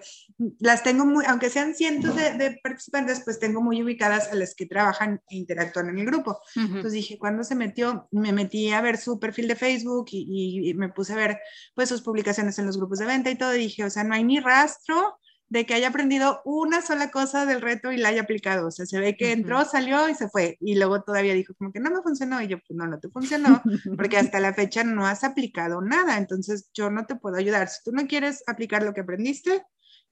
las 0.60 0.84
tengo 0.84 1.04
muy, 1.04 1.24
aunque 1.26 1.50
sean 1.50 1.74
cientos 1.74 2.14
de, 2.14 2.60
participantes, 2.62 3.22
pues 3.24 3.40
tengo 3.40 3.60
muy 3.60 3.82
ubicadas 3.82 4.28
a 4.30 4.36
las 4.36 4.54
que 4.54 4.66
trabajan 4.66 5.20
e 5.28 5.38
interactúan 5.38 5.88
en 5.88 5.98
el 5.98 6.06
grupo. 6.06 6.38
Entonces 6.54 6.92
dije, 6.92 7.18
¿cuándo 7.18 7.42
se 7.42 7.56
metió? 7.56 8.06
Me 8.12 8.32
metí 8.32 8.70
a 8.70 8.80
ver 8.80 8.96
su 8.96 9.18
perfil 9.18 9.48
de 9.48 9.56
Facebook 9.56 10.06
y, 10.12 10.70
y, 10.70 10.74
me 10.74 10.88
puse 10.88 11.14
a 11.14 11.16
ver 11.16 11.40
pues 11.74 11.88
sus 11.88 12.02
publicaciones 12.02 12.60
en 12.60 12.66
los 12.66 12.76
grupos 12.76 13.00
de 13.00 13.06
venta 13.06 13.28
y 13.28 13.34
todo. 13.34 13.56
Y 13.56 13.58
dije, 13.58 13.82
o 13.82 13.90
sea, 13.90 14.04
no 14.04 14.14
hay 14.14 14.22
ni 14.22 14.38
rastro 14.38 15.18
de 15.50 15.64
que 15.64 15.74
haya 15.74 15.88
aprendido 15.88 16.42
una 16.44 16.82
sola 16.82 17.10
cosa 17.10 17.46
del 17.46 17.62
reto 17.62 17.90
y 17.90 17.96
la 17.96 18.10
haya 18.10 18.22
aplicado. 18.22 18.68
O 18.68 18.70
sea, 18.70 18.86
se 18.86 18.98
ve 19.00 19.16
que 19.16 19.32
entró, 19.32 19.64
salió 19.64 20.08
y 20.08 20.14
se 20.14 20.28
fue. 20.28 20.58
Y 20.60 20.76
luego 20.76 21.02
todavía 21.02 21.34
dijo 21.34 21.54
como 21.54 21.72
que 21.72 21.80
no 21.80 21.90
me 21.90 22.02
funcionó. 22.02 22.40
Y 22.42 22.48
yo, 22.48 22.58
pues 22.58 22.76
no, 22.76 22.86
no 22.86 22.98
te 23.00 23.08
funcionó, 23.08 23.62
porque 23.96 24.16
hasta 24.18 24.40
la 24.40 24.54
fecha 24.54 24.84
no 24.84 25.06
has 25.06 25.24
aplicado 25.24 25.80
nada. 25.80 26.18
Entonces 26.18 26.70
yo 26.74 26.90
no 26.90 27.06
te 27.06 27.16
puedo 27.16 27.36
ayudar. 27.36 27.68
Si 27.68 27.82
tú 27.84 27.92
no 27.92 28.06
quieres 28.06 28.42
aplicar 28.46 28.82
lo 28.82 28.92
que 28.92 29.00
aprendiste, 29.00 29.62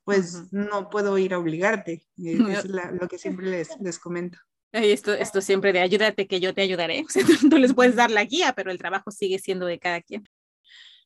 pues 0.04 0.52
no 0.52 0.88
puedo 0.88 1.18
ir 1.18 1.34
a 1.34 1.38
obligarte. 1.38 2.06
Eso 2.16 2.48
es 2.48 2.64
lo 2.64 3.08
que 3.08 3.18
siempre 3.18 3.46
les, 3.46 3.68
les 3.80 3.98
comento. 3.98 4.38
Esto, 4.72 5.14
esto 5.14 5.40
siempre 5.40 5.72
de 5.72 5.80
ayúdate 5.80 6.26
que 6.26 6.40
yo 6.40 6.54
te 6.54 6.62
ayudaré. 6.62 7.04
O 7.06 7.08
sea, 7.08 7.24
tú 7.48 7.58
les 7.58 7.74
puedes 7.74 7.96
dar 7.96 8.10
la 8.10 8.24
guía, 8.24 8.52
pero 8.54 8.70
el 8.70 8.78
trabajo 8.78 9.10
sigue 9.10 9.38
siendo 9.38 9.66
de 9.66 9.78
cada 9.78 10.00
quien 10.00 10.28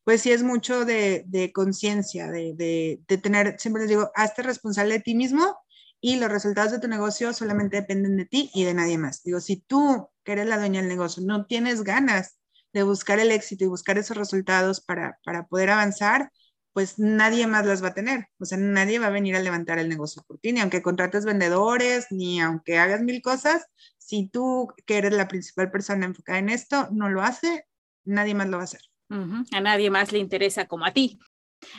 pues 0.04 0.22
sí 0.22 0.32
es 0.32 0.42
mucho 0.42 0.84
de, 0.84 1.50
conciencia, 1.54 2.30
de, 2.30 3.00
tener, 3.22 3.56
siempre 3.58 3.82
les 3.82 3.90
digo, 3.90 4.10
hazte 4.14 4.42
responsable 4.42 4.94
de 4.94 5.00
ti 5.00 5.14
mismo 5.14 5.56
y 6.00 6.16
los 6.16 6.30
resultados 6.30 6.72
de 6.72 6.80
tu 6.80 6.88
negocio 6.88 7.32
solamente 7.32 7.76
dependen 7.76 8.16
de 8.16 8.24
ti 8.24 8.50
y 8.54 8.64
de 8.64 8.74
nadie 8.74 8.98
más. 8.98 9.22
Digo, 9.22 9.40
si 9.40 9.56
tú, 9.56 10.08
que 10.24 10.32
eres 10.32 10.46
la 10.46 10.58
dueña 10.58 10.80
del 10.80 10.88
negocio, 10.88 11.22
no 11.24 11.46
tienes 11.46 11.82
ganas 11.82 12.38
de 12.72 12.82
buscar 12.82 13.18
el 13.18 13.32
éxito 13.32 13.64
y 13.64 13.68
buscar 13.68 13.98
esos 13.98 14.16
resultados 14.16 14.80
para, 14.80 15.18
para 15.24 15.46
poder 15.46 15.70
avanzar, 15.70 16.30
pues 16.72 16.98
nadie 16.98 17.46
más 17.46 17.66
las 17.66 17.82
va 17.82 17.88
a 17.88 17.94
tener. 17.94 18.28
O 18.38 18.44
sea, 18.44 18.58
nadie 18.58 18.98
va 18.98 19.08
a 19.08 19.10
venir 19.10 19.36
a 19.36 19.40
levantar 19.40 19.78
el 19.78 19.88
negocio 19.88 20.22
por 20.26 20.38
ti, 20.38 20.52
ni 20.52 20.60
aunque 20.60 20.82
contrates 20.82 21.24
vendedores, 21.24 22.06
ni 22.10 22.40
aunque 22.40 22.78
hagas 22.78 23.02
mil 23.02 23.20
cosas. 23.22 23.66
Si 23.98 24.28
tú, 24.28 24.68
que 24.86 24.98
eres 24.98 25.12
la 25.12 25.28
principal 25.28 25.70
persona 25.70 26.06
enfocada 26.06 26.38
en 26.38 26.48
esto, 26.48 26.88
no 26.92 27.08
lo 27.10 27.22
hace, 27.22 27.66
nadie 28.04 28.34
más 28.34 28.48
lo 28.48 28.58
va 28.58 28.62
a 28.62 28.64
hacer. 28.64 28.89
A 29.10 29.60
nadie 29.60 29.90
más 29.90 30.12
le 30.12 30.18
interesa 30.18 30.66
como 30.66 30.86
a 30.86 30.92
ti. 30.92 31.18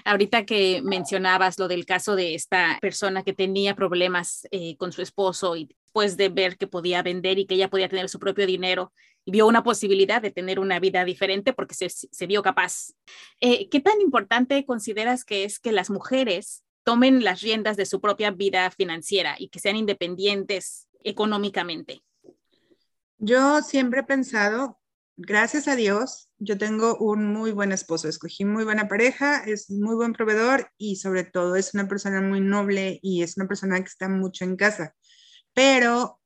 Ahorita 0.05 0.45
que 0.45 0.81
mencionabas 0.83 1.57
lo 1.57 1.67
del 1.67 1.85
caso 1.85 2.15
de 2.15 2.35
esta 2.35 2.77
persona 2.81 3.23
que 3.23 3.33
tenía 3.33 3.75
problemas 3.75 4.47
eh, 4.51 4.77
con 4.77 4.91
su 4.91 5.01
esposo 5.01 5.55
y 5.55 5.65
después 5.65 6.17
de 6.17 6.29
ver 6.29 6.57
que 6.57 6.67
podía 6.67 7.01
vender 7.01 7.39
y 7.39 7.45
que 7.45 7.55
ella 7.55 7.69
podía 7.69 7.89
tener 7.89 8.07
su 8.09 8.19
propio 8.19 8.45
dinero 8.45 8.91
vio 9.25 9.47
una 9.47 9.63
posibilidad 9.63 10.21
de 10.21 10.31
tener 10.31 10.59
una 10.59 10.79
vida 10.79 11.05
diferente 11.05 11.53
porque 11.53 11.75
se, 11.75 12.27
vio 12.27 12.41
capaz. 12.41 12.93
Eh, 13.39 13.69
¿Qué 13.69 13.79
tan 13.79 14.01
importante 14.01 14.65
consideras 14.65 15.23
que 15.23 15.43
es 15.43 15.59
que 15.59 15.71
las 15.71 15.89
mujeres 15.89 16.63
tomen 16.83 17.23
las 17.23 17.41
riendas 17.41 17.77
de 17.77 17.85
su 17.85 18.01
propia 18.01 18.31
vida 18.31 18.71
financiera 18.71 19.35
y 19.37 19.49
que 19.49 19.59
sean 19.59 19.75
independientes 19.75 20.87
económicamente? 21.03 22.01
Yo 23.19 23.61
siempre 23.61 23.99
he 23.99 24.03
pensado, 24.03 24.79
gracias 25.21 25.67
a 25.67 25.75
Dios, 25.75 26.29
yo 26.39 26.57
tengo 26.57 26.97
un 26.97 27.27
muy 27.27 27.51
buen 27.51 27.71
esposo, 27.71 28.07
escogí 28.07 28.45
muy 28.45 28.63
buena 28.63 28.87
pareja, 28.87 29.43
es 29.43 29.69
muy 29.69 29.95
buen 29.95 30.13
proveedor 30.13 30.69
y 30.77 30.95
sobre 30.97 31.23
todo 31.23 31.55
es 31.55 31.73
una 31.73 31.87
persona 31.87 32.21
muy 32.21 32.41
noble 32.41 32.99
y 33.01 33.21
es 33.21 33.37
una 33.37 33.47
persona 33.47 33.79
que 33.79 33.87
está 33.87 34.09
mucho 34.09 34.43
en 34.43 34.55
casa. 34.55 34.95
Pero 35.53 36.19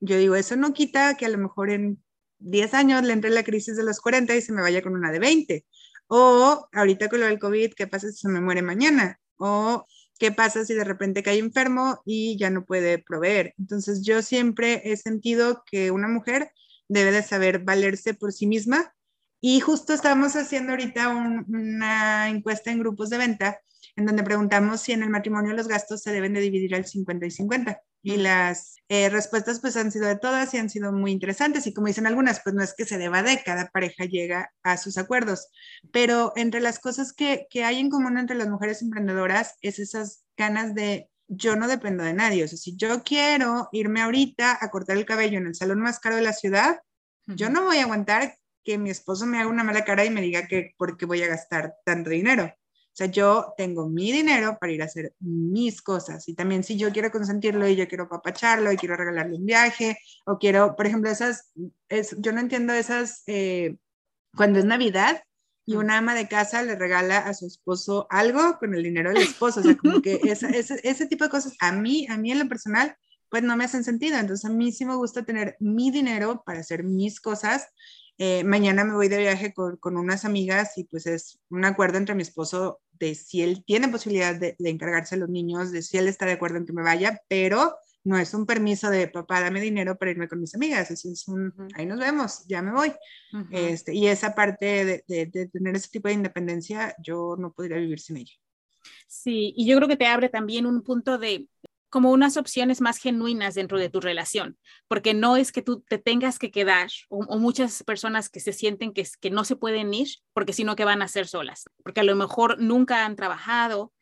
yo 0.00 0.18
digo, 0.18 0.36
eso 0.36 0.56
no 0.56 0.74
quita 0.74 1.16
que 1.16 1.26
a 1.26 1.30
lo 1.30 1.38
mejor 1.38 1.70
en 1.70 2.02
10 2.38 2.74
años 2.74 3.02
le 3.02 3.12
entre 3.14 3.30
la 3.30 3.44
crisis 3.44 3.76
de 3.76 3.84
los 3.84 4.00
40 4.00 4.36
y 4.36 4.42
se 4.42 4.52
me 4.52 4.62
vaya 4.62 4.82
con 4.82 4.94
una 4.94 5.10
de 5.10 5.18
20. 5.18 5.66
O 6.08 6.68
ahorita 6.72 7.08
con 7.08 7.20
lo 7.20 7.26
del 7.26 7.38
COVID, 7.38 7.72
¿qué 7.74 7.86
pasa 7.86 8.10
si 8.10 8.18
se 8.18 8.28
me 8.28 8.40
muere 8.40 8.62
mañana? 8.62 9.18
O 9.38 9.86
qué 10.18 10.32
pasa 10.32 10.64
si 10.64 10.74
de 10.74 10.84
repente 10.84 11.22
cae 11.22 11.38
enfermo 11.38 12.02
y 12.04 12.36
ya 12.38 12.50
no 12.50 12.64
puede 12.64 12.98
proveer. 12.98 13.54
Entonces 13.58 14.02
yo 14.02 14.22
siempre 14.22 14.82
he 14.84 14.96
sentido 14.96 15.62
que 15.70 15.90
una 15.90 16.08
mujer 16.08 16.50
debe 16.88 17.12
de 17.12 17.22
saber 17.22 17.60
valerse 17.60 18.14
por 18.14 18.32
sí 18.32 18.46
misma. 18.46 18.94
Y 19.40 19.60
justo 19.60 19.92
estábamos 19.92 20.34
haciendo 20.34 20.72
ahorita 20.72 21.08
una 21.08 22.28
encuesta 22.28 22.70
en 22.70 22.78
grupos 22.78 23.10
de 23.10 23.18
venta 23.18 23.60
en 23.96 24.04
donde 24.04 24.22
preguntamos 24.22 24.82
si 24.82 24.92
en 24.92 25.02
el 25.02 25.10
matrimonio 25.10 25.54
los 25.54 25.68
gastos 25.68 26.02
se 26.02 26.12
deben 26.12 26.34
de 26.34 26.40
dividir 26.40 26.74
al 26.74 26.84
50 26.84 27.26
y 27.26 27.30
50. 27.30 27.80
Y 28.02 28.18
las 28.18 28.76
eh, 28.88 29.08
respuestas 29.08 29.58
pues 29.58 29.76
han 29.76 29.90
sido 29.90 30.06
de 30.06 30.16
todas 30.16 30.52
y 30.54 30.58
han 30.58 30.70
sido 30.70 30.92
muy 30.92 31.10
interesantes. 31.10 31.66
Y 31.66 31.72
como 31.72 31.88
dicen 31.88 32.06
algunas, 32.06 32.40
pues 32.44 32.54
no 32.54 32.62
es 32.62 32.74
que 32.74 32.84
se 32.84 32.98
deba 32.98 33.22
de, 33.22 33.42
cada 33.42 33.68
pareja 33.70 34.04
llega 34.04 34.52
a 34.62 34.76
sus 34.76 34.98
acuerdos. 34.98 35.48
Pero 35.92 36.32
entre 36.36 36.60
las 36.60 36.78
cosas 36.78 37.12
que, 37.12 37.46
que 37.50 37.64
hay 37.64 37.80
en 37.80 37.90
común 37.90 38.18
entre 38.18 38.36
las 38.36 38.48
mujeres 38.48 38.82
emprendedoras 38.82 39.56
es 39.62 39.78
esas 39.78 40.24
ganas 40.36 40.74
de 40.74 41.08
yo 41.28 41.56
no 41.56 41.68
dependo 41.68 42.04
de 42.04 42.14
nadie. 42.14 42.44
O 42.44 42.48
sea, 42.48 42.58
si 42.58 42.76
yo 42.76 43.02
quiero 43.02 43.68
irme 43.72 44.02
ahorita 44.02 44.58
a 44.60 44.70
cortar 44.70 44.96
el 44.96 45.06
cabello 45.06 45.38
en 45.38 45.46
el 45.46 45.54
salón 45.54 45.80
más 45.80 45.98
caro 45.98 46.16
de 46.16 46.22
la 46.22 46.32
ciudad, 46.32 46.80
yo 47.26 47.50
no 47.50 47.64
voy 47.64 47.78
a 47.78 47.84
aguantar 47.84 48.36
que 48.64 48.78
mi 48.78 48.90
esposo 48.90 49.26
me 49.26 49.38
haga 49.38 49.48
una 49.48 49.64
mala 49.64 49.84
cara 49.84 50.04
y 50.04 50.10
me 50.10 50.20
diga 50.20 50.46
que 50.46 50.74
por 50.76 50.96
qué 50.96 51.06
voy 51.06 51.22
a 51.22 51.28
gastar 51.28 51.74
tanto 51.84 52.10
dinero. 52.10 52.44
O 52.44 52.98
sea, 52.98 53.08
yo 53.08 53.52
tengo 53.58 53.88
mi 53.88 54.10
dinero 54.10 54.56
para 54.58 54.72
ir 54.72 54.80
a 54.80 54.86
hacer 54.86 55.14
mis 55.20 55.82
cosas. 55.82 56.26
Y 56.28 56.34
también 56.34 56.64
si 56.64 56.78
yo 56.78 56.90
quiero 56.92 57.10
consentirlo 57.10 57.68
y 57.68 57.76
yo 57.76 57.86
quiero 57.88 58.08
papacharlo 58.08 58.72
y 58.72 58.76
quiero 58.76 58.96
regalarle 58.96 59.36
un 59.36 59.44
viaje 59.44 59.98
o 60.24 60.38
quiero, 60.38 60.74
por 60.76 60.86
ejemplo, 60.86 61.10
esas, 61.10 61.52
es, 61.90 62.16
yo 62.18 62.32
no 62.32 62.40
entiendo 62.40 62.72
esas, 62.72 63.22
eh, 63.26 63.76
cuando 64.34 64.58
es 64.58 64.64
Navidad 64.64 65.22
y 65.66 65.74
una 65.74 65.98
ama 65.98 66.14
de 66.14 66.28
casa 66.28 66.62
le 66.62 66.76
regala 66.76 67.18
a 67.18 67.34
su 67.34 67.46
esposo 67.46 68.06
algo 68.08 68.58
con 68.58 68.74
el 68.74 68.82
dinero 68.82 69.10
del 69.10 69.22
esposo. 69.22 69.60
O 69.60 69.62
sea, 69.62 69.76
como 69.76 70.00
que 70.00 70.20
ese, 70.24 70.80
ese 70.82 71.06
tipo 71.06 71.24
de 71.24 71.30
cosas 71.30 71.54
a 71.60 71.72
mí, 71.72 72.06
a 72.08 72.16
mí 72.16 72.30
en 72.30 72.38
lo 72.38 72.48
personal, 72.48 72.96
pues 73.28 73.42
no 73.42 73.56
me 73.56 73.64
hacen 73.64 73.84
sentido. 73.84 74.16
Entonces 74.16 74.48
a 74.48 74.52
mí 74.52 74.72
sí 74.72 74.84
me 74.84 74.94
gusta 74.94 75.24
tener 75.24 75.56
mi 75.58 75.90
dinero 75.90 76.42
para 76.46 76.60
hacer 76.60 76.84
mis 76.84 77.20
cosas 77.20 77.68
eh, 78.18 78.44
mañana 78.44 78.82
me 78.84 78.94
voy 78.94 79.08
de 79.08 79.18
viaje 79.18 79.52
con, 79.52 79.76
con, 79.76 79.98
unas 79.98 80.24
amigas 80.24 80.78
y 80.78 80.84
pues 80.84 81.06
es 81.06 81.38
un 81.50 81.66
acuerdo 81.66 81.98
entre 81.98 82.14
mi 82.14 82.22
esposo 82.22 82.80
de 82.98 83.14
si 83.14 83.42
él 83.42 83.62
tiene 83.66 83.88
posibilidad 83.88 84.34
de, 84.34 84.56
encargarse 84.58 85.16
a 85.16 85.18
los 85.18 85.28
niños, 85.28 85.70
de 85.70 85.82
si 85.82 85.98
él 85.98 86.08
está 86.08 86.24
de 86.24 86.32
acuerdo 86.32 86.56
en 86.56 86.64
que 86.64 86.72
me 86.72 86.82
vaya, 86.82 87.20
pero 87.28 87.76
no 88.06 88.16
es 88.16 88.32
un 88.34 88.46
permiso 88.46 88.88
de 88.88 89.08
papá, 89.08 89.40
dame 89.40 89.60
dinero 89.60 89.98
para 89.98 90.12
irme 90.12 90.28
con 90.28 90.40
mis 90.40 90.54
amigas, 90.54 90.92
es, 90.92 91.04
es 91.04 91.26
un, 91.26 91.52
ahí 91.74 91.86
nos 91.86 91.98
vemos, 91.98 92.46
ya 92.46 92.62
me 92.62 92.70
voy. 92.70 92.92
este, 93.50 93.92
y 93.92 94.06
esa 94.06 94.32
parte 94.32 94.84
de, 94.84 95.04
de, 95.08 95.26
de, 95.26 95.48
tener 95.48 95.74
ese 95.74 95.90
tipo 95.90 96.06
de 96.06 96.14
independencia, 96.14 96.94
yo 97.02 97.34
no 97.36 97.52
podría 97.52 97.78
vivir 97.78 97.98
sin 97.98 98.18
ella. 98.18 98.32
Sí, 99.08 99.52
y 99.56 99.66
yo 99.66 99.76
creo 99.76 99.88
que 99.88 99.96
te 99.96 100.06
abre 100.06 100.28
también 100.28 100.66
un 100.66 100.82
punto 100.82 101.18
de 101.18 101.48
como 101.88 102.12
unas 102.12 102.36
opciones 102.36 102.80
más 102.80 102.98
genuinas 102.98 103.54
dentro 103.54 103.78
de 103.78 103.88
tu 103.88 104.00
relación, 104.00 104.56
porque 104.86 105.12
no 105.12 105.36
es 105.36 105.50
que 105.50 105.62
tú 105.62 105.80
te 105.80 105.98
tengas 105.98 106.38
que 106.38 106.52
quedar 106.52 106.88
o, 107.08 107.38
muchas 107.38 107.82
personas 107.82 108.28
que 108.28 108.38
se 108.38 108.52
sienten 108.52 108.92
que, 108.92 109.04
que 109.20 109.30
no 109.30 109.44
se 109.44 109.56
pueden 109.56 109.92
ir, 109.94 110.08
porque 110.32 110.52
sino 110.52 110.76
que 110.76 110.84
van 110.84 111.02
a 111.02 111.08
ser 111.08 111.26
solas, 111.26 111.64
porque 111.82 112.00
a 112.00 112.04
lo 112.04 112.14
mejor 112.14 112.60
nunca 112.60 113.04
han 113.04 113.16
trabajado 113.16 113.92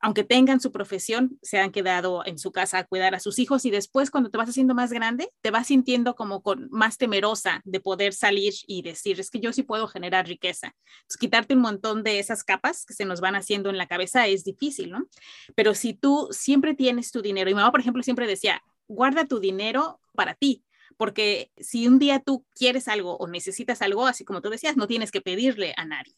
aunque 0.00 0.24
tengan 0.24 0.60
su 0.60 0.70
profesión, 0.70 1.38
se 1.42 1.58
han 1.58 1.70
quedado 1.70 2.24
en 2.26 2.38
su 2.38 2.52
casa 2.52 2.78
a 2.78 2.84
cuidar 2.84 3.14
a 3.14 3.20
sus 3.20 3.38
hijos 3.38 3.64
y 3.64 3.70
después 3.70 4.10
cuando 4.10 4.30
te 4.30 4.36
vas 4.36 4.48
haciendo 4.48 4.74
más 4.74 4.92
grande, 4.92 5.30
te 5.40 5.50
vas 5.50 5.68
sintiendo 5.68 6.14
como 6.14 6.42
con, 6.42 6.68
más 6.70 6.98
temerosa 6.98 7.62
de 7.64 7.80
poder 7.80 8.12
salir 8.12 8.52
y 8.66 8.82
decir, 8.82 9.18
es 9.18 9.30
que 9.30 9.40
yo 9.40 9.52
sí 9.52 9.62
puedo 9.62 9.88
generar 9.88 10.26
riqueza. 10.26 10.74
Entonces, 10.96 11.16
quitarte 11.18 11.54
un 11.54 11.60
montón 11.60 12.02
de 12.02 12.18
esas 12.18 12.44
capas 12.44 12.84
que 12.84 12.94
se 12.94 13.04
nos 13.04 13.20
van 13.20 13.34
haciendo 13.34 13.70
en 13.70 13.78
la 13.78 13.86
cabeza 13.86 14.26
es 14.26 14.44
difícil, 14.44 14.90
¿no? 14.90 15.06
Pero 15.54 15.74
si 15.74 15.94
tú 15.94 16.28
siempre 16.30 16.74
tienes 16.74 17.10
tu 17.10 17.22
dinero, 17.22 17.48
y 17.48 17.54
mi 17.54 17.60
mamá, 17.60 17.70
por 17.70 17.80
ejemplo, 17.80 18.02
siempre 18.02 18.26
decía, 18.26 18.62
guarda 18.86 19.26
tu 19.26 19.40
dinero 19.40 20.00
para 20.12 20.34
ti, 20.34 20.64
porque 20.96 21.50
si 21.56 21.86
un 21.86 21.98
día 21.98 22.20
tú 22.20 22.44
quieres 22.54 22.88
algo 22.88 23.16
o 23.16 23.26
necesitas 23.26 23.82
algo, 23.82 24.06
así 24.06 24.24
como 24.24 24.42
tú 24.42 24.50
decías, 24.50 24.76
no 24.76 24.86
tienes 24.86 25.10
que 25.10 25.20
pedirle 25.20 25.74
a 25.76 25.84
nadie. 25.84 26.14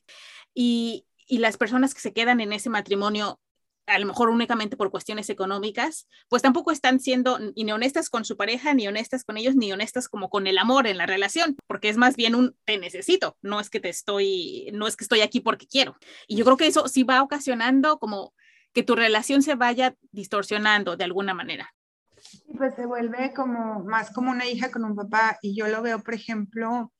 Y, 0.54 1.06
y 1.26 1.38
las 1.38 1.56
personas 1.56 1.94
que 1.94 2.00
se 2.00 2.12
quedan 2.12 2.40
en 2.40 2.52
ese 2.52 2.70
matrimonio 2.70 3.40
a 3.86 3.98
lo 3.98 4.06
mejor 4.06 4.28
únicamente 4.30 4.76
por 4.76 4.90
cuestiones 4.90 5.30
económicas, 5.30 6.08
pues 6.28 6.42
tampoco 6.42 6.72
están 6.72 7.00
siendo 7.00 7.38
ni 7.54 7.70
honestas 7.70 8.10
con 8.10 8.24
su 8.24 8.36
pareja, 8.36 8.74
ni 8.74 8.86
honestas 8.88 9.24
con 9.24 9.36
ellos, 9.36 9.54
ni 9.54 9.72
honestas 9.72 10.08
como 10.08 10.28
con 10.28 10.46
el 10.46 10.58
amor 10.58 10.86
en 10.86 10.98
la 10.98 11.06
relación, 11.06 11.56
porque 11.66 11.88
es 11.88 11.96
más 11.96 12.16
bien 12.16 12.34
un 12.34 12.56
te 12.64 12.78
necesito, 12.78 13.36
no 13.42 13.60
es 13.60 13.70
que 13.70 13.80
te 13.80 13.88
estoy, 13.88 14.70
no 14.72 14.86
es 14.86 14.96
que 14.96 15.04
estoy 15.04 15.20
aquí 15.20 15.40
porque 15.40 15.66
quiero. 15.66 15.96
Y 16.26 16.36
yo 16.36 16.44
creo 16.44 16.56
que 16.56 16.66
eso 16.66 16.88
sí 16.88 17.02
va 17.04 17.22
ocasionando 17.22 17.98
como 17.98 18.34
que 18.72 18.82
tu 18.82 18.94
relación 18.94 19.42
se 19.42 19.54
vaya 19.54 19.96
distorsionando 20.12 20.96
de 20.96 21.04
alguna 21.04 21.32
manera. 21.32 21.72
Pues 22.56 22.74
se 22.74 22.86
vuelve 22.86 23.32
como 23.34 23.84
más 23.84 24.10
como 24.10 24.30
una 24.30 24.46
hija 24.46 24.70
con 24.70 24.84
un 24.84 24.96
papá 24.96 25.38
y 25.42 25.56
yo 25.56 25.68
lo 25.68 25.82
veo, 25.82 26.00
por 26.00 26.14
ejemplo, 26.14 26.92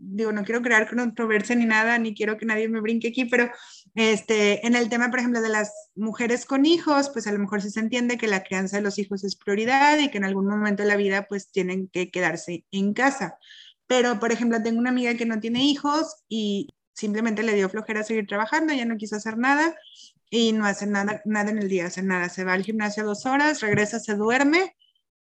digo, 0.00 0.32
no 0.32 0.44
quiero 0.44 0.62
crear 0.62 0.88
controversia 0.88 1.54
ni 1.54 1.66
nada, 1.66 1.98
ni 1.98 2.14
quiero 2.14 2.38
que 2.38 2.46
nadie 2.46 2.68
me 2.68 2.80
brinque 2.80 3.08
aquí, 3.08 3.26
pero 3.26 3.50
este, 3.94 4.66
en 4.66 4.74
el 4.74 4.88
tema, 4.88 5.10
por 5.10 5.18
ejemplo, 5.18 5.40
de 5.42 5.50
las 5.50 5.90
mujeres 5.94 6.46
con 6.46 6.64
hijos, 6.64 7.10
pues 7.10 7.26
a 7.26 7.32
lo 7.32 7.38
mejor 7.38 7.60
sí 7.60 7.70
se 7.70 7.80
entiende 7.80 8.18
que 8.18 8.26
la 8.26 8.42
crianza 8.42 8.78
de 8.78 8.82
los 8.82 8.98
hijos 8.98 9.22
es 9.24 9.36
prioridad 9.36 9.98
y 9.98 10.10
que 10.10 10.18
en 10.18 10.24
algún 10.24 10.46
momento 10.46 10.82
de 10.82 10.88
la 10.88 10.96
vida 10.96 11.26
pues 11.28 11.52
tienen 11.52 11.88
que 11.88 12.10
quedarse 12.10 12.64
en 12.70 12.94
casa. 12.94 13.38
Pero, 13.86 14.18
por 14.18 14.32
ejemplo, 14.32 14.62
tengo 14.62 14.78
una 14.78 14.90
amiga 14.90 15.14
que 15.14 15.26
no 15.26 15.40
tiene 15.40 15.64
hijos 15.64 16.16
y 16.28 16.68
simplemente 16.94 17.42
le 17.42 17.54
dio 17.54 17.68
flojera 17.68 18.02
seguir 18.02 18.26
trabajando, 18.26 18.72
ya 18.72 18.84
no 18.84 18.96
quiso 18.96 19.16
hacer 19.16 19.36
nada 19.36 19.74
y 20.30 20.52
no 20.52 20.64
hace 20.64 20.86
nada, 20.86 21.20
nada 21.24 21.50
en 21.50 21.58
el 21.58 21.68
día, 21.68 21.86
hace 21.86 22.02
nada. 22.02 22.28
Se 22.28 22.44
va 22.44 22.54
al 22.54 22.62
gimnasio 22.64 23.04
dos 23.04 23.26
horas, 23.26 23.60
regresa, 23.60 23.98
se 23.98 24.14
duerme 24.14 24.76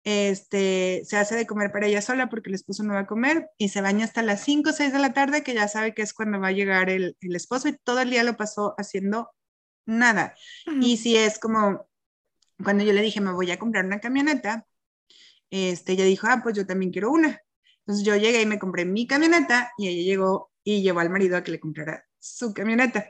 este, 0.09 1.03
se 1.03 1.17
hace 1.17 1.35
de 1.35 1.45
comer 1.45 1.69
para 1.73 1.85
ella 1.85 2.01
sola 2.01 2.29
porque 2.29 2.49
el 2.49 2.55
esposo 2.55 2.81
no 2.81 2.93
va 2.93 3.01
a 3.01 3.07
comer 3.07 3.49
y 3.57 3.67
se 3.67 3.81
baña 3.81 4.05
hasta 4.05 4.21
las 4.21 4.41
5 4.41 4.69
o 4.69 4.73
6 4.73 4.93
de 4.93 4.99
la 4.99 5.11
tarde, 5.11 5.43
que 5.43 5.53
ya 5.53 5.67
sabe 5.67 5.93
que 5.93 6.01
es 6.01 6.13
cuando 6.13 6.39
va 6.39 6.47
a 6.47 6.51
llegar 6.53 6.89
el, 6.89 7.17
el 7.19 7.35
esposo 7.35 7.67
y 7.67 7.77
todo 7.77 7.99
el 7.99 8.09
día 8.09 8.23
lo 8.23 8.37
pasó 8.37 8.73
haciendo 8.77 9.31
nada. 9.85 10.33
Y 10.81 10.95
si 10.95 11.17
es 11.17 11.39
como 11.39 11.89
cuando 12.63 12.85
yo 12.85 12.93
le 12.93 13.01
dije, 13.01 13.19
me 13.19 13.33
voy 13.33 13.51
a 13.51 13.59
comprar 13.59 13.83
una 13.85 13.99
camioneta, 13.99 14.65
este, 15.49 15.91
ella 15.91 16.05
dijo, 16.05 16.27
ah, 16.29 16.39
pues 16.41 16.55
yo 16.55 16.65
también 16.65 16.93
quiero 16.93 17.11
una. 17.11 17.41
Entonces 17.79 18.05
yo 18.05 18.15
llegué 18.15 18.41
y 18.41 18.45
me 18.45 18.59
compré 18.59 18.85
mi 18.85 19.07
camioneta 19.07 19.73
y 19.77 19.89
ella 19.89 20.03
llegó 20.03 20.51
y 20.63 20.83
llevó 20.83 21.01
al 21.01 21.09
marido 21.09 21.35
a 21.35 21.43
que 21.43 21.51
le 21.51 21.59
comprara 21.59 22.06
su 22.19 22.53
camioneta. 22.53 23.09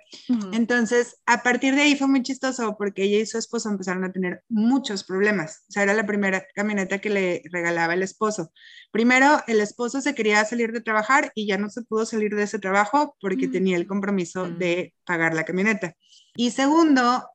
Entonces, 0.52 1.22
a 1.26 1.44
partir 1.44 1.76
de 1.76 1.82
ahí 1.82 1.96
fue 1.96 2.08
muy 2.08 2.24
chistoso 2.24 2.76
porque 2.78 3.04
ella 3.04 3.20
y 3.20 3.26
su 3.26 3.38
esposo 3.38 3.70
empezaron 3.70 4.04
a 4.04 4.12
tener 4.12 4.44
muchos 4.50 5.04
problemas. 5.04 5.64
O 5.70 5.72
sea, 5.72 5.84
era 5.84 5.94
la 5.94 6.06
primera 6.06 6.46
camioneta 6.54 7.00
que 7.00 7.10
le 7.10 7.42
regalaba 7.52 7.94
el 7.94 8.04
esposo. 8.04 8.52
Primero, 8.92 9.42
el 9.48 9.62
esposo 9.62 10.02
se 10.02 10.16
quería 10.16 10.44
salir 10.46 10.72
de 10.72 10.82
trabajar 10.82 11.32
y 11.36 11.48
ya 11.48 11.58
no 11.58 11.70
se 11.70 11.82
pudo 11.84 12.06
salir 12.06 12.36
de 12.36 12.44
ese 12.44 12.60
trabajo 12.60 13.16
porque 13.22 13.48
tenía 13.48 13.78
el 13.78 13.88
compromiso 13.88 14.50
de 14.50 14.94
pagar 15.06 15.34
la 15.34 15.46
camioneta. 15.46 15.96
Y 16.36 16.52
segundo, 16.52 17.28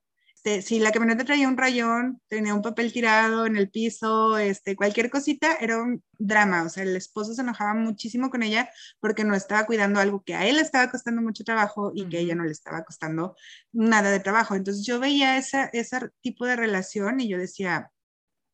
este, 0.45 0.63
si 0.63 0.81
la 0.81 0.91
camioneta 0.91 1.25
traía 1.25 1.47
un 1.49 1.57
rayón, 1.57 2.21
tenía 2.27 2.53
un 2.55 2.63
papel 2.63 2.93
tirado 2.93 3.47
en 3.47 3.57
el 3.57 3.71
piso, 3.71 4.39
este, 4.39 4.75
cualquier 4.75 5.09
cosita, 5.09 5.55
era 5.61 5.81
un 5.81 6.03
drama. 6.19 6.65
O 6.65 6.69
sea, 6.69 6.83
el 6.83 6.97
esposo 6.97 7.33
se 7.33 7.43
enojaba 7.43 7.75
muchísimo 7.75 8.29
con 8.29 8.43
ella 8.43 8.69
porque 8.99 9.23
no 9.25 9.37
estaba 9.37 9.67
cuidando 9.67 10.01
algo 10.01 10.23
que 10.25 10.35
a 10.35 10.47
él 10.47 10.57
le 10.57 10.63
estaba 10.63 10.91
costando 10.91 11.23
mucho 11.23 11.45
trabajo 11.45 11.93
y 11.95 12.09
que 12.09 12.17
a 12.19 12.21
ella 12.21 12.35
no 12.35 12.45
le 12.45 12.51
estaba 12.51 12.83
costando 12.83 13.37
nada 13.73 14.11
de 14.11 14.19
trabajo. 14.19 14.57
Entonces 14.57 14.85
yo 14.85 14.99
veía 14.99 15.37
ese 15.39 15.71
tipo 16.23 16.45
de 16.47 16.57
relación 16.57 17.21
y 17.21 17.29
yo 17.29 17.39
decía, 17.39 17.93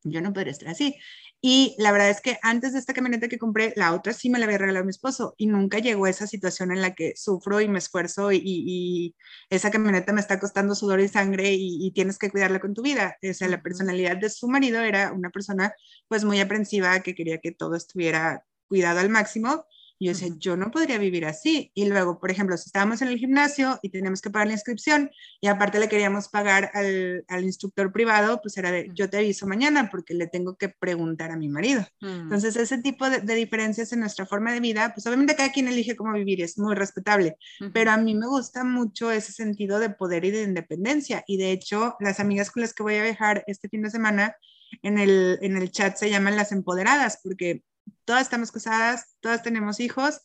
yo 0.03 0.21
no 0.21 0.31
podría 0.31 0.51
estar 0.51 0.69
así. 0.69 0.95
Y 1.41 1.75
la 1.77 1.93
verdad 1.93 2.09
es 2.09 2.19
que 2.19 2.37
antes 2.41 2.73
de 2.73 2.79
esta 2.79 2.93
camioneta 2.93 3.29
que 3.29 3.39
compré, 3.39 3.73
la 3.77 3.93
otra 3.93 4.11
sí 4.11 4.29
me 4.29 4.39
la 4.39 4.45
había 4.45 4.57
regalado 4.57 4.83
mi 4.83 4.89
esposo 4.89 5.35
y 5.37 5.47
nunca 5.47 5.79
llegó 5.79 6.05
esa 6.05 6.27
situación 6.27 6.71
en 6.71 6.81
la 6.81 6.93
que 6.95 7.13
sufro 7.15 7.61
y 7.61 7.69
me 7.69 7.79
esfuerzo 7.79 8.31
y, 8.33 9.15
esa 9.49 9.71
camioneta 9.71 10.11
me 10.13 10.21
está 10.21 10.39
costando 10.39 10.75
sudor 10.75 10.99
y 10.99 11.07
sangre 11.07 11.53
y, 11.53 11.91
tienes 11.91 12.17
que 12.17 12.29
cuidarla 12.29 12.59
con 12.59 12.73
tu 12.73 12.81
vida. 12.81 13.17
O 13.23 13.33
sea, 13.33 13.47
la 13.47 13.61
personalidad 13.61 14.17
de 14.17 14.29
su 14.29 14.47
marido 14.49 14.81
era 14.81 15.13
una 15.13 15.29
persona 15.29 15.73
pues 16.07 16.25
muy 16.25 16.39
aprensiva 16.39 16.99
que 17.01 17.15
quería 17.15 17.39
que 17.39 17.51
todo 17.51 17.75
estuviera 17.75 18.45
cuidado 18.67 18.99
al 18.99 19.09
máximo 19.09 19.65
y 19.99 20.05
yo 20.05 20.13
decía, 20.13 20.29
yo 20.37 20.55
no 20.55 20.71
podría 20.71 20.97
vivir 20.97 21.25
así. 21.25 21.71
Y 21.73 21.85
luego, 21.85 22.19
por 22.19 22.31
ejemplo, 22.31 22.55
si 22.57 22.67
estábamos 22.67 23.01
en 23.01 23.09
el 23.09 23.17
gimnasio 23.17 23.79
y 23.81 23.89
teníamos 23.89 24.21
que 24.21 24.29
pagar 24.29 24.47
la 24.47 24.53
inscripción 24.53 25.11
y 25.41 25.47
aparte 25.47 25.77
le 25.77 25.89
queríamos 25.89 26.29
pagar 26.29 26.71
al, 26.73 27.25
al 27.27 27.43
instructor 27.43 27.91
privado, 27.91 28.39
pues 28.41 28.57
era 28.57 28.71
de, 28.71 28.89
yo 28.93 29.09
te 29.09 29.17
aviso 29.17 29.45
mañana 29.45 29.89
porque 29.91 30.13
le 30.13 30.27
tengo 30.27 30.55
que 30.55 30.69
preguntar 30.69 31.31
a 31.31 31.37
mi 31.37 31.49
marido. 31.49 31.85
Entonces, 32.01 32.55
ese 32.55 32.77
tipo 32.77 33.09
de, 33.09 33.19
diferencias 33.35 33.91
en 33.91 33.99
nuestra 33.99 34.25
forma 34.25 34.53
de 34.53 34.61
vida, 34.61 34.93
pues 34.93 35.05
obviamente 35.05 35.35
cada 35.35 35.51
quien 35.51 35.67
elige 35.67 35.97
cómo 35.97 36.13
vivir, 36.13 36.41
es 36.41 36.57
muy 36.57 36.75
respetable, 36.75 37.37
pero 37.73 37.91
a 37.91 37.97
mí 37.97 38.15
me 38.15 38.27
gusta 38.27 38.63
mucho 38.63 39.11
ese 39.11 39.33
sentido 39.33 39.79
de 39.79 39.89
poder 39.89 40.23
y 40.23 40.31
de 40.31 40.43
independencia. 40.43 41.25
Y 41.27 41.37
de 41.37 41.51
hecho, 41.51 41.97
las 41.99 42.21
amigas 42.21 42.51
con 42.51 42.61
las 42.61 42.73
que 42.73 42.83
voy 42.83 42.95
a 42.95 43.03
viajar 43.03 43.43
este 43.47 43.67
fin 43.67 43.81
de 43.81 43.89
semana, 43.89 44.35
en 44.81 44.99
el, 44.99 45.39
en 45.41 45.57
el 45.57 45.71
chat 45.71 45.97
se 45.97 46.09
llaman 46.09 46.35
las 46.35 46.51
empoderadas, 46.51 47.19
porque 47.23 47.63
todas 48.05 48.23
estamos 48.23 48.51
casadas, 48.51 49.15
todas 49.19 49.43
tenemos 49.43 49.79
hijos 49.79 50.21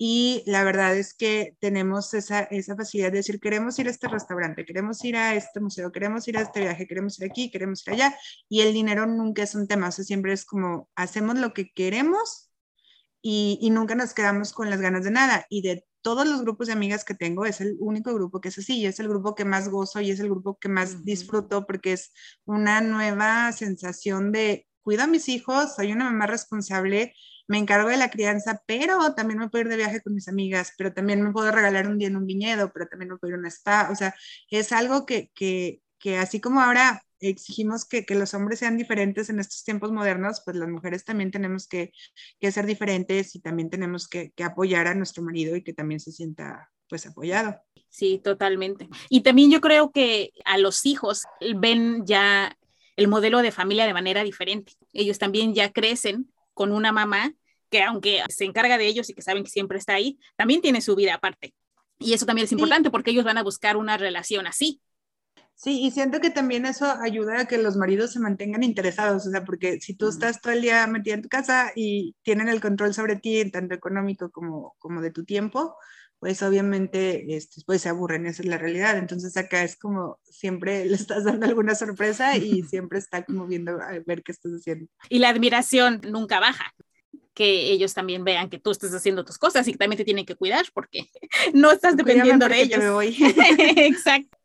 y 0.00 0.44
la 0.46 0.62
verdad 0.62 0.96
es 0.96 1.12
que 1.12 1.56
tenemos 1.58 2.14
esa, 2.14 2.42
esa 2.44 2.76
facilidad 2.76 3.10
de 3.10 3.18
decir, 3.18 3.40
queremos 3.40 3.76
ir 3.80 3.88
a 3.88 3.90
este 3.90 4.06
restaurante, 4.06 4.64
queremos 4.64 5.04
ir 5.04 5.16
a 5.16 5.34
este 5.34 5.58
museo, 5.58 5.90
queremos 5.90 6.28
ir 6.28 6.38
a 6.38 6.42
este 6.42 6.60
viaje, 6.60 6.86
queremos 6.86 7.18
ir 7.18 7.28
aquí, 7.28 7.50
queremos 7.50 7.84
ir 7.86 7.94
allá. 7.94 8.16
Y 8.48 8.60
el 8.60 8.72
dinero 8.72 9.06
nunca 9.06 9.42
es 9.42 9.56
un 9.56 9.66
tema, 9.66 9.88
o 9.88 9.92
sea, 9.92 10.04
siempre 10.04 10.32
es 10.32 10.44
como 10.44 10.88
hacemos 10.94 11.36
lo 11.38 11.52
que 11.52 11.72
queremos 11.72 12.50
y, 13.20 13.58
y 13.60 13.70
nunca 13.70 13.96
nos 13.96 14.14
quedamos 14.14 14.52
con 14.52 14.70
las 14.70 14.80
ganas 14.80 15.02
de 15.02 15.10
nada. 15.10 15.46
Y 15.50 15.62
de 15.62 15.84
todos 16.02 16.28
los 16.28 16.42
grupos 16.42 16.68
de 16.68 16.74
amigas 16.74 17.04
que 17.04 17.14
tengo, 17.14 17.44
es 17.44 17.60
el 17.60 17.76
único 17.80 18.14
grupo 18.14 18.40
que 18.40 18.50
es 18.50 18.58
así, 18.58 18.78
y 18.78 18.86
es 18.86 19.00
el 19.00 19.08
grupo 19.08 19.34
que 19.34 19.44
más 19.44 19.68
gozo 19.68 20.00
y 20.00 20.10
es 20.10 20.20
el 20.20 20.30
grupo 20.30 20.58
que 20.58 20.68
más 20.68 21.04
disfruto 21.04 21.66
porque 21.66 21.92
es 21.94 22.12
una 22.44 22.80
nueva 22.80 23.50
sensación 23.52 24.32
de 24.32 24.66
cuido 24.88 25.02
a 25.02 25.06
mis 25.06 25.28
hijos, 25.28 25.74
soy 25.76 25.92
una 25.92 26.06
mamá 26.06 26.26
responsable, 26.26 27.12
me 27.46 27.58
encargo 27.58 27.90
de 27.90 27.98
la 27.98 28.08
crianza, 28.08 28.62
pero 28.66 29.14
también 29.14 29.38
me 29.38 29.50
puedo 29.50 29.64
ir 29.64 29.68
de 29.68 29.76
viaje 29.76 30.00
con 30.00 30.14
mis 30.14 30.28
amigas, 30.28 30.72
pero 30.78 30.94
también 30.94 31.20
me 31.20 31.30
puedo 31.30 31.52
regalar 31.52 31.88
un 31.88 31.98
día 31.98 32.08
en 32.08 32.16
un 32.16 32.24
viñedo, 32.24 32.72
pero 32.72 32.86
también 32.86 33.10
me 33.10 33.18
puedo 33.18 33.32
ir 33.32 33.34
a 33.34 33.38
una 33.38 33.50
spa, 33.50 33.90
o 33.92 33.94
sea, 33.94 34.14
es 34.50 34.72
algo 34.72 35.04
que, 35.04 35.30
que, 35.34 35.82
que 35.98 36.16
así 36.16 36.40
como 36.40 36.62
ahora 36.62 37.02
exigimos 37.20 37.84
que, 37.84 38.06
que, 38.06 38.14
los 38.14 38.32
hombres 38.32 38.60
sean 38.60 38.78
diferentes 38.78 39.28
en 39.28 39.40
estos 39.40 39.62
tiempos 39.62 39.92
modernos, 39.92 40.40
pues 40.42 40.56
las 40.56 40.70
mujeres 40.70 41.04
también 41.04 41.32
tenemos 41.32 41.68
que, 41.68 41.92
que 42.40 42.50
ser 42.50 42.64
diferentes 42.64 43.34
y 43.34 43.40
también 43.40 43.68
tenemos 43.68 44.08
que, 44.08 44.30
que, 44.30 44.42
apoyar 44.42 44.86
a 44.86 44.94
nuestro 44.94 45.22
marido 45.22 45.54
y 45.54 45.62
que 45.62 45.74
también 45.74 46.00
se 46.00 46.12
sienta 46.12 46.70
pues 46.88 47.04
apoyado. 47.04 47.60
Sí, 47.90 48.22
totalmente. 48.24 48.88
Y 49.10 49.20
también 49.20 49.50
yo 49.50 49.60
creo 49.60 49.90
que 49.92 50.32
a 50.46 50.56
los 50.56 50.86
hijos 50.86 51.24
ven 51.58 52.06
ya 52.06 52.56
el 52.98 53.06
modelo 53.06 53.42
de 53.42 53.52
familia 53.52 53.86
de 53.86 53.94
manera 53.94 54.24
diferente. 54.24 54.72
Ellos 54.92 55.18
también 55.18 55.54
ya 55.54 55.72
crecen 55.72 56.32
con 56.52 56.72
una 56.72 56.90
mamá 56.90 57.32
que 57.70 57.80
aunque 57.82 58.24
se 58.28 58.44
encarga 58.44 58.76
de 58.76 58.88
ellos 58.88 59.08
y 59.08 59.14
que 59.14 59.22
saben 59.22 59.44
que 59.44 59.50
siempre 59.50 59.78
está 59.78 59.94
ahí, 59.94 60.18
también 60.36 60.60
tiene 60.60 60.80
su 60.80 60.96
vida 60.96 61.14
aparte. 61.14 61.54
Y 62.00 62.12
eso 62.12 62.26
también 62.26 62.46
es 62.46 62.52
importante 62.52 62.90
porque 62.90 63.12
ellos 63.12 63.24
van 63.24 63.38
a 63.38 63.44
buscar 63.44 63.76
una 63.76 63.96
relación 63.98 64.48
así. 64.48 64.80
Sí, 65.54 65.80
y 65.80 65.92
siento 65.92 66.20
que 66.20 66.30
también 66.30 66.66
eso 66.66 66.90
ayuda 67.00 67.42
a 67.42 67.44
que 67.46 67.58
los 67.58 67.76
maridos 67.76 68.12
se 68.12 68.20
mantengan 68.20 68.64
interesados, 68.64 69.26
o 69.26 69.30
sea, 69.30 69.44
porque 69.44 69.80
si 69.80 69.94
tú 69.94 70.08
estás 70.08 70.40
todo 70.40 70.52
el 70.52 70.62
día 70.62 70.84
metida 70.88 71.14
en 71.14 71.22
tu 71.22 71.28
casa 71.28 71.70
y 71.76 72.16
tienen 72.22 72.48
el 72.48 72.60
control 72.60 72.94
sobre 72.94 73.14
ti, 73.14 73.48
tanto 73.50 73.76
económico 73.76 74.30
como, 74.32 74.74
como 74.78 75.00
de 75.00 75.12
tu 75.12 75.24
tiempo, 75.24 75.76
pues 76.18 76.42
obviamente 76.42 77.36
este, 77.36 77.62
pues 77.66 77.82
se 77.82 77.88
aburren, 77.88 78.26
esa 78.26 78.42
es 78.42 78.48
la 78.48 78.58
realidad. 78.58 78.98
Entonces 78.98 79.36
acá 79.36 79.62
es 79.62 79.76
como 79.76 80.18
siempre 80.24 80.84
le 80.84 80.94
estás 80.94 81.24
dando 81.24 81.46
alguna 81.46 81.74
sorpresa 81.74 82.36
y 82.36 82.62
siempre 82.68 82.98
está 82.98 83.24
como 83.24 83.46
viendo 83.46 83.80
a 83.80 83.98
ver 84.04 84.22
qué 84.22 84.32
estás 84.32 84.52
haciendo. 84.52 84.86
Y 85.08 85.18
la 85.20 85.28
admiración 85.28 86.00
nunca 86.08 86.40
baja 86.40 86.74
que 87.38 87.70
ellos 87.70 87.94
también 87.94 88.24
vean 88.24 88.50
que 88.50 88.58
tú 88.58 88.72
estás 88.72 88.92
haciendo 88.92 89.24
tus 89.24 89.38
cosas 89.38 89.68
y 89.68 89.70
que 89.70 89.78
también 89.78 89.96
te 89.96 90.04
tienen 90.04 90.26
que 90.26 90.34
cuidar 90.34 90.66
porque 90.74 91.08
no 91.54 91.70
estás 91.70 91.96
dependiendo 91.96 92.48
de 92.48 92.62
ellos. 92.62 92.80
Exacto. 93.76 94.36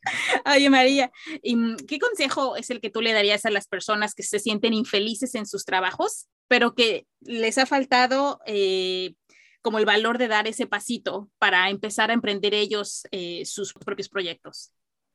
Oye, 0.45 0.69
María, 0.69 1.11
¿qué 1.41 1.99
consejo 1.99 2.55
es 2.55 2.69
el 2.69 2.82
que 2.82 2.91
tú 2.91 3.01
le 3.01 3.13
darías 3.13 3.47
a 3.47 3.49
las 3.49 3.67
personas 3.67 4.13
que 4.13 4.21
se 4.21 4.38
sienten 4.38 4.76
infelices 4.76 5.34
en 5.34 5.47
sus 5.47 5.65
trabajos, 5.65 6.28
pero 6.47 6.76
que 6.76 7.07
les 7.21 7.57
ha 7.57 7.65
faltado 7.65 8.39
eh, 8.45 9.15
como 9.64 9.80
el 9.80 9.86
valor 9.86 10.20
de 10.20 10.28
dar 10.28 10.45
ese 10.45 10.68
pasito 10.68 11.32
para 11.39 11.70
empezar 11.70 12.11
a 12.11 12.14
emprender 12.14 12.53
ellos 12.53 13.07
eh, 13.11 13.43
sus 13.45 13.74
propios 13.74 14.09
proyectos? 14.09 14.72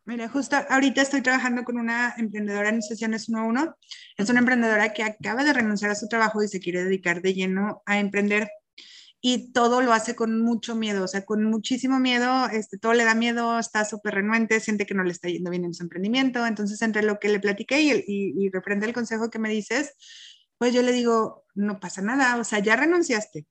Mira, 0.07 0.27
justo 0.27 0.57
ahorita 0.71 1.03
estoy 1.03 1.21
trabajando 1.21 1.65
con 1.65 1.77
una 1.77 2.15
emprendedora 2.17 2.71
en 2.71 2.81
sesiones 2.81 3.29
1 3.29 3.47
1. 3.47 3.77
Es 4.17 4.31
una 4.31 4.39
emprendedora 4.39 4.95
que 4.95 5.03
acaba 5.03 5.45
de 5.45 5.53
renunciar 5.53 5.91
a 5.91 5.95
su 5.95 6.09
trabajo 6.09 6.43
y 6.43 6.49
se 6.49 6.61
quiere 6.61 6.83
dedicar 6.83 7.21
de 7.21 7.35
lleno 7.35 7.83
a 7.85 7.99
emprender. 7.99 8.49
Y 9.21 9.53
todo 9.53 9.83
lo 9.83 9.93
hace 9.93 10.15
con 10.15 10.41
mucho 10.41 10.75
miedo, 10.75 11.05
o 11.05 11.09
sea, 11.09 11.27
con 11.27 11.45
muchísimo 11.45 11.99
miedo, 11.99 12.49
este, 12.49 12.79
todo 12.79 12.95
le 12.95 13.05
da 13.05 13.15
miedo, 13.15 13.59
está 13.59 13.85
súper 13.85 14.15
renuente, 14.15 14.61
siente 14.61 14.87
que 14.87 14.95
no 14.95 15.05
le 15.05 15.13
está 15.13 15.29
yendo 15.29 15.51
bien 15.51 15.67
en 15.67 15.75
su 15.75 15.83
emprendimiento. 15.83 16.47
Entonces, 16.47 16.81
entre 16.81 17.03
lo 17.03 17.19
que 17.19 17.29
le 17.29 17.41
platiqué 17.41 17.83
y, 17.83 17.93
y, 18.07 18.47
y 18.47 18.49
referente 18.49 18.87
al 18.87 18.95
consejo 18.95 19.29
que 19.29 19.39
me 19.39 19.51
dices, 19.51 19.93
pues 20.57 20.73
yo 20.73 20.83
le 20.83 20.93
digo, 20.93 21.45
no 21.55 21.81
pasa 21.81 22.03
nada, 22.03 22.37
o 22.39 22.45
sea, 22.45 22.61
ya 22.61 22.77
renunciaste, 22.77 23.47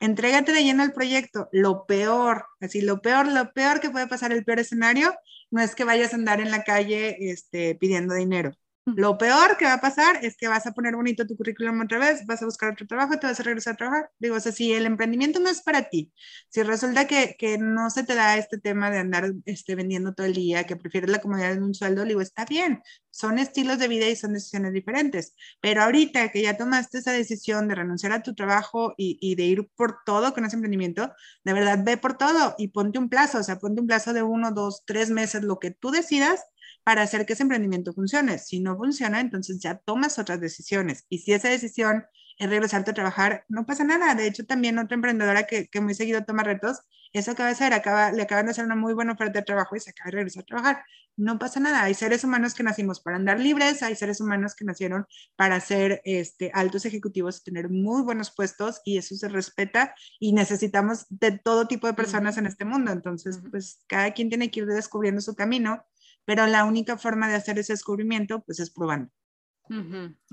entrégate 0.00 0.52
de 0.52 0.64
lleno 0.64 0.82
al 0.82 0.92
proyecto. 0.92 1.48
Lo 1.52 1.86
peor, 1.86 2.46
así, 2.60 2.80
lo 2.80 3.00
peor, 3.00 3.26
lo 3.26 3.52
peor 3.52 3.80
que 3.80 3.90
puede 3.90 4.06
pasar, 4.06 4.32
el 4.32 4.44
peor 4.44 4.60
escenario, 4.60 5.14
no 5.50 5.60
es 5.60 5.74
que 5.74 5.84
vayas 5.84 6.12
a 6.12 6.16
andar 6.16 6.40
en 6.40 6.50
la 6.50 6.64
calle 6.64 7.16
este, 7.30 7.74
pidiendo 7.74 8.14
dinero. 8.14 8.52
Lo 8.96 9.18
peor 9.18 9.56
que 9.56 9.64
va 9.64 9.74
a 9.74 9.80
pasar 9.80 10.24
es 10.24 10.36
que 10.36 10.48
vas 10.48 10.66
a 10.66 10.72
poner 10.72 10.94
bonito 10.94 11.26
tu 11.26 11.36
currículum 11.36 11.80
otra 11.80 11.98
vez, 11.98 12.24
vas 12.26 12.42
a 12.42 12.46
buscar 12.46 12.72
otro 12.72 12.86
trabajo, 12.86 13.18
te 13.18 13.26
vas 13.26 13.38
a 13.38 13.42
regresar 13.42 13.74
a 13.74 13.76
trabajar. 13.76 14.10
Digo, 14.18 14.36
o 14.36 14.40
sea, 14.40 14.52
si 14.52 14.72
el 14.72 14.86
emprendimiento 14.86 15.40
no 15.40 15.50
es 15.50 15.62
para 15.62 15.88
ti, 15.88 16.12
si 16.48 16.62
resulta 16.62 17.06
que, 17.06 17.36
que 17.38 17.58
no 17.58 17.90
se 17.90 18.04
te 18.04 18.14
da 18.14 18.36
este 18.36 18.58
tema 18.58 18.90
de 18.90 18.98
andar 18.98 19.32
este, 19.44 19.74
vendiendo 19.74 20.14
todo 20.14 20.26
el 20.26 20.34
día, 20.34 20.64
que 20.64 20.76
prefieres 20.76 21.10
la 21.10 21.20
comodidad 21.20 21.54
de 21.54 21.62
un 21.62 21.74
sueldo, 21.74 22.04
digo, 22.04 22.20
está 22.20 22.44
bien, 22.44 22.82
son 23.10 23.38
estilos 23.38 23.78
de 23.78 23.88
vida 23.88 24.08
y 24.08 24.16
son 24.16 24.32
decisiones 24.32 24.72
diferentes. 24.72 25.34
Pero 25.60 25.82
ahorita 25.82 26.30
que 26.30 26.42
ya 26.42 26.56
tomaste 26.56 26.98
esa 26.98 27.12
decisión 27.12 27.68
de 27.68 27.74
renunciar 27.74 28.12
a 28.12 28.22
tu 28.22 28.34
trabajo 28.34 28.94
y, 28.96 29.18
y 29.20 29.34
de 29.34 29.44
ir 29.44 29.68
por 29.76 29.98
todo 30.06 30.32
con 30.34 30.44
ese 30.44 30.56
emprendimiento, 30.56 31.12
de 31.44 31.52
verdad 31.52 31.80
ve 31.84 31.96
por 31.96 32.16
todo 32.16 32.54
y 32.58 32.68
ponte 32.68 32.98
un 32.98 33.08
plazo, 33.08 33.38
o 33.38 33.42
sea, 33.42 33.58
ponte 33.58 33.80
un 33.80 33.86
plazo 33.86 34.12
de 34.12 34.22
uno, 34.22 34.52
dos, 34.52 34.82
tres 34.86 35.10
meses, 35.10 35.42
lo 35.42 35.58
que 35.58 35.72
tú 35.72 35.90
decidas 35.90 36.44
para 36.88 37.02
hacer 37.02 37.26
que 37.26 37.34
ese 37.34 37.42
emprendimiento 37.42 37.92
funcione. 37.92 38.38
Si 38.38 38.60
no 38.60 38.74
funciona, 38.74 39.20
entonces 39.20 39.60
ya 39.60 39.76
tomas 39.76 40.18
otras 40.18 40.40
decisiones. 40.40 41.04
Y 41.10 41.18
si 41.18 41.34
esa 41.34 41.50
decisión 41.50 42.06
es 42.38 42.48
regresarte 42.48 42.92
a 42.92 42.94
trabajar, 42.94 43.44
no 43.46 43.66
pasa 43.66 43.84
nada. 43.84 44.14
De 44.14 44.26
hecho, 44.26 44.46
también 44.46 44.78
otra 44.78 44.94
emprendedora 44.94 45.42
que, 45.46 45.68
que 45.68 45.82
muy 45.82 45.92
seguido 45.92 46.24
toma 46.24 46.44
retos, 46.44 46.78
eso 47.12 47.32
acaba 47.32 47.50
de 47.50 47.56
ser, 47.56 47.74
acaba, 47.74 48.10
le 48.10 48.22
acaban 48.22 48.46
de 48.46 48.52
hacer 48.52 48.64
una 48.64 48.74
muy 48.74 48.94
buena 48.94 49.12
oferta 49.12 49.40
de 49.40 49.44
trabajo 49.44 49.76
y 49.76 49.80
se 49.80 49.90
acaba 49.90 50.06
de 50.06 50.12
regresar 50.12 50.44
a 50.44 50.46
trabajar. 50.46 50.84
No 51.14 51.38
pasa 51.38 51.60
nada. 51.60 51.82
Hay 51.82 51.92
seres 51.92 52.24
humanos 52.24 52.54
que 52.54 52.62
nacimos 52.62 53.00
para 53.00 53.16
andar 53.16 53.38
libres, 53.38 53.82
hay 53.82 53.94
seres 53.94 54.22
humanos 54.22 54.54
que 54.54 54.64
nacieron 54.64 55.04
para 55.36 55.60
ser 55.60 56.00
este, 56.06 56.50
altos 56.54 56.86
ejecutivos, 56.86 57.44
tener 57.44 57.68
muy 57.68 58.00
buenos 58.00 58.30
puestos 58.30 58.80
y 58.86 58.96
eso 58.96 59.14
se 59.14 59.28
respeta 59.28 59.94
y 60.18 60.32
necesitamos 60.32 61.04
de 61.10 61.32
todo 61.32 61.68
tipo 61.68 61.86
de 61.86 61.92
personas 61.92 62.38
en 62.38 62.46
este 62.46 62.64
mundo. 62.64 62.92
Entonces, 62.92 63.40
pues 63.50 63.84
cada 63.88 64.14
quien 64.14 64.30
tiene 64.30 64.50
que 64.50 64.60
ir 64.60 64.66
descubriendo 64.66 65.20
su 65.20 65.36
camino 65.36 65.84
pero 66.28 66.46
la 66.46 66.66
única 66.66 66.98
forma 66.98 67.26
de 67.26 67.36
hacer 67.36 67.58
ese 67.58 67.72
descubrimiento 67.72 68.42
pues 68.42 68.60
es 68.60 68.68
probando. 68.68 69.10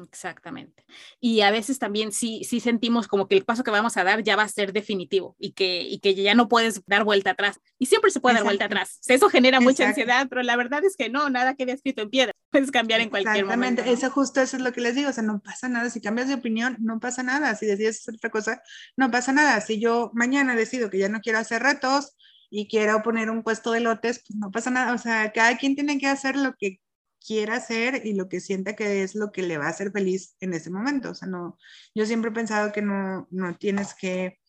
exactamente. 0.03 0.85
Y 1.21 1.39
a 1.39 1.51
veces 1.51 1.79
también 1.79 2.11
sí, 2.11 2.43
sí 2.43 2.59
sentimos 2.59 3.07
como 3.07 3.29
que 3.29 3.35
el 3.35 3.45
paso 3.45 3.63
que 3.63 3.71
vamos 3.71 3.95
a 3.95 4.03
dar 4.03 4.21
ya 4.21 4.35
va 4.35 4.43
a 4.43 4.49
ser 4.49 4.73
definitivo 4.73 5.37
y 5.39 5.53
que, 5.53 5.83
y 5.83 5.99
que 5.99 6.13
ya 6.13 6.35
no 6.35 6.49
puedes 6.49 6.85
dar 6.85 7.05
vuelta 7.05 7.29
atrás. 7.29 7.61
Y 7.79 7.85
siempre 7.85 8.11
se 8.11 8.19
puede 8.19 8.35
dar 8.35 8.43
vuelta 8.43 8.65
atrás. 8.65 8.99
Eso 9.07 9.29
genera 9.29 9.61
mucha 9.61 9.87
ansiedad, 9.87 10.27
pero 10.27 10.43
la 10.43 10.57
verdad 10.57 10.83
es 10.83 10.97
que 10.97 11.07
no, 11.07 11.29
nada 11.29 11.55
queda 11.55 11.71
escrito 11.71 12.01
en 12.01 12.09
piedra. 12.09 12.33
Puedes 12.51 12.71
cambiar 12.71 12.99
en 12.99 13.09
cualquier 13.09 13.45
momento. 13.45 13.81
Exactamente, 13.81 14.05
eso 14.05 14.11
justo 14.11 14.41
eso 14.41 14.57
es 14.57 14.63
lo 14.63 14.73
que 14.73 14.81
les 14.81 14.95
digo, 14.95 15.11
o 15.11 15.13
sea, 15.13 15.23
no 15.23 15.39
pasa 15.39 15.69
nada. 15.69 15.89
Si 15.89 16.01
cambias 16.01 16.27
de 16.27 16.33
opinión, 16.33 16.75
no 16.81 16.99
pasa 16.99 17.23
nada. 17.23 17.55
Si 17.55 17.65
decides 17.67 18.01
hacer 18.01 18.15
otra 18.15 18.31
cosa, 18.31 18.61
no 18.97 19.11
pasa 19.11 19.31
nada. 19.31 19.61
Si 19.61 19.79
yo 19.79 20.11
mañana 20.13 20.57
decido 20.57 20.89
que 20.89 20.97
ya 20.97 21.07
no 21.07 21.21
quiero 21.21 21.39
hacer 21.39 21.63
retos, 21.63 22.17
y 22.57 22.69
quiero 22.69 23.03
poner 23.03 23.29
un 23.29 23.43
puesto 23.43 23.73
de 23.73 23.81
lotes, 23.81 24.23
pues 24.25 24.39
no 24.39 24.49
pasa 24.49 24.69
nada. 24.69 24.93
O 24.93 24.97
sea, 24.97 25.33
cada 25.33 25.57
quien 25.57 25.75
tiene 25.75 25.99
que 25.99 26.07
hacer 26.07 26.37
lo 26.37 26.55
que 26.55 26.79
quiera 27.19 27.55
hacer 27.55 28.05
y 28.05 28.13
lo 28.13 28.29
que 28.29 28.39
sienta 28.39 28.77
que 28.77 29.03
es 29.03 29.13
lo 29.13 29.33
que 29.33 29.41
le 29.41 29.57
va 29.57 29.65
a 29.65 29.69
hacer 29.71 29.91
feliz 29.91 30.37
en 30.39 30.53
ese 30.53 30.69
momento. 30.69 31.09
O 31.09 31.15
sea, 31.15 31.27
no, 31.27 31.57
yo 31.93 32.05
siempre 32.05 32.29
he 32.29 32.33
pensado 32.33 32.71
que 32.71 32.81
no, 32.81 33.27
no 33.29 33.57
tienes 33.57 33.93
que 33.93 34.39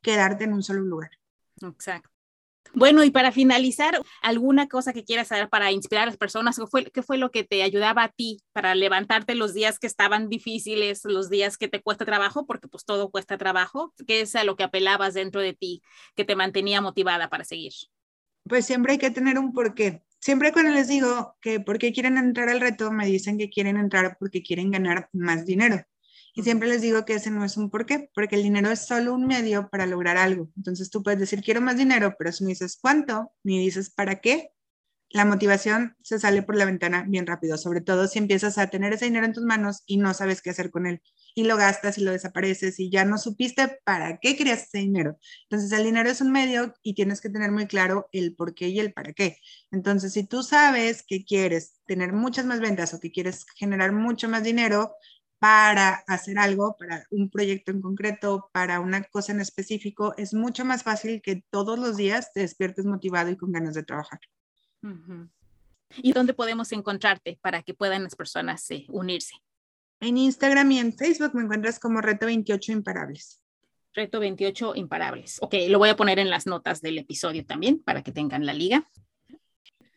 quedarte 0.00 0.44
en 0.44 0.52
un 0.52 0.62
solo 0.62 0.82
lugar. 0.82 1.10
Exacto. 1.60 2.15
Bueno, 2.78 3.02
y 3.04 3.10
para 3.10 3.32
finalizar, 3.32 3.98
¿alguna 4.20 4.68
cosa 4.68 4.92
que 4.92 5.02
quieras 5.02 5.28
saber 5.28 5.48
para 5.48 5.72
inspirar 5.72 6.02
a 6.02 6.06
las 6.08 6.18
personas? 6.18 6.58
¿Qué 6.58 6.66
fue, 6.66 6.84
¿Qué 6.84 7.02
fue 7.02 7.16
lo 7.16 7.30
que 7.30 7.42
te 7.42 7.62
ayudaba 7.62 8.02
a 8.02 8.08
ti 8.10 8.42
para 8.52 8.74
levantarte 8.74 9.34
los 9.34 9.54
días 9.54 9.78
que 9.78 9.86
estaban 9.86 10.28
difíciles, 10.28 11.00
los 11.04 11.30
días 11.30 11.56
que 11.56 11.68
te 11.68 11.80
cuesta 11.80 12.04
trabajo? 12.04 12.44
Porque 12.44 12.68
pues 12.68 12.84
todo 12.84 13.10
cuesta 13.10 13.38
trabajo. 13.38 13.94
¿Qué 14.06 14.20
es 14.20 14.36
a 14.36 14.44
lo 14.44 14.56
que 14.56 14.64
apelabas 14.64 15.14
dentro 15.14 15.40
de 15.40 15.54
ti 15.54 15.80
que 16.16 16.26
te 16.26 16.36
mantenía 16.36 16.82
motivada 16.82 17.30
para 17.30 17.44
seguir? 17.44 17.72
Pues 18.46 18.66
siempre 18.66 18.92
hay 18.92 18.98
que 18.98 19.10
tener 19.10 19.38
un 19.38 19.54
porqué. 19.54 20.02
Siempre 20.20 20.52
cuando 20.52 20.72
les 20.72 20.88
digo 20.88 21.34
que 21.40 21.60
por 21.60 21.78
qué 21.78 21.94
quieren 21.94 22.18
entrar 22.18 22.50
al 22.50 22.60
reto, 22.60 22.92
me 22.92 23.06
dicen 23.06 23.38
que 23.38 23.48
quieren 23.48 23.78
entrar 23.78 24.18
porque 24.20 24.42
quieren 24.42 24.70
ganar 24.70 25.08
más 25.14 25.46
dinero. 25.46 25.82
Y 26.36 26.42
siempre 26.42 26.68
les 26.68 26.82
digo 26.82 27.06
que 27.06 27.14
ese 27.14 27.30
no 27.30 27.46
es 27.46 27.56
un 27.56 27.70
porqué, 27.70 28.10
porque 28.14 28.36
el 28.36 28.42
dinero 28.42 28.70
es 28.70 28.86
solo 28.86 29.14
un 29.14 29.26
medio 29.26 29.70
para 29.70 29.86
lograr 29.86 30.18
algo. 30.18 30.50
Entonces 30.54 30.90
tú 30.90 31.02
puedes 31.02 31.18
decir, 31.18 31.40
quiero 31.40 31.62
más 31.62 31.78
dinero, 31.78 32.14
pero 32.18 32.30
si 32.30 32.44
me 32.44 32.50
dices 32.50 32.78
cuánto, 32.78 33.32
ni 33.42 33.58
dices 33.58 33.88
para 33.88 34.20
qué, 34.20 34.50
la 35.08 35.24
motivación 35.24 35.96
se 36.02 36.18
sale 36.18 36.42
por 36.42 36.56
la 36.56 36.66
ventana 36.66 37.06
bien 37.08 37.26
rápido, 37.26 37.56
sobre 37.56 37.80
todo 37.80 38.06
si 38.06 38.18
empiezas 38.18 38.58
a 38.58 38.66
tener 38.66 38.92
ese 38.92 39.06
dinero 39.06 39.24
en 39.24 39.32
tus 39.32 39.44
manos 39.44 39.82
y 39.86 39.96
no 39.96 40.12
sabes 40.12 40.42
qué 40.42 40.50
hacer 40.50 40.70
con 40.70 40.86
él 40.86 41.00
y 41.34 41.44
lo 41.44 41.56
gastas 41.56 41.96
y 41.96 42.02
lo 42.02 42.12
desapareces 42.12 42.80
y 42.80 42.90
ya 42.90 43.04
no 43.04 43.16
supiste 43.16 43.78
para 43.84 44.18
qué 44.18 44.36
querías 44.36 44.64
ese 44.64 44.78
dinero. 44.78 45.18
Entonces 45.44 45.70
el 45.72 45.84
dinero 45.84 46.10
es 46.10 46.20
un 46.20 46.32
medio 46.32 46.74
y 46.82 46.94
tienes 46.94 47.20
que 47.20 47.30
tener 47.30 47.52
muy 47.52 47.66
claro 47.66 48.08
el 48.12 48.34
por 48.34 48.54
qué 48.54 48.68
y 48.68 48.80
el 48.80 48.92
para 48.92 49.12
qué. 49.12 49.38
Entonces 49.70 50.12
si 50.12 50.24
tú 50.24 50.42
sabes 50.42 51.02
que 51.06 51.24
quieres 51.24 51.80
tener 51.86 52.12
muchas 52.12 52.44
más 52.44 52.60
ventas 52.60 52.92
o 52.92 53.00
que 53.00 53.12
quieres 53.12 53.46
generar 53.56 53.92
mucho 53.92 54.28
más 54.28 54.42
dinero, 54.42 54.96
para 55.38 56.04
hacer 56.06 56.38
algo, 56.38 56.76
para 56.78 57.06
un 57.10 57.30
proyecto 57.30 57.70
en 57.70 57.82
concreto, 57.82 58.48
para 58.52 58.80
una 58.80 59.04
cosa 59.04 59.32
en 59.32 59.40
específico, 59.40 60.14
es 60.16 60.34
mucho 60.34 60.64
más 60.64 60.82
fácil 60.82 61.20
que 61.22 61.42
todos 61.50 61.78
los 61.78 61.96
días 61.96 62.32
te 62.32 62.40
despiertes 62.40 62.86
motivado 62.86 63.30
y 63.30 63.36
con 63.36 63.52
ganas 63.52 63.74
de 63.74 63.82
trabajar. 63.82 64.20
¿Y 65.98 66.12
dónde 66.12 66.34
podemos 66.34 66.72
encontrarte 66.72 67.38
para 67.42 67.62
que 67.62 67.74
puedan 67.74 68.04
las 68.04 68.16
personas 68.16 68.70
eh, 68.70 68.86
unirse? 68.88 69.34
En 70.00 70.16
Instagram 70.18 70.70
y 70.72 70.78
en 70.78 70.92
Facebook 70.92 71.34
me 71.34 71.42
encuentras 71.42 71.78
como 71.78 72.00
Reto 72.00 72.26
28 72.26 72.72
Imparables. 72.72 73.42
Reto 73.94 74.20
28 74.20 74.74
Imparables. 74.76 75.38
Ok, 75.40 75.54
lo 75.68 75.78
voy 75.78 75.88
a 75.88 75.96
poner 75.96 76.18
en 76.18 76.28
las 76.28 76.46
notas 76.46 76.82
del 76.82 76.98
episodio 76.98 77.46
también 77.46 77.82
para 77.82 78.02
que 78.02 78.12
tengan 78.12 78.44
la 78.44 78.52
liga. 78.52 78.86